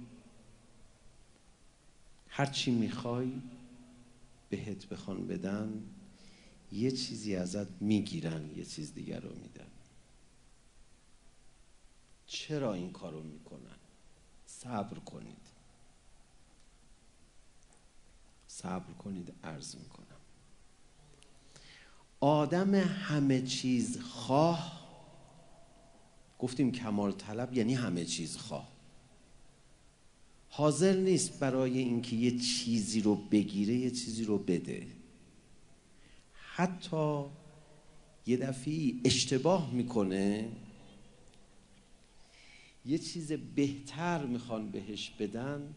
هر 2.27 2.45
چی 2.45 2.71
می‌خوای 2.71 3.41
بهت 4.49 4.85
بخوان 4.85 5.27
بدن 5.27 5.83
یه 6.71 6.91
چیزی 6.91 7.35
ازت 7.35 7.81
می‌گیرن 7.81 8.49
یه 8.55 8.65
چیز 8.65 8.93
دیگر 8.93 9.19
رو 9.19 9.35
میدن. 9.35 9.71
چرا 12.25 12.73
این 12.73 12.91
کارو 12.91 13.23
می‌کنن؟ 13.23 13.77
صبر 14.45 14.99
کنید. 14.99 15.47
صبر 18.47 18.93
کنید 18.93 19.33
عرض 19.43 19.75
می‌کنم. 19.75 20.05
آدم 22.19 22.75
همه 22.75 23.41
چیز 23.41 23.99
خواه 23.99 24.85
گفتیم 26.39 26.71
کمال 26.71 27.11
طلب 27.11 27.53
یعنی 27.53 27.73
همه 27.73 28.05
چیز 28.05 28.37
خواه. 28.37 28.74
حاضر 30.57 30.95
نیست 30.95 31.39
برای 31.39 31.79
اینکه 31.79 32.15
یه 32.15 32.39
چیزی 32.39 33.01
رو 33.01 33.15
بگیره 33.15 33.73
یه 33.73 33.91
چیزی 33.91 34.23
رو 34.23 34.37
بده. 34.37 34.87
حتی 36.33 37.23
یه 38.25 38.37
دفعه 38.37 38.93
اشتباه 39.05 39.73
می‌کنه 39.73 40.49
یه 42.85 42.97
چیز 42.97 43.31
بهتر 43.31 44.25
می‌خوان 44.25 44.71
بهش 44.71 45.09
بدن 45.09 45.75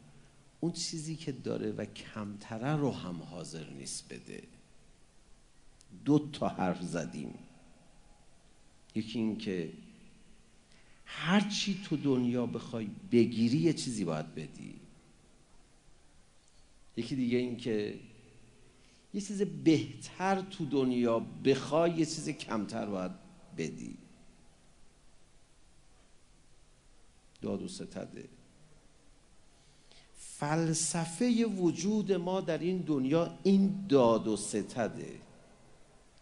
اون 0.61 0.73
چیزی 0.73 1.17
که 1.17 1.33
داره 1.33 1.73
و 1.73 1.85
کمتره 1.85 2.77
رو 2.77 2.91
هم 2.91 3.23
حاضر 3.23 3.71
نیست 3.71 4.13
بده. 4.13 4.43
دو 6.05 6.29
تا 6.33 6.49
حرف 6.49 6.83
زدیم. 6.83 7.35
یکی 8.95 9.19
این 9.19 9.39
که 9.39 9.73
هر 11.11 11.41
چی 11.41 11.81
تو 11.85 11.97
دنیا 11.97 12.47
بخوای 12.47 12.89
بگیری 13.13 13.59
یه 13.59 13.73
چیزی 13.73 14.05
باید 14.05 14.35
بدی. 14.35 14.75
یکی 16.97 17.17
دیگه 17.17 17.39
این 17.39 17.57
که 17.57 17.99
یه 19.15 19.21
چیز 19.21 19.43
بهتر 19.43 20.41
تو 20.41 20.65
دنیا 20.67 21.19
بخوای 21.19 21.91
یه 21.91 22.07
چیز 22.07 22.29
کمتر 22.29 22.87
باید 22.87 23.13
بدی. 23.57 23.97
داد 27.43 27.63
و 27.63 27.69
ستده. 27.69 28.29
فلسفه 30.17 31.47
وجود 31.47 32.13
ما 32.13 32.41
در 32.41 32.59
این 32.59 32.79
دنیا 32.79 33.39
این 33.43 33.87
داد 33.89 34.29
و 34.29 34.37
ستده. 34.37 35.21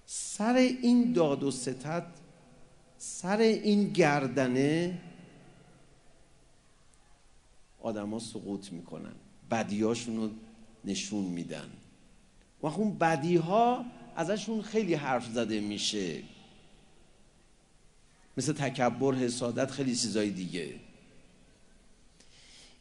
سر 0.07 0.55
این 0.55 1.13
داد 1.13 1.43
و 1.43 1.51
ستد 1.51 2.26
سر 2.99 3.39
این 3.39 3.93
گردنه 3.93 4.99
آدما 7.83 8.19
سقوط 8.19 8.73
می‌کنن. 8.73 9.13
بدیاشون 9.51 10.17
رو 10.17 10.31
نشون 10.85 11.25
میدن. 11.25 11.71
و 12.63 12.67
اون 12.67 12.99
بدی 12.99 13.37
ها 13.37 13.85
ازشون 14.17 14.63
خیلی 14.63 14.95
حرف 14.95 15.27
زده 15.27 15.61
میشه. 15.61 16.23
مثل 18.37 18.53
تکبر 18.53 19.15
حسادت 19.15 19.71
خیلی 19.71 19.97
چیزای 19.97 20.31
دیگه. 20.31 20.75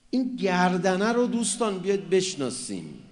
این 0.09 0.35
گردنه 0.35 1.11
رو 1.11 1.27
دوستان 1.27 1.79
بیاد 1.79 2.09
بشناسیم. 2.09 3.03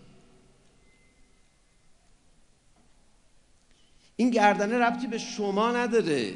این 4.16 4.30
گردنه 4.30 4.78
ربطی 4.78 5.08
به 5.08 5.18
شما 5.18 5.72
نداره. 5.72 6.34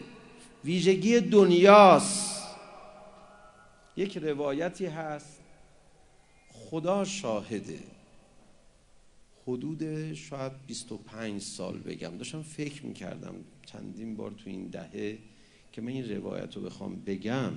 ویژگی 0.64 1.20
دنیاست. 1.20 2.44
یک 3.98 4.18
روایتی 4.18 4.86
هست. 4.86 5.40
خدا 6.52 7.06
شاهده. 7.06 7.80
حدود 9.48 10.14
شاید 10.14 10.52
25 10.68 11.42
سال 11.42 11.78
بگم. 11.78 12.18
داشتم 12.18 12.42
فکر 12.42 12.86
می‌کردم 12.86 13.36
چندین 13.66 14.16
بار 14.16 14.32
تو 14.32 14.50
این 14.50 14.68
دهه 14.68 15.18
که 15.72 15.82
من 15.82 15.88
این 15.88 16.10
روایت 16.10 16.56
رو 16.56 16.62
بخوام 16.62 16.96
بگم. 16.96 17.52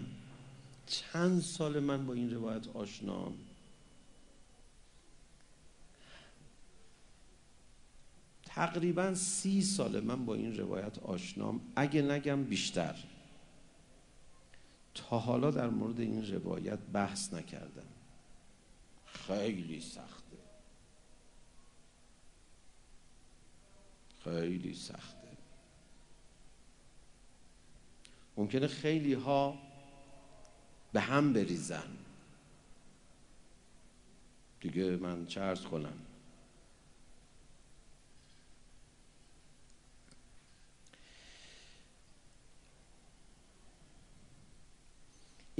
چند 0.86 1.40
سال 1.40 1.78
من 1.78 2.06
با 2.06 2.12
این 2.12 2.34
روایت 2.34 2.68
آشنام 2.74 3.34
تقریبا 8.60 9.14
سی 9.14 9.62
سال 9.62 10.00
من 10.00 10.24
با 10.24 10.34
این 10.34 10.56
روایت 10.56 10.98
آشنام. 10.98 11.60
اگه 11.76 12.02
نگم 12.02 12.44
بیشتر. 12.44 12.96
تا 14.94 15.18
حالا 15.18 15.50
در 15.50 15.68
مورد 15.68 16.00
این 16.00 16.26
روایت 16.26 16.78
بحث 16.78 17.34
نکردم. 17.34 17.86
خیلی 19.04 19.80
سخته. 19.80 20.36
خیلی 24.24 24.74
سخته. 24.74 25.28
ممکنه 28.36 28.66
خیلی 28.66 29.12
ها 29.12 29.58
به 30.92 31.00
هم 31.00 31.32
بریزن. 31.32 31.96
دیگه 34.60 34.96
من 34.96 35.26
چه 35.26 35.54
کنم؟ 35.54 36.09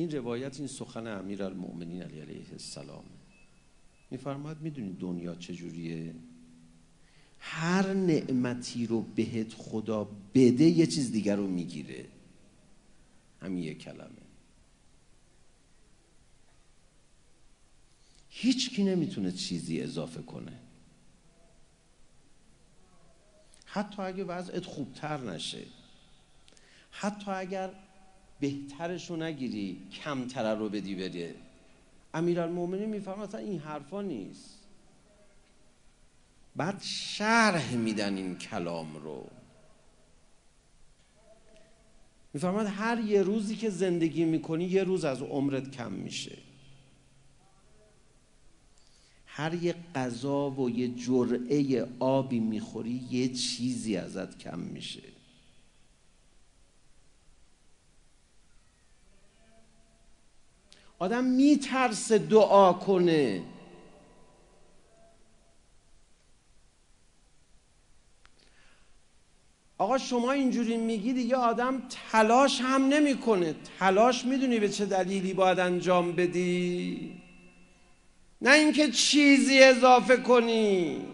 این 0.01 0.11
روایت 0.11 0.59
این 0.59 0.68
سخن 0.68 1.07
امیر 1.07 1.42
المؤمنین 1.42 2.03
علی 2.03 2.20
علیه 2.20 2.53
السلام. 2.53 3.05
میفرماید 4.11 4.61
می‌دونید 4.61 4.98
دنیا 4.98 5.34
چجوریه؟ 5.34 6.14
هر 7.38 7.92
نعمتی 7.92 8.86
رو 8.86 9.01
بهت 9.01 9.55
خدا 9.55 10.05
بده 10.34 10.64
یه 10.64 10.86
چیز 10.86 11.12
دیگر 11.12 11.36
رو 11.36 11.46
می‌گیره. 11.46 12.07
همین 13.42 13.64
یه 13.64 13.74
کلمه. 13.74 14.11
هیچ 18.28 18.70
کی 18.70 18.84
نمی‌تونه 18.84 19.32
چیزی 19.32 19.80
اضافه 19.80 20.22
کنه. 20.22 20.59
حتی 23.64 24.03
اگه 24.03 24.24
وضعت 24.24 24.64
خوبتر 24.64 25.20
نشه. 25.20 25.66
حتی 26.90 27.30
اگر 27.30 27.74
بهترش 28.41 29.11
رو 29.11 29.16
نگیری 29.16 29.78
کمتره 29.93 30.55
رو 30.55 30.68
بدی 30.68 30.95
بره 30.95 31.34
امیرالمومنین 32.14 32.88
میفرماد 32.88 33.36
این 33.36 33.59
حرفا 33.59 34.03
نیست. 34.03 34.59
بعد 36.57 36.82
شرح 36.82 37.74
میدن 37.74 38.16
این 38.16 38.38
کلام 38.38 38.97
رو. 38.97 39.26
میفرماد 42.34 42.66
هر 42.66 43.01
یه 43.01 43.22
روزی 43.22 43.57
که 43.57 43.70
زندگی 43.70 44.24
می‌کنی 44.24 44.64
یه 44.64 44.84
روز 44.84 45.05
از 45.05 45.22
عمرت 45.22 45.70
کم 45.70 45.93
میشه. 45.93 46.38
هر 49.26 49.55
یه 49.55 49.74
غذا 49.95 50.51
و 50.51 50.70
یه 50.70 50.88
جرعه 50.88 51.86
آبی 51.99 52.41
می‌خوری 52.41 53.07
یه 53.11 53.28
چیزی 53.28 53.97
ازت 53.97 54.38
کم 54.38 54.59
میشه. 54.59 55.09
آدم 61.01 61.24
میترسه 61.24 62.18
دعا 62.18 62.72
کنه. 62.72 63.42
آقا 69.78 69.98
شما 69.98 70.32
اینجوری 70.32 70.76
میگی 70.76 71.12
دیگه 71.12 71.36
آدم 71.36 71.82
تلاش 72.11 72.61
هم 72.61 72.82
نمی‌کنه. 72.82 73.55
تلاش 73.78 74.24
می‌دونی 74.24 74.59
به 74.61 74.68
چه 74.68 74.86
دلیلی 74.86 75.34
باید 75.34 75.59
انجام 75.61 76.12
بدی؟ 76.12 77.22
نه 78.42 78.53
اینکه 78.53 78.90
چیزی 78.90 79.62
اضافه 79.62 80.16
کنی. 80.16 81.07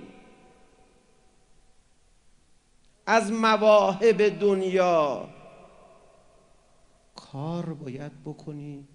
از 3.07 3.33
مواهب 3.33 4.39
دنیا 4.39 5.29
کار 7.17 7.75
باید 7.75 8.13
بکنی. 8.25 8.89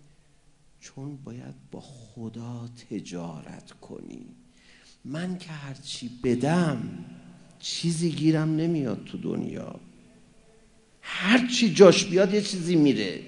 چون 0.82 1.16
باید 1.16 1.56
با 1.72 1.82
خدا 1.82 2.70
تجارت 2.90 3.72
کنی. 3.72 4.26
من 5.06 5.38
که 5.38 5.52
هرچی 5.52 6.10
بدم 6.24 7.06
چیزی 7.60 8.12
گیرم 8.12 8.56
نمیاد 8.56 9.04
تو 9.04 9.18
دنیا. 9.18 9.76
هرچی 11.02 11.74
جاش 11.74 12.06
بیاد 12.06 12.34
یه 12.34 12.42
چیزی 12.42 12.76
میره. 12.76 13.22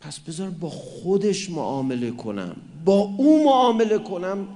پس 0.00 0.18
بذار 0.18 0.50
با 0.50 0.70
خودش 0.70 1.50
معامله 1.50 2.10
کنم. 2.10 2.56
با 2.84 2.98
او 3.18 3.44
معامله 3.44 3.98
کنم 3.98 4.48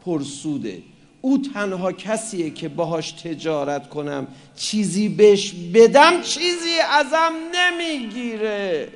پرسوده. 0.00 0.82
او 1.24 1.38
تنها 1.38 1.92
کسیه 1.92 2.50
که 2.50 2.68
باهاش 2.68 3.12
تجارت 3.12 3.88
کنم. 3.88 4.26
چیزی 4.56 5.08
بهش 5.08 5.52
بدم 5.74 6.22
چیزی 6.22 6.78
ازم 6.90 7.32
نمی‌گیره. 7.54 8.92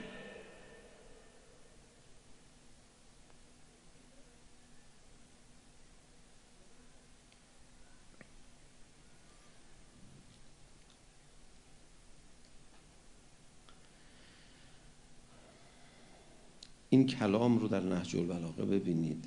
این 16.90 17.06
کلام 17.06 17.58
رو 17.58 17.68
در 17.68 17.80
نهج 17.80 18.16
البلاغه 18.16 18.64
ببینید. 18.64 19.24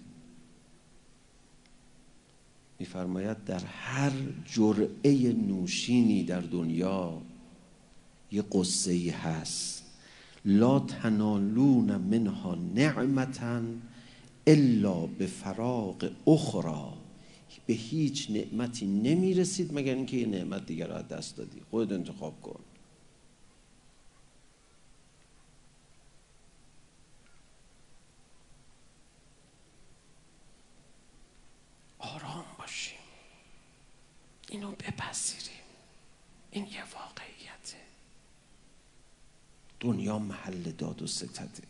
میفرماید 2.80 3.44
در 3.44 3.62
هر 3.66 4.12
جرعه 4.46 5.34
نوشینی 5.34 6.24
در 6.24 6.42
دنیا 6.42 7.22
یه 8.32 8.44
قصه 8.52 8.92
ای 8.92 9.10
هست. 9.10 9.84
لا 10.46 10.80
تنالون 10.80 11.98
منها 11.98 12.56
نعمتا 12.76 13.62
الا 14.48 15.06
به 15.06 15.26
فراغ 15.26 16.12
اخرى 16.28 16.94
به 17.66 17.74
هیچ 17.74 18.32
نعمتی 18.32 18.88
نمی‌رسید 18.88 19.74
مگر 19.74 19.96
اینکه 19.96 20.18
یه 20.18 20.26
نعمت 20.26 20.66
دیگر 20.66 20.88
رو 20.88 21.02
دست 21.02 21.38
دادی. 21.38 21.62
خود 21.72 21.94
انتخاب 21.94 22.42
کن. 22.42 22.60
اینو 34.50 34.72
بپذیریم. 34.72 35.64
این 36.52 36.64
یه 36.66 36.84
واقعیته. 36.94 37.78
دنیا 39.80 40.20
محل 40.20 40.72
داد 40.72 41.02
و 41.02 41.08
ستده. 41.08 41.64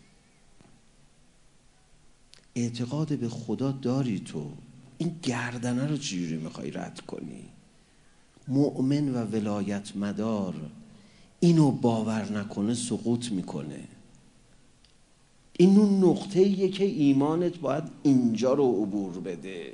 اعتقاد 2.56 3.18
به 3.18 3.30
خدا 3.30 3.72
داری 3.72 4.20
تو. 4.20 4.52
این 4.98 5.20
گردنه 5.24 5.88
رو 5.88 5.98
چجوری 5.98 6.38
می‌خوای 6.38 6.72
رد 6.72 7.00
کنی؟ 7.00 7.46
مؤمن 8.48 9.16
و 9.16 9.26
ولایت 9.26 9.96
مدار 9.96 10.72
اینو 11.40 11.72
باور 11.72 12.32
نکنه 12.32 12.74
سقوط 12.74 13.32
می‌کنه. 13.32 13.88
این 15.58 15.78
اون 15.78 16.04
نقطه 16.04 16.70
که 16.70 16.84
ایمانت 16.84 17.58
باید 17.58 17.84
اینجا 18.04 18.54
رو 18.54 18.84
عبور 18.84 19.20
بده. 19.20 19.74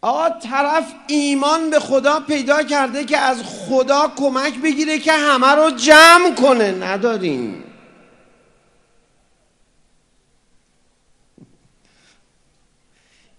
آقا 0.00 0.38
طرف 0.40 0.94
ایمان 1.08 1.70
به 1.70 1.80
خدا 1.80 2.20
پیدا 2.20 2.62
کرده 2.62 3.04
که 3.04 3.18
از 3.18 3.42
خدا 3.42 4.12
کمک 4.16 4.58
بگیره 4.62 4.98
که 4.98 5.12
همه 5.12 5.46
رو 5.46 5.70
جمع 5.70 6.34
کنه. 6.34 6.70
نداریم. 6.70 7.64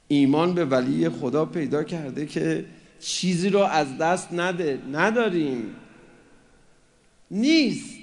ایمان 0.07 0.53
به 0.53 0.65
ولی 0.65 1.09
خدا 1.09 1.45
پیدا 1.45 1.83
کرده 1.83 2.25
که 2.25 2.65
چیزی 2.99 3.49
رو 3.49 3.59
از 3.59 3.97
دست 3.97 4.33
نده. 4.33 4.81
نداریم. 4.91 5.75
نیست. 7.31 7.95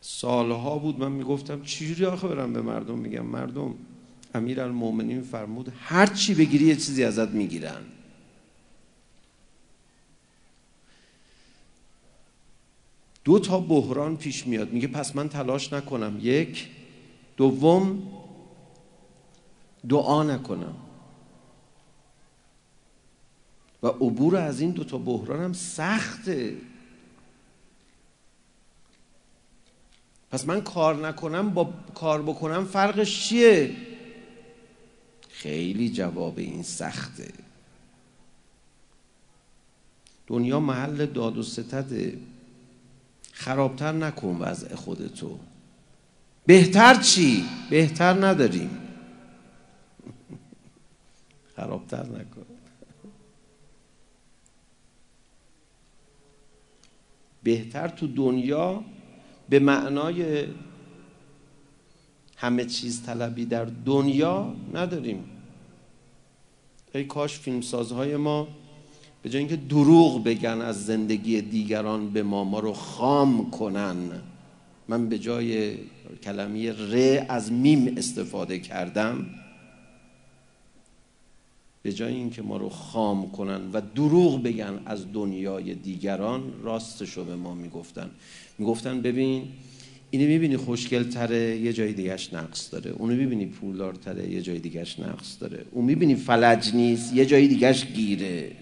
سالها 0.00 0.78
بود 0.78 1.00
من 1.00 1.12
می‌گفتم 1.12 1.62
چجوری 1.62 2.04
آخه 2.04 2.28
برم 2.28 2.52
به 2.52 2.62
مردم 2.62 2.98
میگم؟ 2.98 3.26
مردم 3.26 3.74
امیر 4.38 4.60
المومنین 4.60 5.22
فرمود 5.22 5.72
هر 5.80 6.06
چی 6.06 6.34
بگیری 6.34 6.64
یه 6.66 6.76
چیزی 6.76 7.04
ازت 7.04 7.28
می‌گیرن. 7.28 7.82
دو 13.24 13.38
تا 13.38 13.60
بحران 13.60 14.16
پیش 14.16 14.46
میاد. 14.46 14.72
میگه 14.72 14.88
پس 14.88 15.16
من 15.16 15.28
تلاش 15.28 15.72
نکنم. 15.72 16.18
یک. 16.22 16.68
دوم 17.36 18.02
دعا 19.88 20.22
نکنم. 20.22 20.76
و 23.82 23.86
عبور 23.86 24.36
از 24.36 24.60
این 24.60 24.70
دو 24.70 24.84
تا 24.84 24.98
بحران 24.98 25.40
هم 25.40 25.52
سخته. 25.52 26.56
پس 30.30 30.46
من 30.46 30.60
کار 30.60 31.08
نکنم 31.08 31.50
با 31.50 31.72
کار 31.94 32.22
بکنم 32.22 32.64
فرقش 32.64 33.28
چیه؟ 33.28 33.76
خیلی 35.38 35.90
جواب 35.90 36.38
این 36.38 36.62
سخته. 36.62 37.32
دنیا 40.26 40.60
محل 40.60 41.06
داد 41.06 41.38
و 41.38 41.42
ستده. 41.42 42.18
خرابتر 43.32 43.92
نکن 43.92 44.36
وضع 44.36 44.74
خودتو. 44.74 45.38
بهتر 46.46 46.94
چی؟ 46.94 47.44
بهتر 47.70 48.26
نداریم. 48.26 48.70
خرابتر 51.56 52.06
نکن. 52.06 52.46
بهتر 57.42 57.88
تو 57.88 58.06
دنیا 58.06 58.84
به 59.48 59.58
معنای 59.58 60.46
همه 62.40 62.64
چیز 62.64 63.02
طلبی 63.02 63.44
در 63.44 63.64
دنیا 63.64 64.54
نداریم. 64.74 65.24
ای 66.94 67.04
کاش 67.04 67.38
فیلمسازهای 67.38 68.16
ما 68.16 68.48
به 69.22 69.30
جای 69.30 69.38
اینکه 69.38 69.56
دروغ 69.56 70.24
بگن 70.24 70.60
از 70.60 70.86
زندگی 70.86 71.40
دیگران 71.40 72.10
به 72.10 72.22
ما 72.22 72.44
ما 72.44 72.60
رو 72.60 72.72
خام 72.72 73.50
کنن. 73.50 73.96
من 74.88 75.08
به 75.08 75.18
جای 75.18 75.76
کلمه 76.22 76.72
ر 76.72 77.24
از 77.28 77.52
میم 77.52 77.94
استفاده 77.96 78.58
کردم. 78.58 79.26
به 81.82 81.92
جای 81.92 82.14
اینکه 82.14 82.42
ما 82.42 82.56
رو 82.56 82.68
خام 82.68 83.30
کنن 83.30 83.70
و 83.72 83.80
دروغ 83.94 84.42
بگن 84.42 84.80
از 84.86 85.12
دنیای 85.12 85.74
دیگران 85.74 86.52
راستشو 86.62 87.24
به 87.24 87.36
ما 87.36 87.54
می‌گفتن. 87.54 88.10
می‌گفتن 88.58 89.02
ببین 89.02 89.48
اینو 90.10 90.26
می‌بینی 90.26 90.56
خوشگل 90.56 91.10
تره 91.10 91.56
یه 91.56 91.72
جای 91.72 91.92
دیگهش 91.92 92.34
نقص 92.34 92.72
داره. 92.72 92.90
اونو 92.90 93.14
می‌بینی 93.14 93.46
پولدار 93.46 93.94
تره 93.94 94.30
یه 94.30 94.42
جای 94.42 94.58
دیگهش 94.58 94.98
نقص 94.98 95.40
داره. 95.40 95.64
اون 95.70 95.84
می‌بینی 95.84 96.14
فلج 96.14 96.74
نیست 96.74 97.14
یه 97.14 97.26
جای 97.26 97.48
دیگهش 97.48 97.84
گیره. 97.84 98.56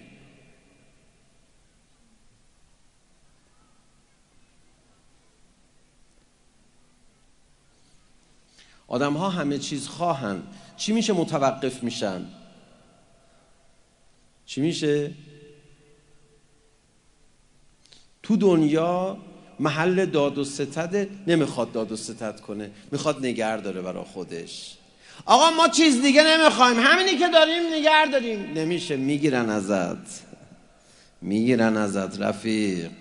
آدم 8.87 9.13
ها 9.13 9.29
همه 9.29 9.57
چیز 9.57 9.87
خواهن. 9.87 10.43
چی 10.77 10.93
میشه 10.93 11.13
متوقف 11.13 11.83
میشن؟ 11.83 12.25
چی 14.45 14.61
میشه؟ 14.61 15.13
تو 18.23 18.35
دنیا 18.37 19.17
محل 19.59 20.05
داد 20.05 20.37
و 20.37 20.43
ستده 20.43 21.09
نمی‌خواد 21.27 21.71
داد 21.71 21.91
و 21.91 21.95
ستد 21.95 22.39
کنه. 22.39 22.71
می‌خواد 22.91 23.25
نگر 23.25 23.57
داره 23.57 23.81
برا 23.81 24.03
خودش. 24.03 24.73
آقا 25.25 25.49
ما 25.49 25.67
چیز 25.67 26.01
دیگه 26.01 26.23
نمی‌خوایم. 26.23 26.79
همینی 26.79 27.17
که 27.17 27.27
داریم 27.27 27.73
نگر 27.73 28.05
داریم. 28.05 28.53
نمیشه. 28.55 28.95
می‌گیرن 28.95 29.49
ازت. 29.49 30.23
می‌گیرن 31.21 31.77
ازت 31.77 32.21
رفیق. 32.21 32.91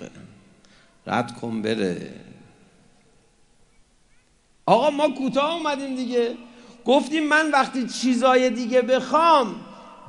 رد 1.06 1.34
کن 1.40 1.62
بره. 1.62 2.12
آقا 4.66 4.90
ما 4.90 5.08
کوتاه 5.08 5.54
اومدیم 5.54 5.96
دیگه. 5.96 6.34
گفتیم 6.84 7.26
من 7.26 7.50
وقتی 7.50 7.86
چیزای 7.88 8.50
دیگه 8.50 8.82
بخوام 8.82 9.60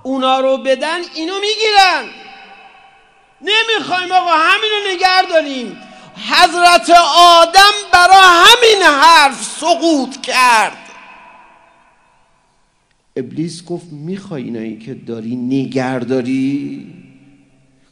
اونا 0.04 0.40
رو 0.40 0.58
بدن 0.58 1.00
اینو 1.16 1.34
می‌گیرن. 1.34 2.10
نمی‌خوایم 3.42 4.12
آقا. 4.12 4.32
همینو 4.32 4.96
نگر 4.96 5.26
داریم. 5.30 5.78
حضرت 6.18 6.90
آدم 7.18 7.72
برا 7.94 8.22
همین 8.22 8.82
حرف 8.82 9.44
سقوط 9.44 10.22
کرد. 10.22 10.78
ابلیس 13.16 13.66
گفت 13.66 13.86
می‌خوای 13.86 14.44
اینایی 14.44 14.78
که 14.78 14.94
داری 14.94 15.36
نگرداری 15.36 16.94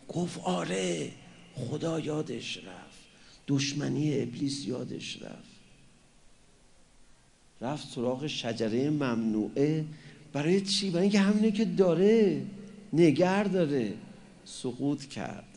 گفت 0.08 0.40
آره 0.44 1.12
خدا 1.56 2.00
یادش 2.00 2.58
رفت. 2.58 3.00
دشمنی 3.48 4.22
ابلیس 4.22 4.66
یادش 4.68 5.18
رفت. 5.22 5.56
رفت 7.62 7.94
سراغ 7.94 8.28
شجره 8.28 8.90
ممنوعه. 8.90 9.86
برای 10.34 10.62
چی؟ 10.62 10.90
برای 10.90 11.02
اینکه 11.02 11.20
همینه 11.20 11.52
که 11.52 11.66
داره 11.66 12.42
نگر 12.94 13.44
داره. 13.44 13.94
سقوط 14.46 15.06
کرد. 15.06 15.55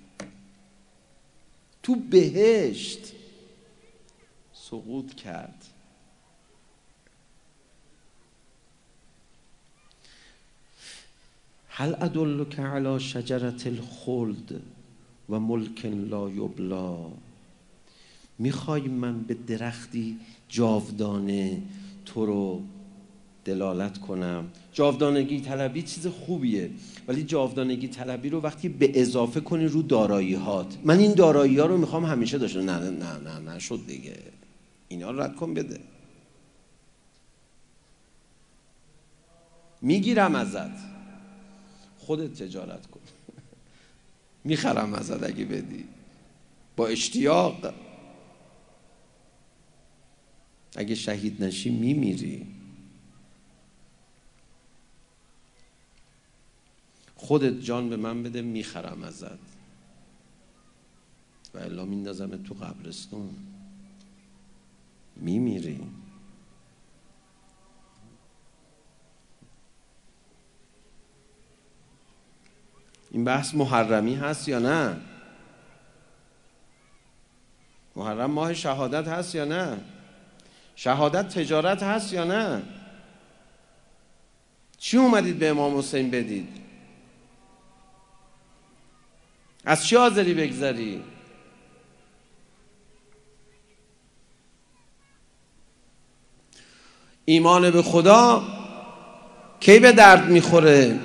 تو 1.88 1.94
بهشت 1.94 3.12
سقوط 4.52 5.14
کرد. 5.14 5.64
هل 11.68 11.94
ادلک 12.00 12.60
علی 12.60 13.00
شجرت 13.00 13.66
الخلد 13.66 14.60
و 15.28 15.40
ملک 15.40 15.86
لا 15.86 16.30
یبلا 16.30 17.06
می‌خوای 18.38 18.82
من 18.82 19.22
به 19.22 19.34
درختی 19.34 20.18
جاودانه 20.48 21.62
تو 22.04 22.26
رو 22.26 22.62
دلالت 23.44 23.98
کنم؟ 23.98 24.50
جاودانگی 24.72 25.40
طلبی 25.40 25.82
چیز 25.82 26.06
خوبیه. 26.06 26.70
ولی 27.08 27.24
جاودانگی 27.24 27.88
طلبی 27.88 28.28
رو 28.30 28.40
وقتی 28.40 28.68
به 28.68 29.00
اضافه 29.00 29.40
کنی 29.40 29.66
رو 29.66 29.82
دارایی 29.82 30.34
هات 30.34 30.78
من 30.84 30.98
این 30.98 31.12
دارایی 31.12 31.58
ها 31.58 31.66
رو 31.66 31.76
می‌خوام 31.78 32.04
همیشه 32.04 32.38
داشته 32.38 32.62
نه 32.62 32.78
نه 32.78 33.18
نه 33.18 33.38
نه, 33.38 33.58
شد 33.58 33.80
دیگه. 33.86 34.18
اینا 34.88 35.10
رو 35.10 35.20
رد 35.20 35.36
کن 35.36 35.54
بده. 35.54 35.80
می‌گیرم 39.82 40.34
ازت. 40.34 40.70
خودت 41.98 42.42
تجارت 42.42 42.86
کن. 42.86 43.00
می‌خرم 44.44 44.94
ازت 44.94 45.22
اگه 45.22 45.44
بدی. 45.44 45.84
با 46.76 46.86
اشتیاق. 46.86 47.74
اگه 50.76 50.94
شهید 50.94 51.44
نشی 51.44 51.70
میمیری. 51.70 52.46
خودت 57.28 57.60
جان 57.60 57.88
به 57.88 57.96
من 57.96 58.22
بده 58.22 58.42
می‌خرم 58.42 59.02
ازت. 59.02 59.38
و 61.54 61.58
الا 61.58 61.84
میندازم 61.84 62.42
تو 62.42 62.54
قبرستون. 62.54 63.30
میمیری. 65.16 65.80
این 73.10 73.24
بحث 73.24 73.54
محرمی 73.54 74.14
هست 74.14 74.48
یا 74.48 74.58
نه؟ 74.58 75.00
محرم 77.96 78.30
ماه 78.30 78.54
شهادت 78.54 79.08
هست 79.08 79.34
یا 79.34 79.44
نه؟ 79.44 79.80
شهادت 80.76 81.28
تجارت 81.28 81.82
هست 81.82 82.12
یا 82.12 82.24
نه؟ 82.24 82.62
چی 84.78 84.96
اومدید 84.96 85.38
به 85.38 85.48
امام 85.48 85.78
حسین 85.78 86.10
بدید؟ 86.10 86.67
از 89.68 89.86
چی 89.86 89.96
حاضری 89.96 90.34
بگذری؟ 90.34 91.00
ایمان 97.24 97.70
به 97.70 97.82
خدا 97.82 98.42
کی 99.60 99.78
به 99.78 99.92
درد 99.92 100.28
می‌خوره 100.28 100.98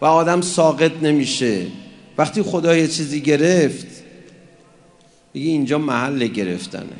و 0.00 0.04
آدم 0.04 0.40
ساقط 0.40 0.92
نمیشه. 1.02 1.66
وقتی 2.18 2.42
خدا 2.42 2.76
یه 2.76 2.88
چیزی 2.88 3.20
گرفت 3.20 3.86
بگی 5.34 5.48
اینجا 5.48 5.78
محل 5.78 6.26
گرفتنه. 6.26 6.96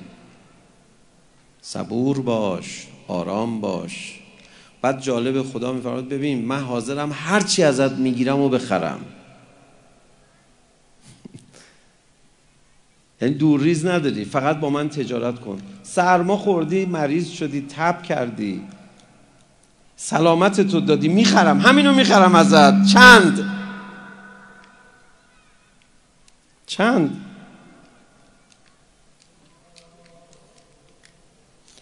صبور 1.62 2.20
باش 2.20 2.86
آرام 3.08 3.60
باش. 3.60 4.20
بعد 4.82 5.00
جالب 5.00 5.42
خدا 5.42 5.72
میفرماد 5.72 6.08
ببین 6.08 6.44
من 6.44 6.60
حاضرم 6.60 7.10
هرچی 7.14 7.62
ازت 7.62 7.92
می‌گیرم 7.92 8.40
و 8.40 8.48
بخرم. 8.48 9.00
یعنی 13.24 13.36
دور 13.36 13.60
ریز 13.60 13.86
نداری 13.86 14.24
فقط 14.24 14.60
با 14.60 14.70
من 14.70 14.88
تجارت 14.88 15.40
کن. 15.40 15.58
سرما 15.82 16.36
خوردی 16.36 16.86
مریض 16.86 17.30
شدی 17.30 17.60
تب 17.60 18.02
کردی. 18.02 18.62
سلامت 19.96 20.60
تو 20.60 20.80
دادی 20.80 21.08
می‌خرم 21.08 21.60
همینو 21.60 21.94
می‌خرم 21.94 22.34
ازت. 22.34 22.86
چند؟ 22.86 23.50
چند؟ 26.66 27.20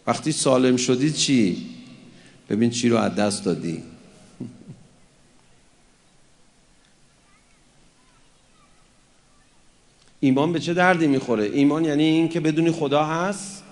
وقتی 0.06 0.32
سالم 0.32 0.76
شدی 0.76 1.12
چی؟ 1.12 1.66
ببین 2.48 2.70
چی 2.70 2.88
رو 2.88 2.96
از 2.96 3.14
دست 3.14 3.44
دادی. 3.44 3.82
ایمان 10.24 10.52
به 10.52 10.60
چه 10.60 10.74
دردی 10.74 11.06
می‌خوره؟ 11.06 11.44
ایمان 11.44 11.84
یعنی 11.84 12.02
این 12.02 12.28
که 12.28 12.40
بدونی 12.40 12.70
خدا 12.70 13.04
هست؟ 13.04 13.62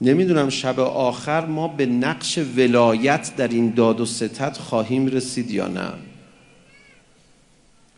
نمی‌دونم 0.00 0.48
شب 0.48 0.80
آخر 0.80 1.46
ما 1.46 1.68
به 1.68 1.86
نقش 1.86 2.38
ولایت 2.56 3.36
در 3.36 3.48
این 3.48 3.70
داد 3.70 4.00
و 4.00 4.06
ستت 4.06 4.58
خواهیم 4.58 5.06
رسید 5.06 5.50
یا 5.50 5.68
نه. 5.68 5.92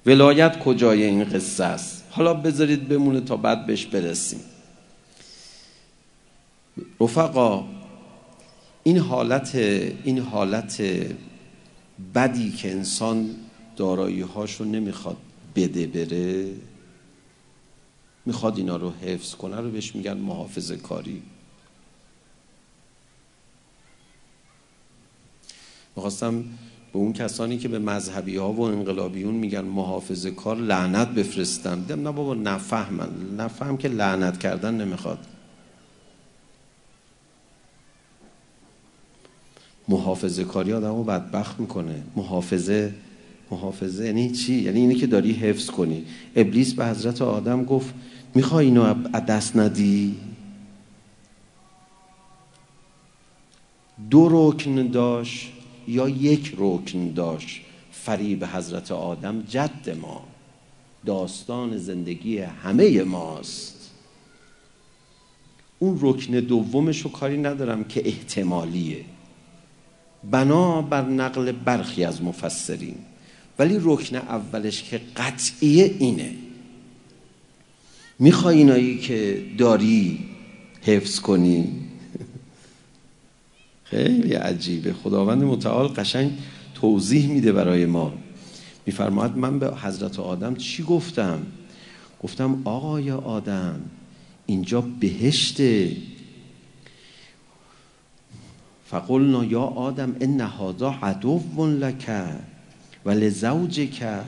ولایت 0.07 0.59
کجای 0.59 1.03
این 1.03 1.24
قصه 1.24 1.64
است؟ 1.64 2.05
حالا 2.11 2.34
بذارید 2.34 2.89
بمونه 2.89 3.20
تا 3.20 3.37
بعد 3.37 3.66
بهش 3.66 3.87
برسیم. 3.87 4.41
رفقا 7.01 7.64
این 8.82 8.99
حالت 8.99 9.55
این 9.55 10.18
حالت 10.18 10.82
بدی 12.14 12.51
که 12.51 12.70
انسان 12.72 13.34
دارایی 13.76 14.24
رو 14.59 14.64
نمی‌خواد 14.64 15.16
بده 15.57 15.86
بره 15.86 16.55
می‌خواد 18.26 18.58
اینا 18.58 18.76
رو 18.76 18.91
حفظ 18.91 19.34
کنه 19.34 19.61
رو 19.61 19.70
بهش 19.70 19.95
میگن 19.95 20.16
محافظه 20.16 20.76
کاری. 20.76 21.22
می‌خواستم 25.96 26.45
به 26.92 26.99
اون 26.99 27.12
کسانی 27.12 27.58
که 27.58 27.68
به 27.68 27.79
مذهبی 27.79 28.37
ها 28.37 28.53
و 28.53 28.61
انقلابیون 28.61 29.34
میگن 29.34 29.61
محافظه 29.61 30.30
کار 30.30 30.57
لعنت 30.57 31.08
بفرستم 31.08 31.80
دیدم 31.80 32.03
نه 32.03 32.12
بابا 32.12 32.34
نفهمن. 32.34 33.08
نفهم 33.37 33.76
که 33.76 33.88
لعنت 33.88 34.38
کردن 34.38 34.75
نمی‌خواد. 34.75 35.18
محافظه 39.88 40.45
کاری 40.45 40.72
آدم 40.72 40.96
رو 40.96 41.04
بدبخت 41.04 41.61
می‌کنه. 41.61 42.03
محافظه 42.17 42.95
محافظه 43.50 44.04
یعنی 44.07 44.30
چی؟ 44.30 44.54
یعنی 44.54 44.80
اینه 44.80 44.95
که 44.95 45.07
داری 45.07 45.33
حفظ 45.33 45.71
کنی. 45.71 46.04
ابلیس 46.37 46.75
به 46.75 46.87
حضرت 46.87 47.22
آدم 47.22 47.64
گفت 47.64 47.95
می‌خوای 48.34 48.67
اینو 48.67 48.95
از 49.13 49.26
دست 49.26 49.57
ندی؟ 49.57 50.17
دو 54.11 54.29
رکن 54.30 54.87
داشت 54.87 55.53
یا 55.88 56.08
یک 56.08 56.54
رکن 56.58 57.13
داشت؟ 57.13 57.61
فریب 57.92 58.45
حضرت 58.45 58.92
آدم 58.92 59.42
جد 59.42 59.99
ما. 60.00 60.25
داستان 61.07 61.79
زندگی 61.79 62.38
همه 62.38 63.03
ماست. 63.03 63.91
اون 65.79 65.99
رکن 66.00 66.33
دومش 66.33 67.00
رو 67.00 67.11
کاری 67.11 67.38
ندارم 67.38 67.84
که 67.84 68.08
احتمالیه. 68.08 69.04
بنا 70.30 70.83
بر 70.83 71.03
نقل 71.03 71.53
برخی 71.53 72.05
از 72.05 72.22
مفسرین. 72.22 72.97
ولی 73.59 73.79
رکن 73.83 74.17
اولش 74.17 74.83
که 74.83 75.01
قطعیه 75.17 75.95
اینه. 75.99 76.34
می‌خوای 78.18 78.57
اینایی 78.57 78.99
که 78.99 79.43
داری 79.59 80.18
حفظ 80.83 81.21
کنی؟ 81.21 81.68
خیلی 83.84 84.33
عجیبه. 84.33 84.93
خداوند 84.93 85.43
متعال 85.43 85.88
قشنگ 85.88 86.33
توضیح 86.75 87.29
میده 87.29 87.53
برای 87.53 87.87
ما. 87.87 88.13
میفرماید 88.87 89.37
من 89.37 89.59
به 89.59 89.76
حضرت 89.76 90.18
آدم 90.18 90.55
چی 90.55 90.83
گفتم؟ 90.83 91.47
گفتم 92.22 92.63
آقای 92.64 93.11
آدم 93.11 93.80
اینجا 94.47 94.80
بهشته. 94.80 95.97
فقلنا 98.91 99.45
یا 99.45 99.61
آدم 99.61 100.17
ان 100.21 100.41
هذا 100.41 100.95
عدو 101.03 101.41
لک 101.58 102.11
و 103.04 103.11
لزوجک 103.11 104.22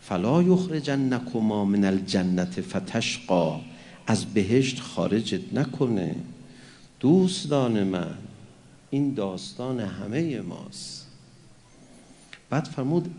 فلا 0.00 0.42
یخرجنکما 0.42 1.64
من 1.64 1.84
الجنت 1.84 2.60
فتشقا. 2.60 3.60
از 4.06 4.24
بهشت 4.24 4.80
خارجت 4.80 5.54
نکنه. 5.54 6.14
دوستان 7.00 7.82
من 7.82 8.14
این 8.90 9.14
داستان 9.14 9.80
همه 9.80 10.40
ماست. 10.40 11.06
بعد 12.50 12.64
فرمود 12.64 13.14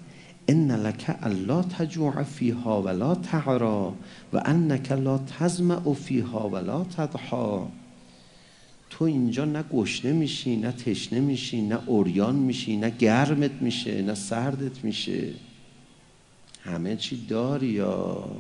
ان 0.47 0.71
لک 0.71 1.17
الا 1.23 1.61
تجوع 1.61 2.23
فیها 2.23 2.81
ولا 2.81 3.15
تعرا 3.15 3.93
و 4.33 4.41
انک 4.45 4.91
لا 4.91 5.17
تزمع 5.17 5.93
فیها 5.93 6.49
ولا 6.49 6.83
تضحا. 6.83 7.67
تو 8.91 9.05
اینجا 9.05 9.45
نه 9.45 9.63
گشنه 9.63 10.11
میشی 10.11 10.55
نه 10.55 10.71
تشنه 10.71 11.19
میشی 11.19 11.61
نه 11.61 11.79
اوریان 11.85 12.35
میشی 12.35 12.77
نه 12.77 12.89
گرمت 12.89 13.51
میشه 13.61 14.01
نه 14.01 14.15
سردت 14.15 14.83
میشه. 14.83 15.33
همه 16.63 16.95
چی 16.95 17.25
داری 17.25 17.67
یا؟ 17.67 18.31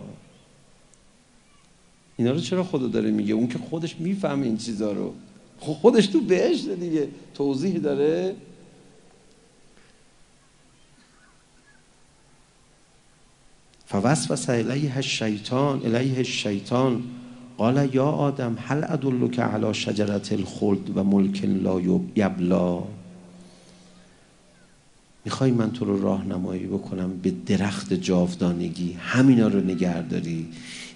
اینا 2.17 2.31
رو 2.31 2.39
چرا 2.39 2.63
خدا 2.63 2.87
داره 2.87 3.11
میگه؟ 3.11 3.33
اون 3.33 3.47
که 3.47 3.57
خودش 3.57 3.95
می‌فهمه 3.99 4.45
این 4.45 4.57
چیزا 4.57 4.91
رو. 4.91 5.13
خب 5.59 5.73
خودش 5.73 6.07
تو 6.07 6.21
بهشت 6.21 6.69
دیگه 6.69 7.07
توضیح 7.33 7.77
داره. 7.77 8.35
فوسوس 13.85 14.49
الیه 14.49 14.95
الشیطان 14.95 15.85
الیه 15.85 16.17
الشیطان. 16.17 17.03
قال 17.61 17.89
یا 17.93 18.05
آدم 18.05 18.57
هل 18.61 18.83
ادلک 18.83 19.39
علی 19.39 19.73
شجرت 19.73 20.31
الخلد 20.31 20.97
و 20.97 21.03
ملک 21.03 21.45
لا 21.45 21.81
یبلا 22.15 22.83
می‌خوای 25.25 25.51
من 25.51 25.71
تو 25.71 25.85
رو 25.85 26.01
راهنمایی 26.01 26.63
بکنم 26.63 27.17
به 27.17 27.33
درخت 27.45 27.93
جاودانگی؟ 27.93 28.93
همینا 28.99 29.47
رو 29.47 29.59
نگهداری؟ 29.59 30.47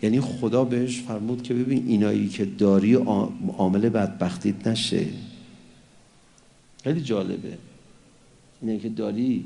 یعنی 0.01 0.21
خدا 0.21 0.63
بهش 0.63 1.01
فرمود 1.01 1.43
که 1.43 1.53
ببین 1.53 1.83
اینایی 1.87 2.27
که 2.27 2.45
داری 2.45 2.93
عامل 3.57 3.89
بدبختیت 3.89 4.67
نشه. 4.67 5.05
خیلی 6.83 7.01
جالبه. 7.01 7.57
اینایی 8.61 8.79
که 8.79 8.89
داری 8.89 9.45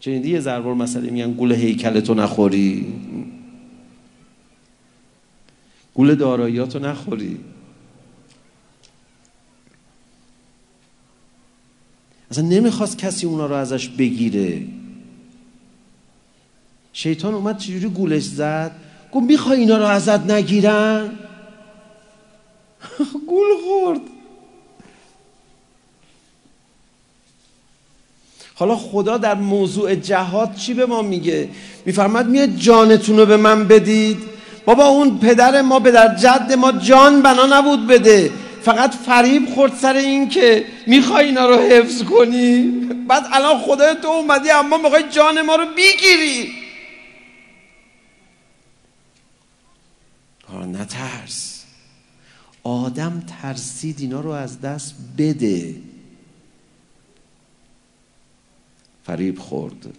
چنین 0.00 0.24
یه 0.24 0.40
ضربار 0.40 0.74
مسئله 0.74 1.10
میگن 1.10 1.32
گول 1.32 1.52
هیکلتو 1.52 2.14
نخوری. 2.14 2.86
گول 5.94 6.14
داراییاتو 6.14 6.78
نخوری. 6.78 7.40
اصلا 12.30 12.44
نمی‌خواست 12.44 12.98
کسی 12.98 13.26
اونا 13.26 13.46
رو 13.46 13.54
ازش 13.54 13.88
بگیره. 13.88 14.66
شیطان 16.92 17.34
اومد 17.34 17.58
چجوری 17.58 17.88
گولش 17.88 18.22
زد؟ 18.22 18.72
گفت 19.12 19.26
می‌خوای 19.26 19.60
اینا 19.60 19.78
رو 19.78 19.84
ازت 19.84 20.30
نگیرن؟ 20.30 21.18
گول 23.28 23.46
خورد. 23.64 24.00
حالا 28.54 28.76
خدا 28.76 29.18
در 29.18 29.34
موضوع 29.34 29.94
جهاد 29.94 30.54
چی 30.54 30.74
به 30.74 30.86
ما 30.86 31.02
میگه؟ 31.02 31.48
میفرماد 31.86 32.28
میاد 32.28 32.56
جانتون 32.56 33.16
رو 33.16 33.26
به 33.26 33.36
من 33.36 33.68
بدید. 33.68 34.31
بابا 34.64 34.86
اون 34.86 35.18
پدر 35.18 35.62
ما 35.62 35.78
به 35.78 35.90
در 35.90 36.14
جد 36.14 36.52
ما 36.52 36.72
جان 36.72 37.22
بنا 37.22 37.46
نبود 37.46 37.86
بده. 37.86 38.30
فقط 38.62 38.94
فریب 38.94 39.48
خورد 39.54 39.74
سر 39.74 39.94
این 39.94 40.28
که 40.28 40.64
می‌خوای 40.86 41.26
اینا 41.26 41.48
رو 41.48 41.56
حفظ 41.56 42.02
کنی. 42.02 42.62
بعد 43.08 43.26
الان 43.32 43.58
خدای 43.58 43.94
تو 44.02 44.08
اومدی 44.08 44.50
اما 44.50 44.78
می‌خوای 44.78 45.04
جان 45.10 45.42
ما 45.42 45.54
رو 45.54 45.66
بگیری. 45.66 46.52
نترس. 50.72 51.64
آدم 52.62 53.22
ترسید 53.42 54.00
اینا 54.00 54.20
رو 54.20 54.30
از 54.30 54.60
دست 54.60 54.94
بده. 55.18 55.74
فریب 59.06 59.38
خورد. 59.38 59.94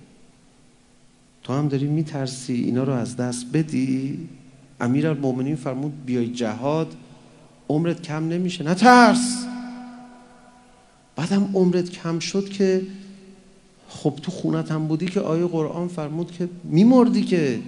تو 1.43 1.53
هم 1.53 1.67
داری 1.67 1.85
میترسی 1.85 2.53
اینا 2.53 2.83
رو 2.83 2.93
از 2.93 3.17
دست 3.17 3.45
بدی؟ 3.53 4.29
امیر 4.83 5.07
المومنین 5.07 5.55
فرمود 5.55 6.05
بیای 6.05 6.27
جهاد 6.27 6.95
عمرت 7.69 8.01
کم 8.01 8.29
نمیشه. 8.29 8.63
نه 8.63 8.75
ترس. 8.75 9.45
بعدم 11.15 11.49
عمرت 11.53 11.89
کم 11.89 12.19
شد 12.19 12.49
که 12.49 12.81
خب 13.89 14.19
تو 14.21 14.31
خونت 14.31 14.71
هم 14.71 14.87
بودی 14.87 15.05
که 15.05 15.19
آیه 15.19 15.45
قرآن 15.45 15.87
فرمود 15.87 16.31
که 16.31 16.49
میمردی 16.63 17.23
که. 17.23 17.59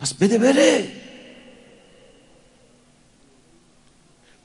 پس 0.00 0.14
بده 0.14 0.38
بره. 0.38 0.84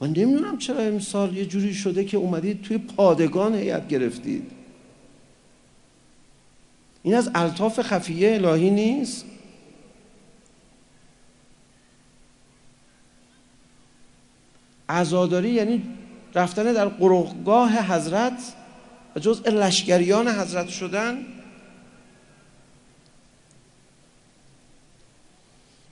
من 0.01 0.07
نمی‌دونم 0.07 0.57
چرا 0.57 0.79
امسال 0.79 1.37
یه 1.37 1.45
جوری 1.45 1.73
شده 1.73 2.05
که 2.05 2.17
اومدید 2.17 2.61
توی 2.61 2.77
پادگان 2.77 3.55
هیئت 3.55 3.87
گرفتید. 3.87 4.51
این 7.03 7.15
از 7.15 7.31
الطاف 7.35 7.81
خفیه 7.81 8.33
الهی 8.33 8.69
نیست. 8.69 9.25
عزاداری 14.93 15.49
یعنی 15.49 15.81
رفتن 16.35 16.73
در 16.73 16.87
قرقگاه 16.87 17.93
حضرت 17.93 18.53
و 19.15 19.19
جزء 19.19 19.49
لشکریان 19.49 20.27
حضرت 20.27 20.69
شدن. 20.69 21.17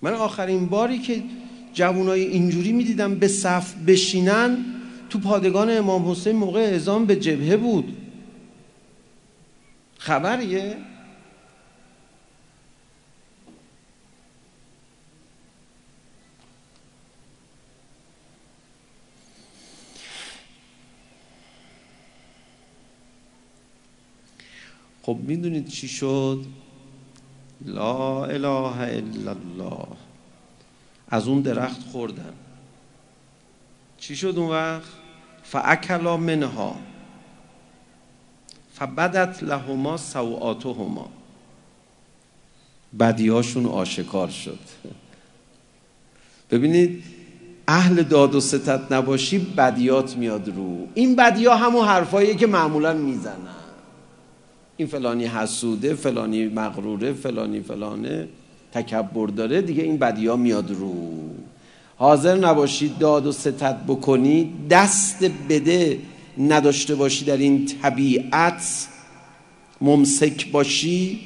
من 0.02 0.14
آخرین 0.14 0.66
باری 0.66 1.00
که 1.00 1.24
جوانای 1.74 2.22
اینجوری 2.22 2.72
می‌دیدم 2.72 3.16
به 3.16 3.28
صف 3.28 3.74
بشینن 3.88 4.58
تو 5.10 5.20
پادگان 5.20 5.78
امام 5.78 6.12
حسین 6.12 6.36
موقع 6.36 6.60
اعزام 6.60 7.06
به 7.06 7.16
جبهه 7.16 7.58
بود. 7.58 7.98
خبریه؟ 9.98 10.78
خب 25.12 25.18
می‌دونید 25.18 25.68
چی 25.68 25.88
شد؟ 25.88 26.46
لا 27.66 28.26
اله 28.26 28.82
الا 28.82 29.32
الله. 29.32 29.88
از 31.10 31.28
اون 31.28 31.42
درخت 31.42 31.82
خوردن. 31.92 32.34
چی 33.98 34.16
شد 34.16 34.34
اون 34.38 34.50
وقت؟ 34.50 34.90
فاکلا 35.44 36.18
منها. 36.18 36.76
فبدت 38.74 39.44
لهما 39.44 39.98
سوآتهما. 39.98 41.10
بدیاشون 43.00 43.66
آشکار 43.66 44.30
شد. 44.30 44.60
ببینید 46.52 47.04
اهل 47.68 48.04
داد 48.04 48.36
و 48.36 48.40
ستت 48.40 48.92
نباشی 48.92 49.40
بدیات 49.40 50.18
میاد 50.18 50.48
رو. 50.48 50.88
این 50.94 51.16
بدیا 51.16 51.56
همون 51.56 51.88
حرفاییه 51.88 52.36
که 52.36 52.48
معمولا 52.48 52.94
می‌زنن. 52.94 53.61
این 54.82 54.90
فلانی 54.90 55.26
حسوده 55.26 55.94
فلانی 55.96 56.48
مغروره 56.48 57.14
فلانی 57.14 57.62
فلانه 57.62 58.28
تکبر 58.74 59.28
داره 59.28 59.62
دیگه 59.62 59.84
این 59.84 59.98
بدیا 59.98 60.36
میاد 60.36 60.72
رو. 60.72 61.14
حاضر 61.98 62.36
نباشید 62.36 62.98
داد 62.98 63.28
و 63.28 63.32
ستت 63.32 63.78
بکنی 63.88 64.54
دست 64.70 65.24
بده 65.50 66.00
نداشته 66.38 66.96
باشی 66.96 67.26
در 67.26 67.38
این 67.38 67.66
طبیعت 67.66 68.88
ممسک 69.82 70.52
باشی 70.52 71.20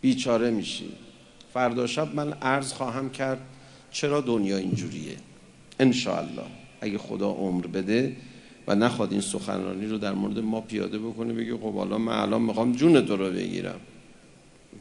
بیچاره 0.00 0.50
میشی. 0.50 0.88
فردا 1.54 1.86
شب 1.86 2.14
من 2.14 2.32
عرض 2.32 2.72
خواهم 2.72 3.10
کرد 3.10 3.40
چرا 3.90 4.20
دنیا 4.20 4.56
اینجوریه؟ 4.56 5.16
انشاءالله. 5.80 6.44
اگه 6.80 6.98
خدا 6.98 7.30
عمر 7.30 7.66
بده 7.66 8.16
و 8.66 8.74
نخواد 8.74 9.12
این 9.12 9.20
سخنرانی 9.20 9.86
رو 9.86 9.98
در 9.98 10.12
مورد 10.12 10.38
ما 10.38 10.60
پیاده 10.60 10.98
بکنه 10.98 11.32
بگه 11.32 11.56
خب 11.56 11.74
حالا 11.74 11.98
من 11.98 12.12
الان 12.12 12.42
می‌خوام 12.42 12.72
جون 12.72 13.06
تو 13.06 13.16
رو 13.16 13.30
بگیرم. 13.30 13.80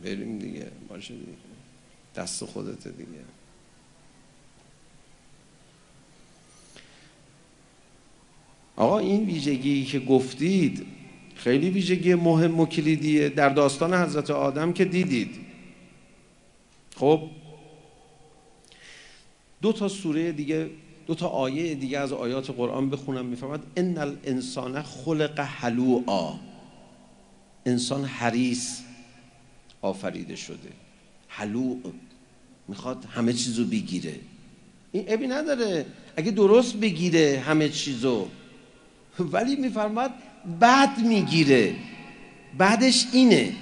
بریم 0.04 0.40
دیگه 0.40 0.68
باشه 0.90 1.14
دیگه. 1.14 1.28
دست 2.16 2.46
خودت 2.46 2.88
دیگه. 2.88 3.20
آقا 8.76 9.00
این 9.00 9.26
ویژگی 9.26 9.86
که 9.86 10.00
گفتید 10.00 10.86
خیلی 11.36 11.70
ویژگی 11.70 12.16
مهم 12.16 12.60
و 12.60 12.66
کلیدیه. 12.66 13.30
در 13.30 13.50
داستان 13.50 13.94
حضرت 13.94 14.32
آدم 14.32 14.74
که 14.74 14.86
دیدید. 14.86 15.36
خب 16.96 17.30
دو 19.62 19.74
تا 19.74 19.88
سوره 19.88 20.32
دیگه 20.32 20.70
دو 21.08 21.16
تا 21.16 21.28
آیه 21.28 21.76
دیگه 21.76 22.00
از 22.00 22.14
آیات 22.14 22.50
قرآن 22.50 22.90
بخونم 22.90 23.26
میفرماد 23.26 23.64
ان 23.78 23.98
الانسان 23.98 24.82
خلق 24.82 25.40
حلوعا. 25.40 26.34
انسان 27.66 28.06
حریص 28.06 28.80
آفریده 29.82 30.36
شده. 30.36 30.70
حلوع 31.28 31.78
می‌خواد 32.68 33.06
همه 33.06 33.34
چیزو 33.34 33.66
بگیره. 33.66 34.16
این 34.92 35.06
ابی 35.08 35.28
نداره. 35.28 35.86
اگه 36.18 36.32
درست 36.32 36.76
بگیره 36.76 37.44
همه 37.46 37.70
چیزو. 37.70 38.28
ولی 39.20 39.56
میفرماد 39.56 40.12
بد 40.62 41.00
می‌گیره. 41.00 41.76
بعدش 42.58 43.06
اینه. 43.14 43.54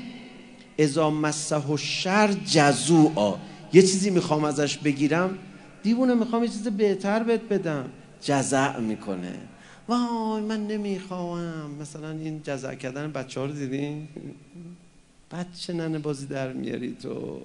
ازا 0.79 1.09
مسه 1.09 1.57
و 1.57 1.77
شر 1.77 2.33
جزوعا. 2.33 3.35
یه 3.73 3.81
چیزی 3.81 4.09
می‌خوام 4.09 4.43
ازش 4.43 4.77
بگیرم 4.77 5.37
دیوونه 5.83 6.13
می‌خوام 6.13 6.43
یه 6.43 6.49
چیز 6.49 6.67
بهتر 6.67 7.23
بهت 7.23 7.41
بدم. 7.41 7.89
جزع 8.21 8.79
می‌کنه. 8.79 9.39
وای 9.87 10.41
من 10.41 10.67
نمی‌خوام. 10.67 11.71
مثلا 11.71 12.09
این 12.09 12.41
جزع 12.43 12.75
کردن 12.75 13.11
بچه 13.11 13.39
ها 13.39 13.45
رو 13.45 13.53
دیدین 13.53 14.07
بچه 15.31 15.73
ننه 15.73 15.99
بازی 15.99 16.25
در 16.25 16.53
میاری 16.53 16.95
تو. 17.01 17.41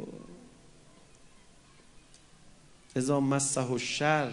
ازا 2.96 3.20
مسه 3.20 3.60
و 3.60 3.78
شر 3.78 4.30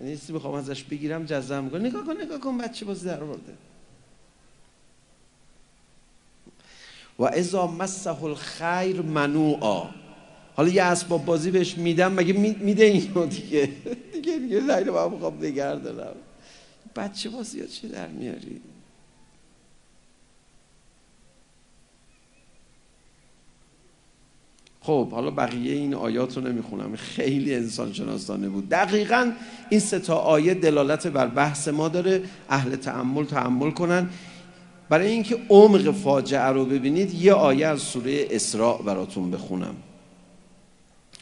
یعنی 0.00 0.16
چیزی 0.16 0.32
بخوام 0.32 0.54
ازش 0.54 0.84
بگیرم 0.84 1.24
جزع 1.24 1.60
می‌کنه. 1.60 1.88
نگاه 1.88 2.06
کن 2.06 2.16
نگاه 2.22 2.40
کن 2.40 2.58
بچه 2.58 2.84
بازی 2.84 3.06
در 3.06 3.22
آورده. 3.22 3.54
و 7.18 7.24
ازا 7.24 7.66
مسه 7.66 8.24
الخیر 8.24 9.02
منوعا. 9.02 9.90
حالا 10.58 10.70
یه 10.70 10.82
اسباب 10.82 11.24
بازی 11.24 11.50
بهش 11.50 11.78
میدم 11.78 12.12
مگه 12.12 12.32
میده 12.60 12.84
اینو 12.84 13.26
دیگه؟ 13.26 13.68
دیگه 14.14 14.38
میگه 14.38 14.60
نه 14.60 14.76
اینو 14.76 14.92
باید 14.92 15.12
بخوام 15.12 15.38
نگه 15.44 15.74
دارم 15.74 16.14
بچه 16.96 17.30
بازی 17.30 17.66
چی 17.66 17.88
در 17.88 18.08
میاری؟ 18.08 18.60
خب 24.80 25.10
حالا 25.10 25.30
بقیه 25.30 25.72
این 25.72 25.94
آیات 25.94 26.36
رو 26.36 26.42
نمی‌خونم. 26.42 26.96
خیلی 26.96 27.54
انسان 27.54 27.92
شناسانه 27.92 28.48
بود. 28.48 28.68
دقیقا 28.68 29.32
این 29.70 29.80
سه 29.80 29.98
تا 29.98 30.16
آیه 30.16 30.54
دلالت 30.54 31.06
بر 31.06 31.26
بحث 31.26 31.68
ما 31.68 31.88
داره. 31.88 32.22
اهل 32.48 32.76
تعمل 32.76 33.24
تعمل 33.24 33.70
کنن. 33.70 34.10
برای 34.88 35.06
اینکه 35.08 35.38
عمق 35.48 35.90
فاجعه 35.90 36.46
رو 36.46 36.64
ببینید 36.64 37.14
یه 37.14 37.32
آیه 37.32 37.66
از 37.66 37.80
سوره 37.80 38.26
اسراء 38.30 38.82
براتون 38.82 39.30
بخونم. 39.30 39.74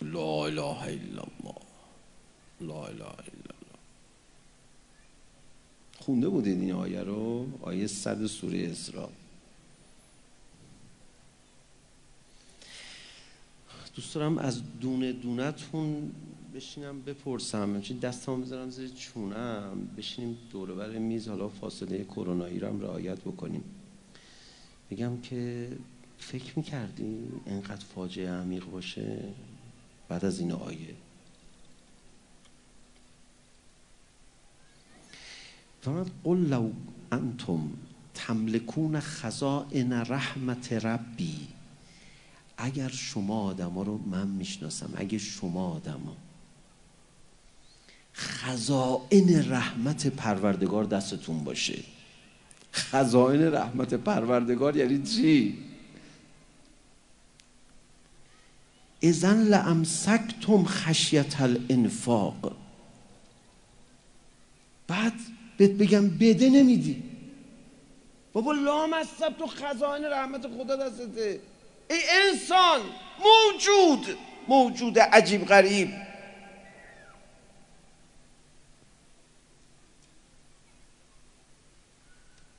لا 0.03 0.47
اله 0.47 0.83
الا 0.83 1.23
الله. 1.23 1.57
لا 2.61 2.87
اله 2.87 3.03
الا 3.03 3.53
الله. 3.57 3.79
خونده 5.99 6.29
بودید 6.29 6.61
این 6.61 6.73
آیه 6.73 7.01
رو؟ 7.01 7.47
آیه 7.63 7.87
صد 7.87 8.27
سوره 8.27 8.69
اسراء. 8.71 9.09
دوست 13.95 14.15
دارم 14.15 14.39
از 14.39 14.63
دونه 14.81 15.13
دونتون 15.13 16.13
بشینم 16.55 17.03
بپرسم. 17.03 17.81
چون 17.81 17.99
دستمو 17.99 18.37
بذارم 18.37 18.71
زیر 18.71 18.89
چونم؟ 18.89 19.89
بشینیم 19.97 20.39
دور 20.53 20.75
بر 20.75 20.91
میز 20.91 21.29
حالا 21.29 21.49
فاصله 21.49 22.05
کرونایی 22.05 22.59
رو 22.59 22.69
هم 22.69 22.81
رعایت 22.81 23.21
بکنیم. 23.21 23.65
میگم 24.91 25.21
که 25.21 25.69
فکر 26.19 26.53
می‌کردی 26.57 27.19
اینقدر 27.47 27.85
فاجعه 27.95 28.31
عمیق 28.31 28.65
باشه؟ 28.65 29.35
بعد 30.09 30.25
از 30.25 30.41
این 30.41 30.53
آیه. 30.53 30.95
فرمود 35.83 36.11
قل 36.25 36.37
لو 36.37 36.71
انتم 37.13 37.71
تملکون 38.15 39.01
خزائن 39.01 39.93
رحمت 39.93 40.73
ربی. 40.73 41.49
اگر 42.57 42.89
شما 42.89 43.43
آدما 43.43 43.83
رو 43.83 43.99
من 43.99 44.29
می‌شناسم 44.29 44.93
اگه 44.97 45.19
شما 45.19 45.71
آدما 45.71 46.17
خزائن 48.15 49.51
رحمت 49.51 50.07
پروردگار 50.07 50.85
دستتون 50.85 51.45
باشه. 51.45 51.79
خزائن 52.73 53.43
رحمت 53.43 53.95
پروردگار 53.95 54.77
یعنی 54.77 55.03
چی؟ 55.03 55.59
ازن 59.03 59.43
لامسکتم 59.43 60.65
خشیت 60.65 61.41
الانفاق. 61.41 62.57
بعد 64.89 65.13
بهت 65.57 65.71
بگم 65.71 66.09
بده 66.09 66.51
نمیدی. 66.51 67.03
بابا 68.33 68.53
لام 68.53 68.91
تو 69.39 69.47
خزائن 69.47 70.05
رحمت 70.05 70.47
خدا 70.47 70.77
دستته. 70.77 71.41
ای 71.91 71.99
انسان 72.11 72.81
موجود 73.21 74.19
موجود 74.49 74.99
عجیب 74.99 75.45
غریب. 75.45 75.91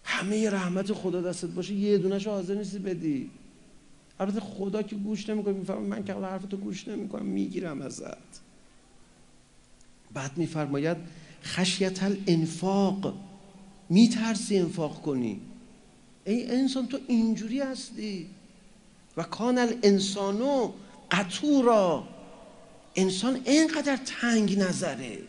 همه 0.04 0.50
رحمت 0.50 0.94
خدا 0.94 1.22
دستت 1.22 1.50
باشه 1.50 1.74
یه 1.74 1.98
دونش 1.98 2.28
حاضر 2.28 2.56
نیستی 2.56 2.80
بدی. 2.80 3.32
البته 4.20 4.40
خدا 4.40 4.82
که 4.82 4.96
گوش 4.96 5.30
نمی‌کنه 5.30 5.54
می‌فهمه 5.54 5.80
من 5.80 6.04
که 6.04 6.14
حرف 6.14 6.46
تو 6.46 6.58
گوش 6.58 6.88
نمی‌کنم 6.88 7.26
می‌گیرم 7.26 7.82
ازت. 7.82 8.42
بعد 10.14 10.38
میفرماید 10.38 10.98
خشیت 11.44 12.04
الانفاق. 12.04 13.14
میترسی 13.90 14.60
انفاق 14.60 15.02
کنی. 15.02 15.42
ای 16.26 16.52
انسان 16.52 16.88
تو 16.88 17.00
اینجوری 17.08 17.60
هستی. 17.60 18.30
و 19.18 19.24
کان 19.24 19.58
الانسانو 19.58 20.72
قطورا. 21.12 22.08
انسان 22.96 23.42
اینقدر 23.46 23.98
تنگ 23.98 24.60
نظره. 24.60 25.20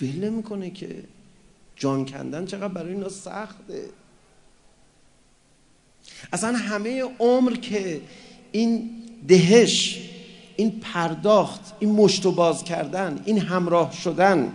ول 0.00 0.28
می‌کنه 0.28 0.70
که 0.70 1.04
جان 1.78 2.04
کندن 2.04 2.46
چقدر 2.46 2.68
برای 2.68 2.92
اینا 2.92 3.08
سخته. 3.08 3.82
اصلا 6.32 6.56
همه 6.56 7.04
عمر 7.18 7.52
که 7.52 8.00
این 8.52 8.90
دهش 9.28 9.98
این 10.56 10.80
پرداخت 10.80 11.60
این 11.78 11.92
مشت 11.92 12.26
باز 12.26 12.64
کردن 12.64 13.22
این 13.24 13.38
همراه 13.38 13.92
شدن 13.92 14.52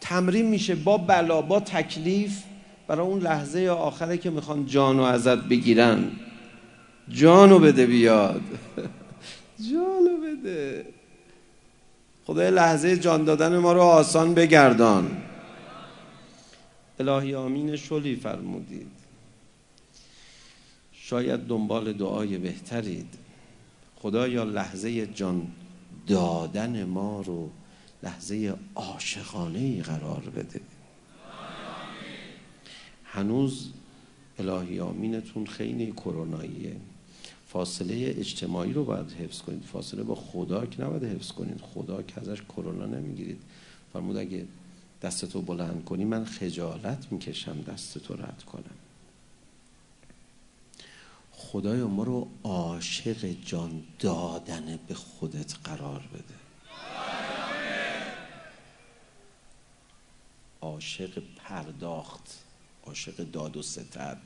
تمرین 0.00 0.46
میشه 0.46 0.74
با 0.74 0.98
بلا 0.98 1.42
با 1.42 1.60
تکلیف 1.60 2.42
برای 2.88 3.06
اون 3.06 3.20
لحظه 3.20 3.68
آخره 3.68 4.18
که 4.18 4.30
می‌خوان 4.30 4.66
جانو 4.66 5.02
ازت 5.02 5.38
بگیرن. 5.38 6.10
جانو 7.08 7.58
بده 7.58 7.86
بیاد. 7.86 8.40
جانو 9.72 10.16
بده. 10.16 10.86
خدای 12.26 12.50
لحظه 12.50 12.96
جان 12.96 13.24
دادن 13.24 13.58
ما 13.58 13.72
رو 13.72 13.80
آسان 13.80 14.34
بگردان. 14.34 15.27
الهی 17.00 17.34
آمین 17.34 17.76
شلی 17.76 18.16
فرمودید. 18.16 18.90
شاید 20.92 21.40
دنبال 21.40 21.92
دعای 21.92 22.38
بهترید. 22.38 23.14
خدایا 23.96 24.44
لحظه 24.44 25.06
جان 25.06 25.46
دادن 26.06 26.84
ما 26.84 27.20
رو 27.20 27.50
لحظه 28.02 28.54
عاشقانه 28.74 29.58
ای 29.58 29.82
قرار 29.82 30.22
بده. 30.36 30.60
هنوز 33.04 33.70
الهی 34.38 34.80
آمینتون 34.80 35.46
خیلی 35.46 35.92
کروناییه. 35.92 36.76
فاصله 37.48 38.14
اجتماعی 38.18 38.72
رو 38.72 38.84
باید 38.84 39.10
حفظ 39.12 39.42
کنید. 39.42 39.62
فاصله 39.62 40.02
با 40.02 40.14
خدا 40.14 40.66
که 40.66 40.82
نباید 40.82 41.04
حفظ 41.04 41.32
کنید. 41.32 41.60
خدا 41.60 42.02
که 42.02 42.20
ازش 42.20 42.42
کرونا 42.42 42.86
نمی‌گیرید. 42.86 43.42
فرمود 43.92 44.16
اگه 44.16 44.46
دستتو 45.02 45.42
بلند 45.42 45.84
کنی 45.84 46.04
من 46.04 46.24
خجالت 46.24 47.06
می‌کشم 47.10 47.62
دستتو 47.62 48.14
رد 48.14 48.42
کنم. 48.52 48.76
خدای 51.32 51.82
ما 51.82 52.02
رو 52.02 52.28
عاشق 52.44 53.34
جان 53.44 53.82
دادن 53.98 54.78
به 54.88 54.94
خودت 54.94 55.54
قرار 55.64 56.00
بده. 56.14 56.34
عاشق 60.60 61.22
پرداخت 61.36 62.38
عاشق 62.86 63.16
داد 63.16 63.56
و 63.56 63.62
ستد 63.62 64.18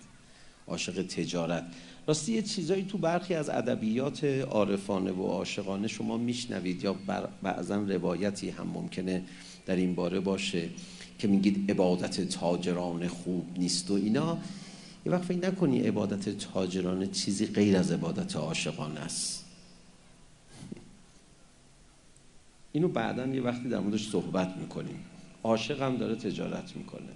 عاشق 0.66 1.02
تجارت. 1.02 1.64
راستی 2.06 2.32
یه 2.32 2.42
چیزایی 2.42 2.84
تو 2.84 2.98
برخی 2.98 3.34
از 3.34 3.48
ادبیات 3.48 4.24
عارفانه 4.24 5.12
و 5.12 5.26
عاشقانه 5.26 5.88
شما 5.88 6.16
میشنوید 6.16 6.84
یا 6.84 6.96
بعضا 7.42 7.76
روایتی 7.76 8.50
هم 8.50 8.66
ممکنه 8.66 9.24
در 9.66 9.76
این 9.76 9.94
باره 9.94 10.20
باشه 10.20 10.68
که 11.18 11.28
میگید 11.28 11.70
عبادت 11.70 12.20
تاجران 12.20 13.08
خوب 13.08 13.46
نیست 13.58 13.90
و 13.90 13.94
اینا. 13.94 14.38
یه 15.06 15.12
وقت 15.12 15.22
فکر 15.22 15.48
نکنی 15.48 15.80
عبادت 15.80 16.28
تاجران 16.28 17.10
چیزی 17.10 17.46
غیر 17.46 17.76
از 17.76 17.92
عبادت 17.92 18.36
عاشقانه 18.36 19.00
است. 19.00 19.44
اینو 22.72 22.88
بعدا 22.88 23.26
یه 23.26 23.42
وقتی 23.42 23.68
در 23.68 23.78
موردش 23.78 24.08
صحبت 24.08 24.56
می‌کنیم. 24.56 25.04
عاشق 25.42 25.82
هم 25.82 25.96
داره 25.96 26.14
تجارت 26.14 26.76
می‌کنه. 26.76 27.12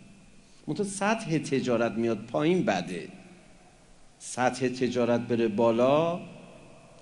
منتها 0.67 0.85
سطح 0.85 1.39
تجارت 1.39 1.93
میاد 1.93 2.19
پایین 2.19 2.65
بده. 2.65 3.09
سطح 4.19 4.69
تجارت 4.69 5.21
بره 5.21 5.49
بالا 5.49 6.21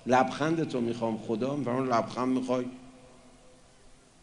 لبخند 0.07 0.63
تو 0.63 0.81
می‌خوام 0.81 1.17
خدا 1.17 1.55
میفرمان 1.55 1.87
لبخند 1.87 2.27
می‌خوای 2.27 2.65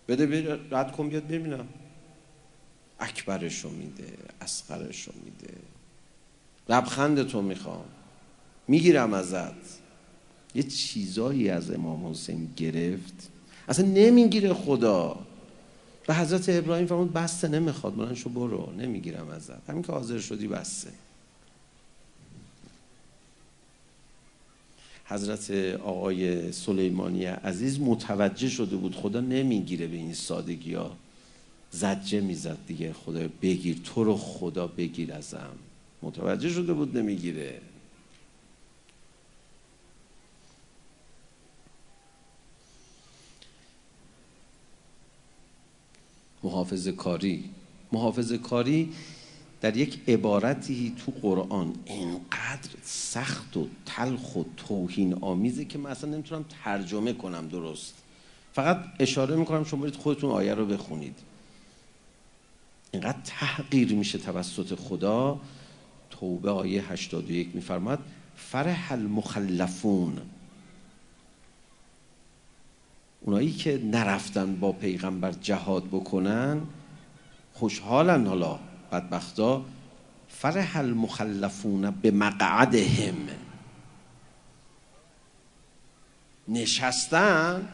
بده 0.09 0.27
بیر 0.27 0.55
رد 0.71 0.93
کن 0.93 1.09
بیاد 1.09 1.27
ببینم. 1.27 1.69
اکبرشو 3.01 3.71
میده 3.71 4.05
اسقرشو 4.41 5.13
میده. 5.25 5.55
لبخند 6.69 7.23
تو 7.23 7.43
می‌خوام. 7.43 7.85
می‌گیرم 8.69 9.15
ازت. 9.15 9.83
یه 10.55 10.63
چیزایی 10.63 11.49
از 11.49 11.71
امام 11.71 12.11
حسین 12.11 12.51
گرفت. 12.57 13.29
اصلا 13.69 13.87
نمی‌گیره 13.87 14.55
خدا. 14.55 15.19
و 16.09 16.15
حضرت 16.15 16.49
ابراهیم 16.49 16.87
فرمود 16.87 17.13
بسته 17.13 17.49
نمی‌خواد. 17.49 17.97
بلنشو 17.97 18.31
برو. 18.31 18.73
نمی‌گیرم 18.79 19.29
ازت. 19.29 19.71
همین 19.71 19.83
که 19.83 19.93
حاضر 19.93 20.19
شدی 20.19 20.49
بسته. 20.49 20.91
حضرت 25.13 25.51
آقای 25.81 26.53
سلیمانی 26.53 27.25
عزیز 27.25 27.81
متوجه 27.81 28.49
شده 28.49 28.77
بود 28.77 28.95
خدا 28.97 29.21
نمی‌گیره 29.21 29.87
به 29.87 29.97
این 29.97 30.15
سادگی 30.15 30.75
ها. 30.75 30.97
زجه 31.71 32.21
می‌زد 32.21 32.59
دیگه 32.67 32.93
خدا 32.93 33.29
بگیر 33.43 33.81
تو 33.85 34.05
رو 34.05 34.17
خدا 34.17 34.67
بگیر 34.67 35.13
ازم. 35.13 35.51
متوجه 36.03 36.49
شده 36.49 36.73
بود 36.73 36.97
نمی‌گیره. 36.99 37.61
محافظ 46.43 46.89
کاری 46.89 47.45
محافظ 47.93 48.33
کاری 48.33 48.93
در 49.63 49.77
یک 49.77 50.01
عبارتی 50.09 50.95
تو 51.07 51.13
قرآن 51.23 51.75
اینقدر 51.85 52.71
سخت 52.83 53.57
و 53.57 53.69
تلخ 53.87 54.37
و 54.37 54.45
توهین 54.57 55.15
آمیزه 55.15 55.65
که 55.65 55.79
من 55.79 55.91
اصلا 55.91 56.11
نمی‌تونم 56.11 56.45
ترجمه 56.65 57.13
کنم 57.13 57.49
درست. 57.49 57.95
فقط 58.53 58.85
اشاره 59.01 59.37
می‌کنم 59.37 59.65
شما 59.65 59.81
برید 59.81 59.97
خودتون 59.97 60.31
آیه 60.31 60.55
رو 60.55 60.67
بخونید. 60.67 61.19
اینقدر 62.93 63.19
تحقیر 63.25 63.95
میشه 63.95 64.19
توسط 64.19 64.75
خدا. 64.75 65.41
توبه 66.11 66.51
آیه 66.51 66.93
81 66.93 67.49
میفرماد 67.55 67.99
فرح 68.37 68.93
المخلفون. 68.93 70.19
اونایی 73.21 73.53
که 73.53 73.81
نرفتن 73.85 74.57
با 74.57 74.73
پیغمبر 74.73 75.33
جهاد 75.33 75.85
بکنن 75.85 76.61
خوشحالن 77.55 78.27
حالا. 78.27 78.59
بدبختا 78.93 79.65
فرح 80.29 80.77
المخلفون 80.77 81.91
به 81.91 82.11
مقعدهم. 82.11 83.29
نشستن 86.49 87.69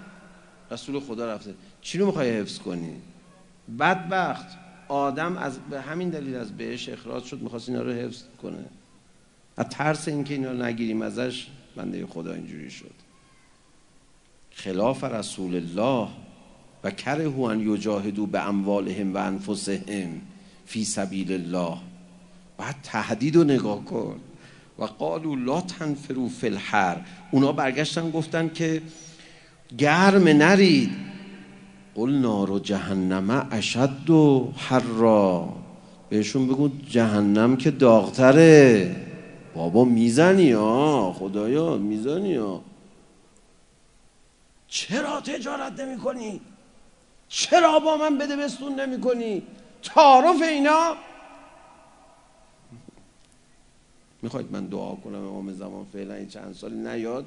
رسول 0.70 1.00
خدا 1.00 1.34
رفته. 1.34 1.54
چی 1.80 1.98
رو 1.98 2.06
می‌خوای 2.06 2.40
حفظ 2.40 2.58
کنی؟ 2.58 2.92
بدبخت. 3.78 4.46
آدم 4.88 5.36
از 5.36 5.58
به 5.58 5.80
همین 5.80 6.10
دلیل 6.10 6.36
از 6.36 6.56
بهش 6.56 6.88
اخراج 6.88 7.24
شد 7.24 7.42
می‌خواست 7.42 7.68
اینا 7.68 7.82
رو 7.82 7.92
حفظ 7.92 8.22
کنه. 8.42 8.64
از 9.56 9.66
ترس 9.68 10.08
اینکه 10.08 10.34
اینا 10.34 10.52
رو 10.52 10.62
نگیریم 10.62 11.02
ازش 11.02 11.46
بنده 11.76 12.06
خدا 12.06 12.32
اینجوری 12.32 12.70
شد. 12.70 12.94
خلاف 14.50 15.04
رسول 15.04 15.54
الله. 15.54 16.08
و 16.84 16.90
کره 16.90 17.38
ان 17.40 17.60
یجاهدوا 17.60 18.26
به 18.26 18.48
اموالهم 18.48 19.14
و 19.14 19.16
انفسهم. 19.16 20.20
فی 20.68 20.84
سبیل 20.84 21.32
الله. 21.32 21.76
بعد 22.58 22.76
تهدید 22.82 23.36
رو 23.36 23.44
نگاه 23.44 23.84
کن. 23.84 24.20
و 24.78 24.84
قالوا 24.84 25.34
لا 25.34 25.60
تنفروا 25.60 26.28
فی 26.28 26.46
الحر. 26.46 26.96
اونا 27.30 27.52
برگشتن 27.52 28.10
گفتن 28.10 28.48
که 28.48 28.82
گرم 29.78 30.28
نرید. 30.28 30.90
قل 31.94 32.10
نار 32.10 32.58
جهنم 32.58 33.48
اشد 33.50 34.10
و 34.10 34.52
حرا. 34.56 35.48
بهشون 36.08 36.46
بگو 36.46 36.68
جهنم 36.88 37.56
که 37.56 37.70
داغتره. 37.70 38.96
بابا 39.54 39.84
می‌زنی 39.84 40.52
ها 40.52 41.12
خدایا 41.18 41.76
می‌زنی 41.76 42.34
ها. 42.34 42.62
چرا 44.68 45.20
تجارت 45.20 45.80
نمی 45.80 45.98
کنی؟ 45.98 46.40
چرا 47.28 47.78
با 47.78 47.96
من 47.96 48.18
بده 48.18 48.36
بستون 48.36 48.80
نمی 48.80 49.00
کنی؟ 49.00 49.42
تعارف 49.82 50.42
اینا. 50.42 50.96
می‌خواید 54.22 54.52
من 54.52 54.66
دعا 54.66 54.94
کنم 54.94 55.14
امام 55.14 55.52
زمان 55.52 55.86
فعلا 55.92 56.24
چند 56.24 56.54
سالی 56.54 56.76
نیاد؟ 56.76 57.26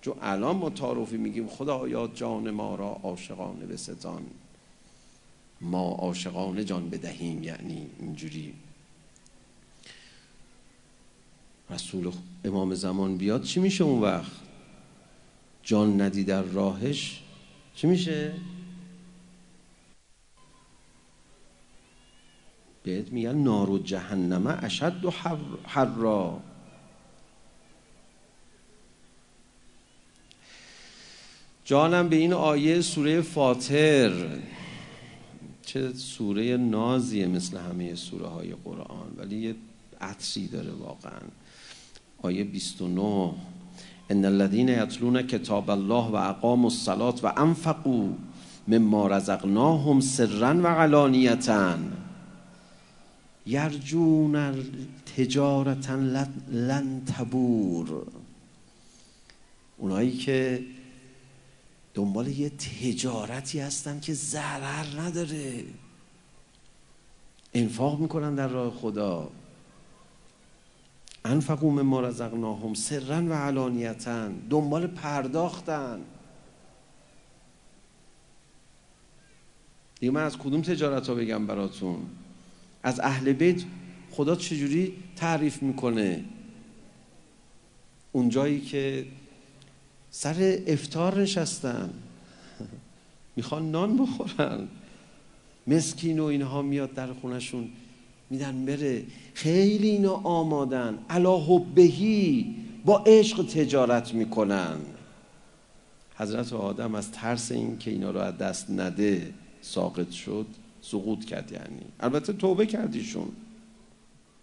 چون 0.00 0.14
الان 0.22 0.56
ما 0.56 0.70
تعارفی 0.70 1.16
میگیم 1.16 1.48
خدایا 1.48 2.06
جان 2.14 2.50
ما 2.50 2.74
را 2.74 3.00
عاشقانه 3.02 3.66
به 3.66 3.76
ستان 3.76 4.22
ما 5.60 5.88
عاشقانه 5.88 6.64
جان 6.64 6.90
بدهیم 6.90 7.42
یعنی 7.42 7.90
اینجوری. 7.98 8.54
رسول 11.70 12.12
امام 12.44 12.74
زمان 12.74 13.16
بیاد 13.16 13.42
چی 13.42 13.60
میشه 13.60 13.84
اون 13.84 14.00
وقت؟ 14.00 14.32
جان 15.62 16.00
ندی 16.00 16.24
در 16.24 16.42
راهش 16.42 17.22
چی 17.74 17.86
میشه؟ 17.86 18.34
بهت 22.82 23.12
میگن 23.12 23.34
نار 23.34 23.70
و 23.70 23.78
جهنمه 23.78 24.64
اشد 24.64 25.04
و 25.04 25.10
حر 25.66 25.94
را 25.96 26.40
جانم 31.64 32.08
به 32.08 32.16
این 32.16 32.32
آیه 32.32 32.80
سوره 32.80 33.20
فاطر 33.20 34.12
چه 35.62 35.92
سوره 35.92 36.56
نازیه 36.56 37.26
مثل 37.26 37.56
همه 37.56 37.94
سوره 37.94 38.26
های 38.26 38.54
قرآن 38.64 39.06
ولی 39.16 39.36
یه 39.36 39.54
عطری 40.00 40.46
داره 40.46 40.70
واقعا. 40.70 41.20
آیه 42.22 42.44
29 42.44 43.34
ان 44.10 44.24
الذين 44.24 44.68
يتلون 44.68 45.22
کتاب 45.22 45.70
الله 45.70 46.04
و 46.04 46.14
اقاموا 46.14 46.70
الصلاه 46.70 47.14
و 47.22 47.32
انفقوا 47.36 48.08
مما 48.68 49.06
رزقناهم 49.06 50.00
سرا 50.00 50.54
و 50.54 50.66
علانیتا. 50.66 51.76
یرجون 53.46 54.64
تجارتا 55.16 55.94
لن 56.48 57.04
تبور. 57.04 58.06
اونایی 59.76 60.16
که 60.16 60.64
دنبال 61.94 62.28
یه 62.28 62.50
تجارتی 62.50 63.60
هستن 63.60 64.00
که 64.00 64.14
ضرر 64.14 65.00
نداره. 65.00 65.64
انفاق 67.54 68.00
می‌کنن 68.00 68.34
در 68.34 68.48
راه 68.48 68.70
خدا. 68.70 69.30
انفقوا 71.24 71.70
مما 71.70 72.00
رزقناهم 72.00 72.74
سرا 72.74 73.26
و 73.26 73.32
علانیتا. 73.32 74.28
دنبال 74.50 74.86
پرداختن. 74.86 76.00
دیگه 80.00 80.12
من 80.12 80.22
از 80.22 80.38
کدوم 80.38 80.62
تجارت 80.62 81.08
ها 81.08 81.14
بگم 81.14 81.46
براتون؟ 81.46 82.06
از 82.82 83.00
اهل 83.00 83.32
بیت 83.32 83.62
خدا 84.10 84.36
چجوری 84.36 84.92
تعریف 85.16 85.62
می‌کنه؟ 85.62 86.24
اونجایی 88.12 88.60
که 88.60 89.06
سر 90.10 90.58
افتار 90.66 91.20
نشستن. 91.20 91.90
می‌خوان 93.36 93.70
نان 93.70 93.96
بخورن. 93.96 94.68
مسکین 95.66 96.18
و 96.18 96.24
اینها 96.24 96.62
میاد 96.62 96.94
در 96.94 97.12
خونشون 97.12 97.68
میدن 98.30 98.64
بره. 98.64 99.04
خیلی 99.34 99.88
اینا 99.88 100.12
آمادن. 100.14 100.98
علا 101.10 101.38
حبهی 101.38 102.54
با 102.84 102.98
عشق 102.98 103.46
تجارت 103.46 104.14
می‌کنن. 104.14 104.76
حضرت 106.16 106.52
آدم 106.52 106.94
از 106.94 107.12
ترس 107.12 107.52
این 107.52 107.78
که 107.78 107.90
اینا 107.90 108.10
رو 108.10 108.20
از 108.20 108.38
دست 108.38 108.70
نده 108.70 109.32
ساقط 109.62 110.10
شد. 110.10 110.46
سقوط 110.82 111.24
کرد 111.24 111.52
یعنی. 111.52 111.82
البته 112.00 112.32
توبه 112.32 112.66
کردیشون 112.66 113.28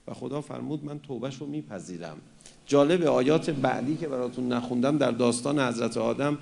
و 0.07 0.14
خدا 0.14 0.41
فرمود 0.41 0.86
من 0.86 0.99
توبهش 0.99 1.36
رو 1.36 1.48
میپذیرم. 1.48 2.18
جالب 2.66 3.03
آیات 3.03 3.49
بعدی 3.49 3.95
که 3.95 4.07
براتون 4.07 4.53
نخوندم 4.53 4.98
در 4.98 5.11
داستان 5.11 5.60
حضرت 5.60 5.98
آدم 5.98 6.38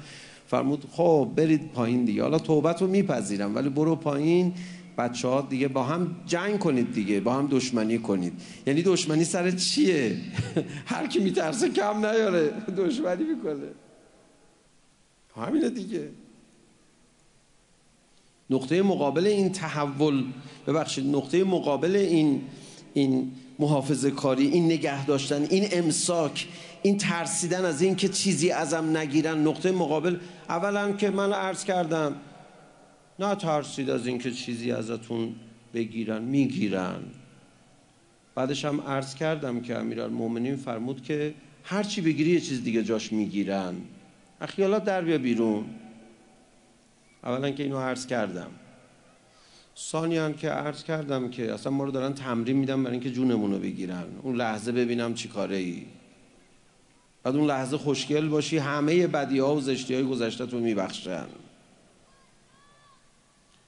فرمود 0.48 0.86
خب 0.92 1.32
برید 1.36 1.72
پایین 1.72 2.06
دیگه. 2.06 2.24
حالا 2.24 2.40
توبت 2.40 2.82
رو 2.82 2.88
میپذیرم 2.88 3.56
ولی 3.56 3.70
برو 3.70 3.96
پایین. 3.96 4.54
بچه 4.98 5.28
ها 5.28 5.42
دیگه 5.42 5.68
با 5.68 5.84
هم 5.84 6.16
جنگ 6.26 6.60
کنید 6.60 6.94
دیگه 6.94 7.20
با 7.20 7.34
هم 7.34 7.48
دشمنی 7.52 7.98
کنید. 7.98 8.34
یعنی 8.68 8.82
دشمنی 8.82 9.24
سر 9.24 9.52
چیه؟ 9.52 10.18
هر 10.94 11.08
کی 11.08 11.20
میترسه 11.20 11.70
کم 11.70 12.06
نیاره. 12.06 12.54
دشمنی 12.78 13.24
می‌کنه. 13.24 13.68
همینه 15.36 15.70
دیگه. 15.70 16.10
نقطه 18.50 18.82
مقابل 18.82 19.28
این 19.28 19.52
تحول. 19.52 20.24
ببخشید 20.68 21.16
نقطه 21.16 21.44
مقابل 21.44 21.96
این 21.96 22.42
این 22.94 23.32
محافظه 23.60 24.12
کاری 24.12 24.48
این 24.48 24.66
نگه 24.66 25.06
داشتن 25.06 25.44
این 25.50 25.68
امساک 25.72 26.48
این 26.84 26.98
ترسیدن 26.98 27.66
از 27.66 27.82
این 27.82 27.96
که 27.96 28.10
چیزی 28.10 28.52
ازم 28.52 28.98
نگیرن 28.98 29.48
نقطه 29.48 29.72
مقابل. 29.72 30.18
اولا 30.50 30.92
که 30.92 31.10
من 31.10 31.34
عرض 31.34 31.64
کردم 31.64 32.16
نه 33.20 33.36
ترسید 33.36 33.90
از 33.90 34.08
این 34.08 34.18
که 34.18 34.32
چیزی 34.32 34.72
ازتون 34.72 35.36
بگیرن 35.74 36.22
می‌گیرن. 36.22 37.00
بعدش 38.36 38.66
هم 38.66 38.82
عرض 38.82 39.16
کردم 39.16 39.62
که 39.62 39.78
امیرالمومنین 39.78 40.56
فرمود 40.56 41.04
که 41.04 41.34
هر 41.64 41.84
چی 41.84 42.02
بگیری 42.02 42.32
یه 42.32 42.40
چیز 42.40 42.64
دیگه 42.64 42.84
جاش 42.84 43.14
می‌گیرن. 43.14 43.76
خیالات 44.48 44.84
در 44.84 45.02
بیا 45.02 45.18
بیرون. 45.18 45.66
اولا 47.28 47.52
که 47.52 47.64
اینو 47.64 47.80
عرض 47.80 48.08
کردم. 48.08 48.50
ثانیا 49.78 50.32
که 50.32 50.50
عرض 50.50 50.84
کردم 50.84 51.30
که 51.30 51.54
اصلا 51.54 51.72
ما 51.72 51.84
رو 51.84 51.92
دارن 51.92 52.14
تمرین 52.14 52.58
میدن 52.58 52.84
برای 52.84 52.94
اینکه 52.94 53.12
جونمون 53.12 53.52
رو 53.52 53.60
بگیرن. 53.60 54.06
اون 54.22 54.36
لحظه 54.36 54.72
ببینم 54.72 55.14
چی 55.14 55.28
کاره 55.28 55.56
ای 55.56 55.86
بعد 57.24 57.36
اون 57.36 57.48
لحظه 57.48 57.78
خوشگل 57.78 58.28
باشی 58.28 58.58
همه 58.58 59.08
بدی 59.08 59.40
ها 59.40 59.56
و 59.56 59.62
زشتی 59.62 59.94
های 59.94 60.04
گذشته 60.04 60.46
تو 60.46 60.60
میبخشن 60.60 61.26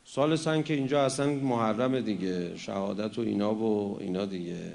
سال 0.03 0.61
که 0.61 0.73
اینجا 0.73 1.06
اصلا 1.06 1.34
محرم 1.34 1.99
دیگه. 1.99 2.57
شهادت 2.57 3.18
و 3.19 3.22
اینا 3.22 3.56
و 3.56 3.98
اینا 3.99 4.26
دیگه. 4.26 4.72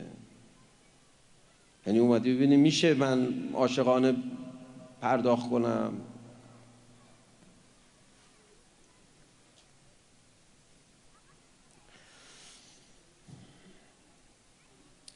یعنی 1.86 1.98
اومدی 1.98 2.34
ببینی 2.34 2.56
میشه 2.56 2.94
من 2.94 3.28
عاشقانه 3.54 4.14
پرداخت 5.00 5.50
کنم؟ 5.50 5.92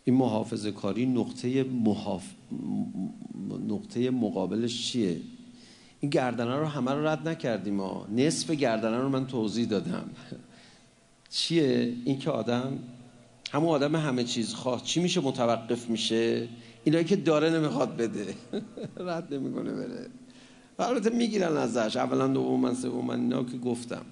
این 0.09 0.17
محافظه 0.17 0.73
کاری 0.73 1.07
نقطه, 1.07 1.65
محاف... 1.65 2.25
نقطه 3.69 4.11
مقابلش 4.11 4.87
چیه؟ 4.87 5.21
این 6.01 6.11
گردنه 6.11 6.57
رو 6.57 6.67
همه 6.67 6.93
رو 6.93 7.07
رد 7.07 7.29
نکردیم 7.29 7.75
ما. 7.75 8.07
نصف 8.17 8.51
گردنه 8.51 8.99
رو 8.99 9.09
من 9.09 9.27
توضیح 9.27 9.67
دادم. 9.67 10.11
چیه؟ 11.31 11.93
این 12.05 12.19
که 12.19 12.31
آدم 12.31 12.79
همون 13.51 13.69
آدم 13.69 13.97
همه 13.97 14.25
چیز 14.25 14.55
خواه 14.55 14.83
چی 14.83 15.01
میشه 15.01 15.21
متوقف 15.21 15.91
میشه؟ 15.91 16.49
اینایی 16.85 17.05
که 17.05 17.17
داره 17.17 17.51
نمی‌خواد 17.51 17.97
بده. 17.97 18.35
رد 19.09 19.35
نمی‌کنه 19.35 19.73
بره. 19.73 20.07
البته 20.79 21.11
می‌گیرن 21.11 21.57
ازش. 21.57 21.97
اولا 21.97 22.27
دوم 22.27 22.75
سوم 22.75 23.11
اینا 23.11 23.45
که 23.45 23.59
گفتم. 23.59 24.05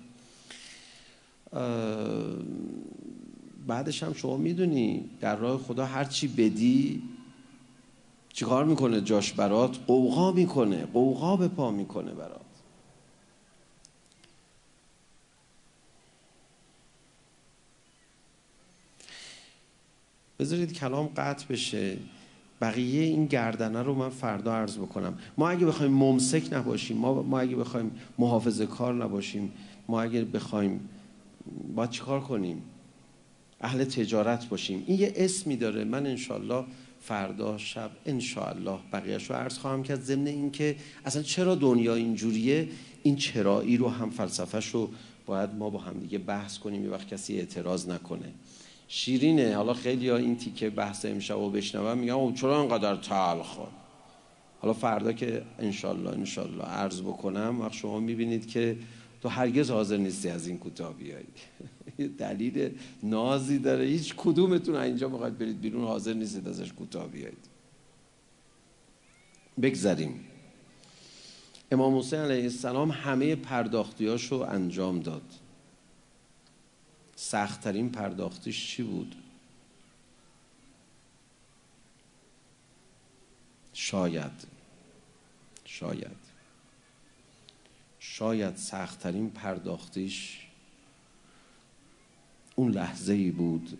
بعدش 3.67 4.03
هم 4.03 4.13
شما 4.13 4.37
می‌دونی 4.37 5.05
در 5.21 5.37
راه 5.37 5.59
خدا 5.59 5.87
هر 5.87 6.05
چی 6.05 6.29
بدی 6.29 7.03
چیکار 8.33 8.65
می‌کنه 8.65 9.01
جاش 9.01 9.33
برات؟ 9.33 9.79
قوقا 9.87 10.33
می‌کنه 10.33 10.87
قوقا 10.87 11.37
به 11.37 11.49
پا 11.49 11.71
می‌کنه 11.71 12.13
برات. 12.13 12.41
بذارید 20.39 20.73
کلام 20.73 21.07
قطع 21.17 21.47
بشه. 21.49 21.97
بقیه 22.61 23.03
این 23.03 23.27
گردنه 23.27 23.83
رو 23.83 23.95
من 23.95 24.09
فردا 24.09 24.55
عرض 24.55 24.79
بکنم. 24.79 25.19
ما 25.39 25.49
اگه 25.49 25.67
بخوایم 25.67 25.93
ممسک 25.93 26.53
نباشیم 26.53 26.97
ما, 26.97 27.23
ما 27.23 27.41
اگه 27.41 27.57
بخوایم 27.57 27.91
محافظه 28.19 28.67
کار 28.67 28.95
نباشیم 28.95 29.53
ما 29.89 30.03
اگه 30.03 30.25
بخوایم 30.25 30.89
باید 31.75 31.91
چیکار 31.91 32.21
کنیم؟ 32.21 32.63
اهل 33.61 33.85
تجارت 33.85 34.49
باشیم. 34.49 34.85
این 34.87 35.01
یه 35.01 35.13
اسمی 35.17 35.57
داره. 35.57 35.85
من 35.85 36.07
انشالله 36.07 36.65
فردا 37.01 37.59
شب 37.59 37.91
انشالله 38.07 38.79
بقیهش 38.93 39.31
رو 39.31 39.37
عرض 39.37 39.59
خواهم 39.59 39.83
کرد. 39.83 40.01
ضمن 40.01 40.27
اینکه 40.27 40.77
اصلا 41.05 41.23
چرا 41.23 41.55
دنیا 41.55 41.95
اینجوریه؟ 41.95 42.69
این 43.03 43.17
چرایی 43.17 43.77
رو 43.77 43.89
هم 43.89 44.11
فلسفهش 44.11 44.67
رو 44.67 44.91
باید 45.27 45.51
ما 45.55 45.71
با 45.71 45.79
هم 45.79 46.01
دیگه 46.01 46.19
بحث 46.19 46.59
کنیم. 46.59 46.85
یه 46.85 46.91
وقت 46.91 47.09
کسی 47.09 47.39
اعتراض 47.39 47.89
نکنه. 47.89 48.33
شیرینه. 48.89 49.57
حالا 49.57 49.75
خیلی 49.75 50.09
ها 50.09 50.17
این 50.17 50.37
تیکه 50.37 50.71
بحث 50.71 51.05
امشب 51.05 51.39
و 51.39 51.51
بشنوم 51.51 51.99
میگم 51.99 52.17
او 52.17 52.33
چرا 52.33 52.61
انقدر 52.63 52.97
تلخ 52.97 53.59
حالا 54.61 54.73
فردا 54.73 55.13
که 55.13 55.43
انشالله 55.59 56.11
انشالله 56.11 56.65
عرض 56.65 57.01
بکنم 57.01 57.61
وقت 57.61 57.73
شما 57.73 58.01
می‌بینید 58.01 58.47
که 58.47 58.77
تو 59.27 59.31
هرگز 59.31 59.71
حاضر 59.71 59.97
نیستی 59.97 60.29
از 60.29 60.47
این 60.47 60.59
کوتاه 60.59 60.95
بیایی. 60.95 61.27
دلیل 62.19 62.79
نازی 63.03 63.59
داره. 63.59 63.85
هیچ 63.85 64.15
کدومتون 64.17 64.77
اینجا 64.77 65.09
می‌خواید 65.09 65.39
برید 65.39 65.61
بیرون 65.61 65.85
حاضر 65.85 66.13
نیستید 66.13 66.49
ازش 66.49 66.73
کوتاه 66.73 67.09
بیایید. 67.09 67.49
بگذریم. 69.63 70.25
امام 71.73 71.99
حسین 71.99 72.19
علیه 72.19 72.43
السلام 72.43 72.91
همه 72.91 73.37
پرداختیاش 73.37 74.33
رو 74.33 74.39
انجام 74.39 75.01
داد. 75.01 75.33
سختترین 77.17 77.91
پرداختیش 77.91 78.69
چی 78.69 78.83
بود؟ 78.83 79.15
شاید. 83.73 84.47
شاید. 85.65 86.26
شاید 88.19 88.57
سختترین 88.57 89.31
پرداختیش 89.31 90.47
اون 92.55 92.71
لحظه 92.71 93.13
ای 93.13 93.31
بود 93.31 93.79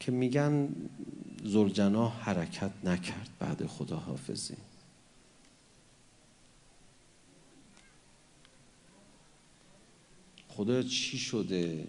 که 0.00 0.12
میگن 0.12 0.68
زلجنا 1.44 2.08
حرکت 2.08 2.70
نکرد 2.84 3.28
بعد 3.38 3.66
خدا 3.66 3.96
حافظی 3.96 4.56
خدا 10.48 10.82
چی 10.82 11.18
شده؟ 11.18 11.86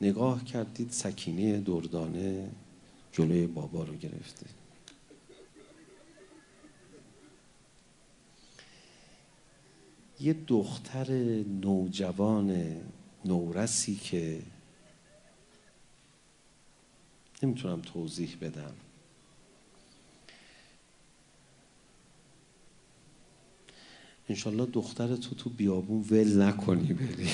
نگاه 0.00 0.44
کردید 0.44 0.90
سکینه 0.90 1.60
دردانه 1.60 2.50
جلوی 3.12 3.46
بابا 3.46 3.84
رو 3.84 3.96
گرفته 3.96 4.59
یه 10.20 10.36
دختر 10.46 11.12
نوجوان 11.42 12.76
نورسی 13.24 13.96
که 13.96 14.42
نمی‌تونم 17.42 17.80
توضیح 17.80 18.36
بدم. 18.40 18.72
انشالله 24.28 24.66
دختر 24.66 25.16
تو 25.16 25.34
تو 25.34 25.50
بیابون 25.50 26.00
ول 26.10 26.42
نکنی 26.42 26.92
بری. 26.92 27.28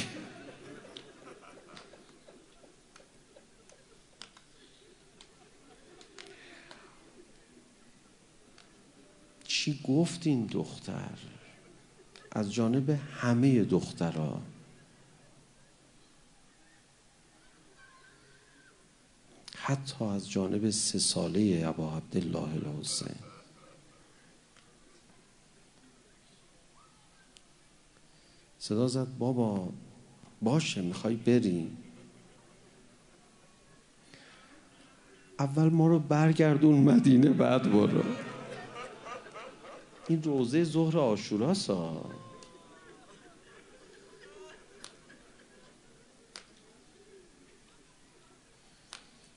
چی 9.45 9.81
گفت 9.85 10.27
این 10.27 10.47
دختر؟ 10.47 11.36
از 12.37 12.53
جانب 12.53 12.91
همه 12.91 13.65
دخترها 13.65 14.43
حتی 19.57 20.05
از 20.05 20.31
جانب 20.31 20.71
سه 20.71 20.99
ساله 20.99 21.63
ابا 21.67 21.97
عبدالله 21.97 22.69
الحسین. 22.69 23.17
صدا 28.59 28.89
زد 28.89 29.09
بابا 29.19 29.73
باشه 30.43 30.83
می‌خوای 30.83 31.15
بری 31.15 31.77
اول 35.39 35.69
ما 35.69 35.87
رو 35.87 35.99
برگردون 35.99 36.75
مدینه 36.75 37.31
بعد 37.31 37.73
برو. 37.73 38.05
این 40.09 40.23
روزه 40.23 40.65
ظهر 40.65 40.99
آشوراسا 40.99 42.05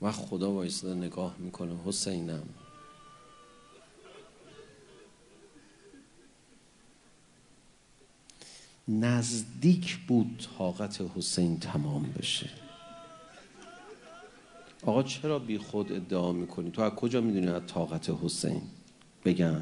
و 0.02 0.12
خدا 0.12 0.52
وایساده 0.52 0.94
نگاه 0.94 1.36
می‌کنه 1.38 1.76
حسینم. 1.86 2.50
نزدیک 8.88 9.98
بود 9.98 10.48
طاقت 10.58 11.02
حسین 11.16 11.60
تمام 11.60 12.04
بشه. 12.20 12.50
آقا 14.86 15.04
چرا 15.04 15.40
بی 15.40 15.58
خود 15.58 15.92
ادعا 15.92 16.32
می‌کنی؟ 16.32 16.72
تو 16.72 16.82
از 16.82 16.92
کجا 16.94 17.22
می‌دونی 17.22 17.48
از 17.48 17.62
طاقت 17.68 18.10
حسین؟ 18.10 18.62
بگم. 19.26 19.62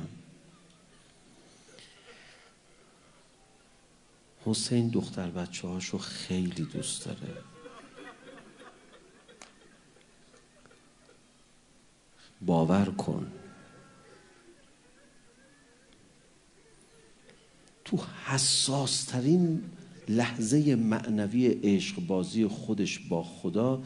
حسین 4.45 4.89
دختر 4.89 5.27
بچه 5.29 5.67
هاشو 5.67 5.97
خیلی 5.97 6.63
دوست 6.63 7.05
داره. 7.05 7.33
باور 12.41 12.85
کن. 12.85 13.27
تو 17.85 17.99
حساس 18.25 19.03
ترین 19.03 19.63
لحظه 20.09 20.75
معنوی 20.75 21.47
عشق 21.47 21.99
بازی 21.99 22.47
خودش 22.47 22.99
با 22.99 23.23
خدا 23.23 23.81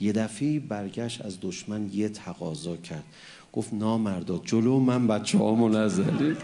یه 0.00 0.12
دفعه 0.12 0.60
برگشت 0.60 1.24
از 1.24 1.38
دشمن 1.40 1.90
یه 1.92 2.08
تقاضا 2.08 2.76
کرد. 2.76 3.04
گفت 3.52 3.74
نامردا 3.74 4.38
جلو 4.44 4.78
من 4.78 5.06
بچه 5.06 5.38
هامو 5.38 5.68
نزدید 5.68 6.36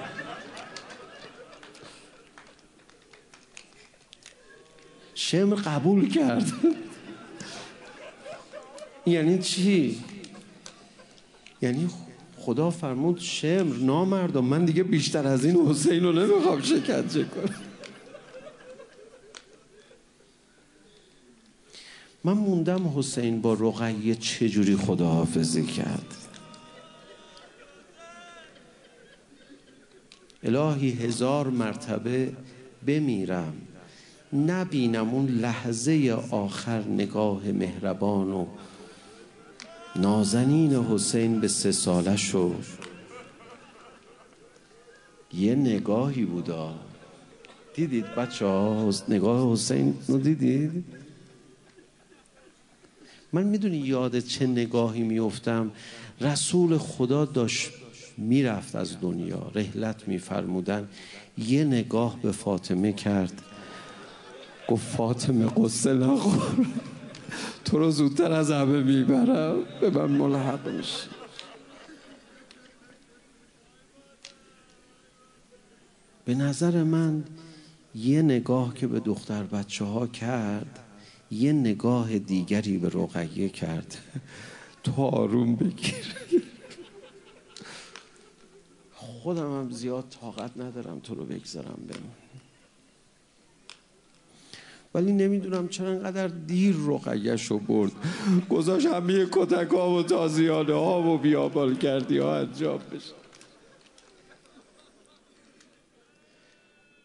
شمر 5.15 5.55
قبول 5.55 6.09
کرد. 6.09 6.53
یعنی 9.07 9.39
چی؟ 9.39 10.05
یعنی 11.63 11.89
خدا 12.37 12.71
فرمود 12.71 13.19
شمر 13.21 13.77
نامردا. 13.77 14.41
من 14.41 14.65
دیگه 14.65 14.83
بیشتر 14.83 15.27
از 15.27 15.45
این 15.45 15.57
حسین 15.57 16.05
رو 16.05 16.13
نمی‌خوام 16.13 16.63
شکنجه 16.63 17.25
کنم. 17.25 17.55
من 22.25 22.33
موندم 22.33 22.99
حسین 22.99 23.41
با 23.41 23.55
رقیه 23.55 24.15
چجوری 24.15 24.77
خداحافظی 24.77 25.67
کرد. 25.67 26.15
الهی 30.43 30.91
هزار 30.91 31.49
مرتبه 31.49 32.33
بمیرم. 32.87 33.53
نبینم 34.33 35.15
اون 35.15 35.27
لحظه 35.27 36.19
آخر 36.31 36.83
نگاه 36.83 37.47
مهربان 37.47 38.33
و 38.33 38.47
نازنین 39.97 40.75
حسین 40.75 41.41
به 41.41 41.49
سه 41.49 41.73
ساله 41.73 42.17
شو 42.17 42.55
یه 45.33 45.55
نگاهی 45.55 46.25
بودا. 46.25 46.75
دیدید 47.75 48.05
بچه 48.05 48.47
ها؟ 48.47 48.91
نگاه 49.09 49.53
حسین 49.53 49.99
رو 50.09 50.19
دیدید؟ 50.19 50.85
من 53.33 53.43
می‌دونی 53.43 53.77
یاد 53.77 54.19
چه 54.19 54.47
نگاهی 54.47 55.03
میفتم 55.03 55.71
رسول 56.21 56.79
خدا 56.79 57.25
داشت 57.25 57.71
می‌رفت 58.17 58.77
از 58.77 59.01
دنیا. 59.01 59.51
رحلت 59.55 60.09
میفرمودن. 60.09 60.89
یه 61.39 61.65
نگاه 61.65 62.23
به 62.23 62.33
فاطمه 62.33 62.93
کرد. 62.93 63.43
گفت 64.69 64.97
فاطمه 64.97 65.47
قصه 65.57 65.95
نخور. 65.95 66.67
تو 67.65 67.79
رو 67.79 67.91
زودتر 67.91 68.33
از 68.33 68.51
همه 68.51 68.83
می‌برم. 68.83 69.65
به 69.81 69.91
من 69.91 70.11
ملحق 70.11 70.69
میشی 70.69 71.09
به 76.25 76.35
نظر 76.35 76.83
من 76.83 77.25
یه 77.95 78.23
نگاه 78.23 78.75
که 78.75 78.87
به 78.87 79.01
دختر 79.01 79.43
بچه 79.43 79.85
ها 79.85 80.07
کرد 80.07 80.79
یه 81.31 81.53
نگاه 81.53 82.19
دیگری 82.19 82.79
به 82.79 82.89
رقیه 82.89 83.49
کرد. 83.49 83.99
تو 84.85 85.03
آروم 85.03 85.57
بگیر. 85.57 86.15
خودم 88.95 89.61
هم 89.61 89.71
زیاد 89.71 90.05
طاقت 90.21 90.57
ندارم 90.57 91.01
تو 91.01 91.15
رو 91.15 91.25
بگذارم 91.25 91.79
بمون. 91.89 92.28
ولی 94.95 95.13
نمی‌دونم 95.13 95.69
چرا 95.69 95.89
انقدر 95.89 96.27
دیر 96.27 96.77
رقیش 96.87 97.47
رو 97.47 97.59
برد. 97.59 97.93
گذاشت 98.51 98.87
همه 98.87 99.27
کتک 99.33 99.71
ها 99.71 99.91
و 99.91 100.03
تازیانه 100.03 100.75
ها 100.75 101.03
و 101.03 101.19
بیابال 101.19 101.75
کردی 101.75 102.19
ها 102.19 102.37
انجام 102.37 102.79
بشه. 102.79 103.15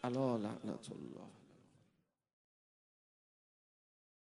علا 0.04 0.36
لعنت 0.36 0.86
الله. 0.90 1.13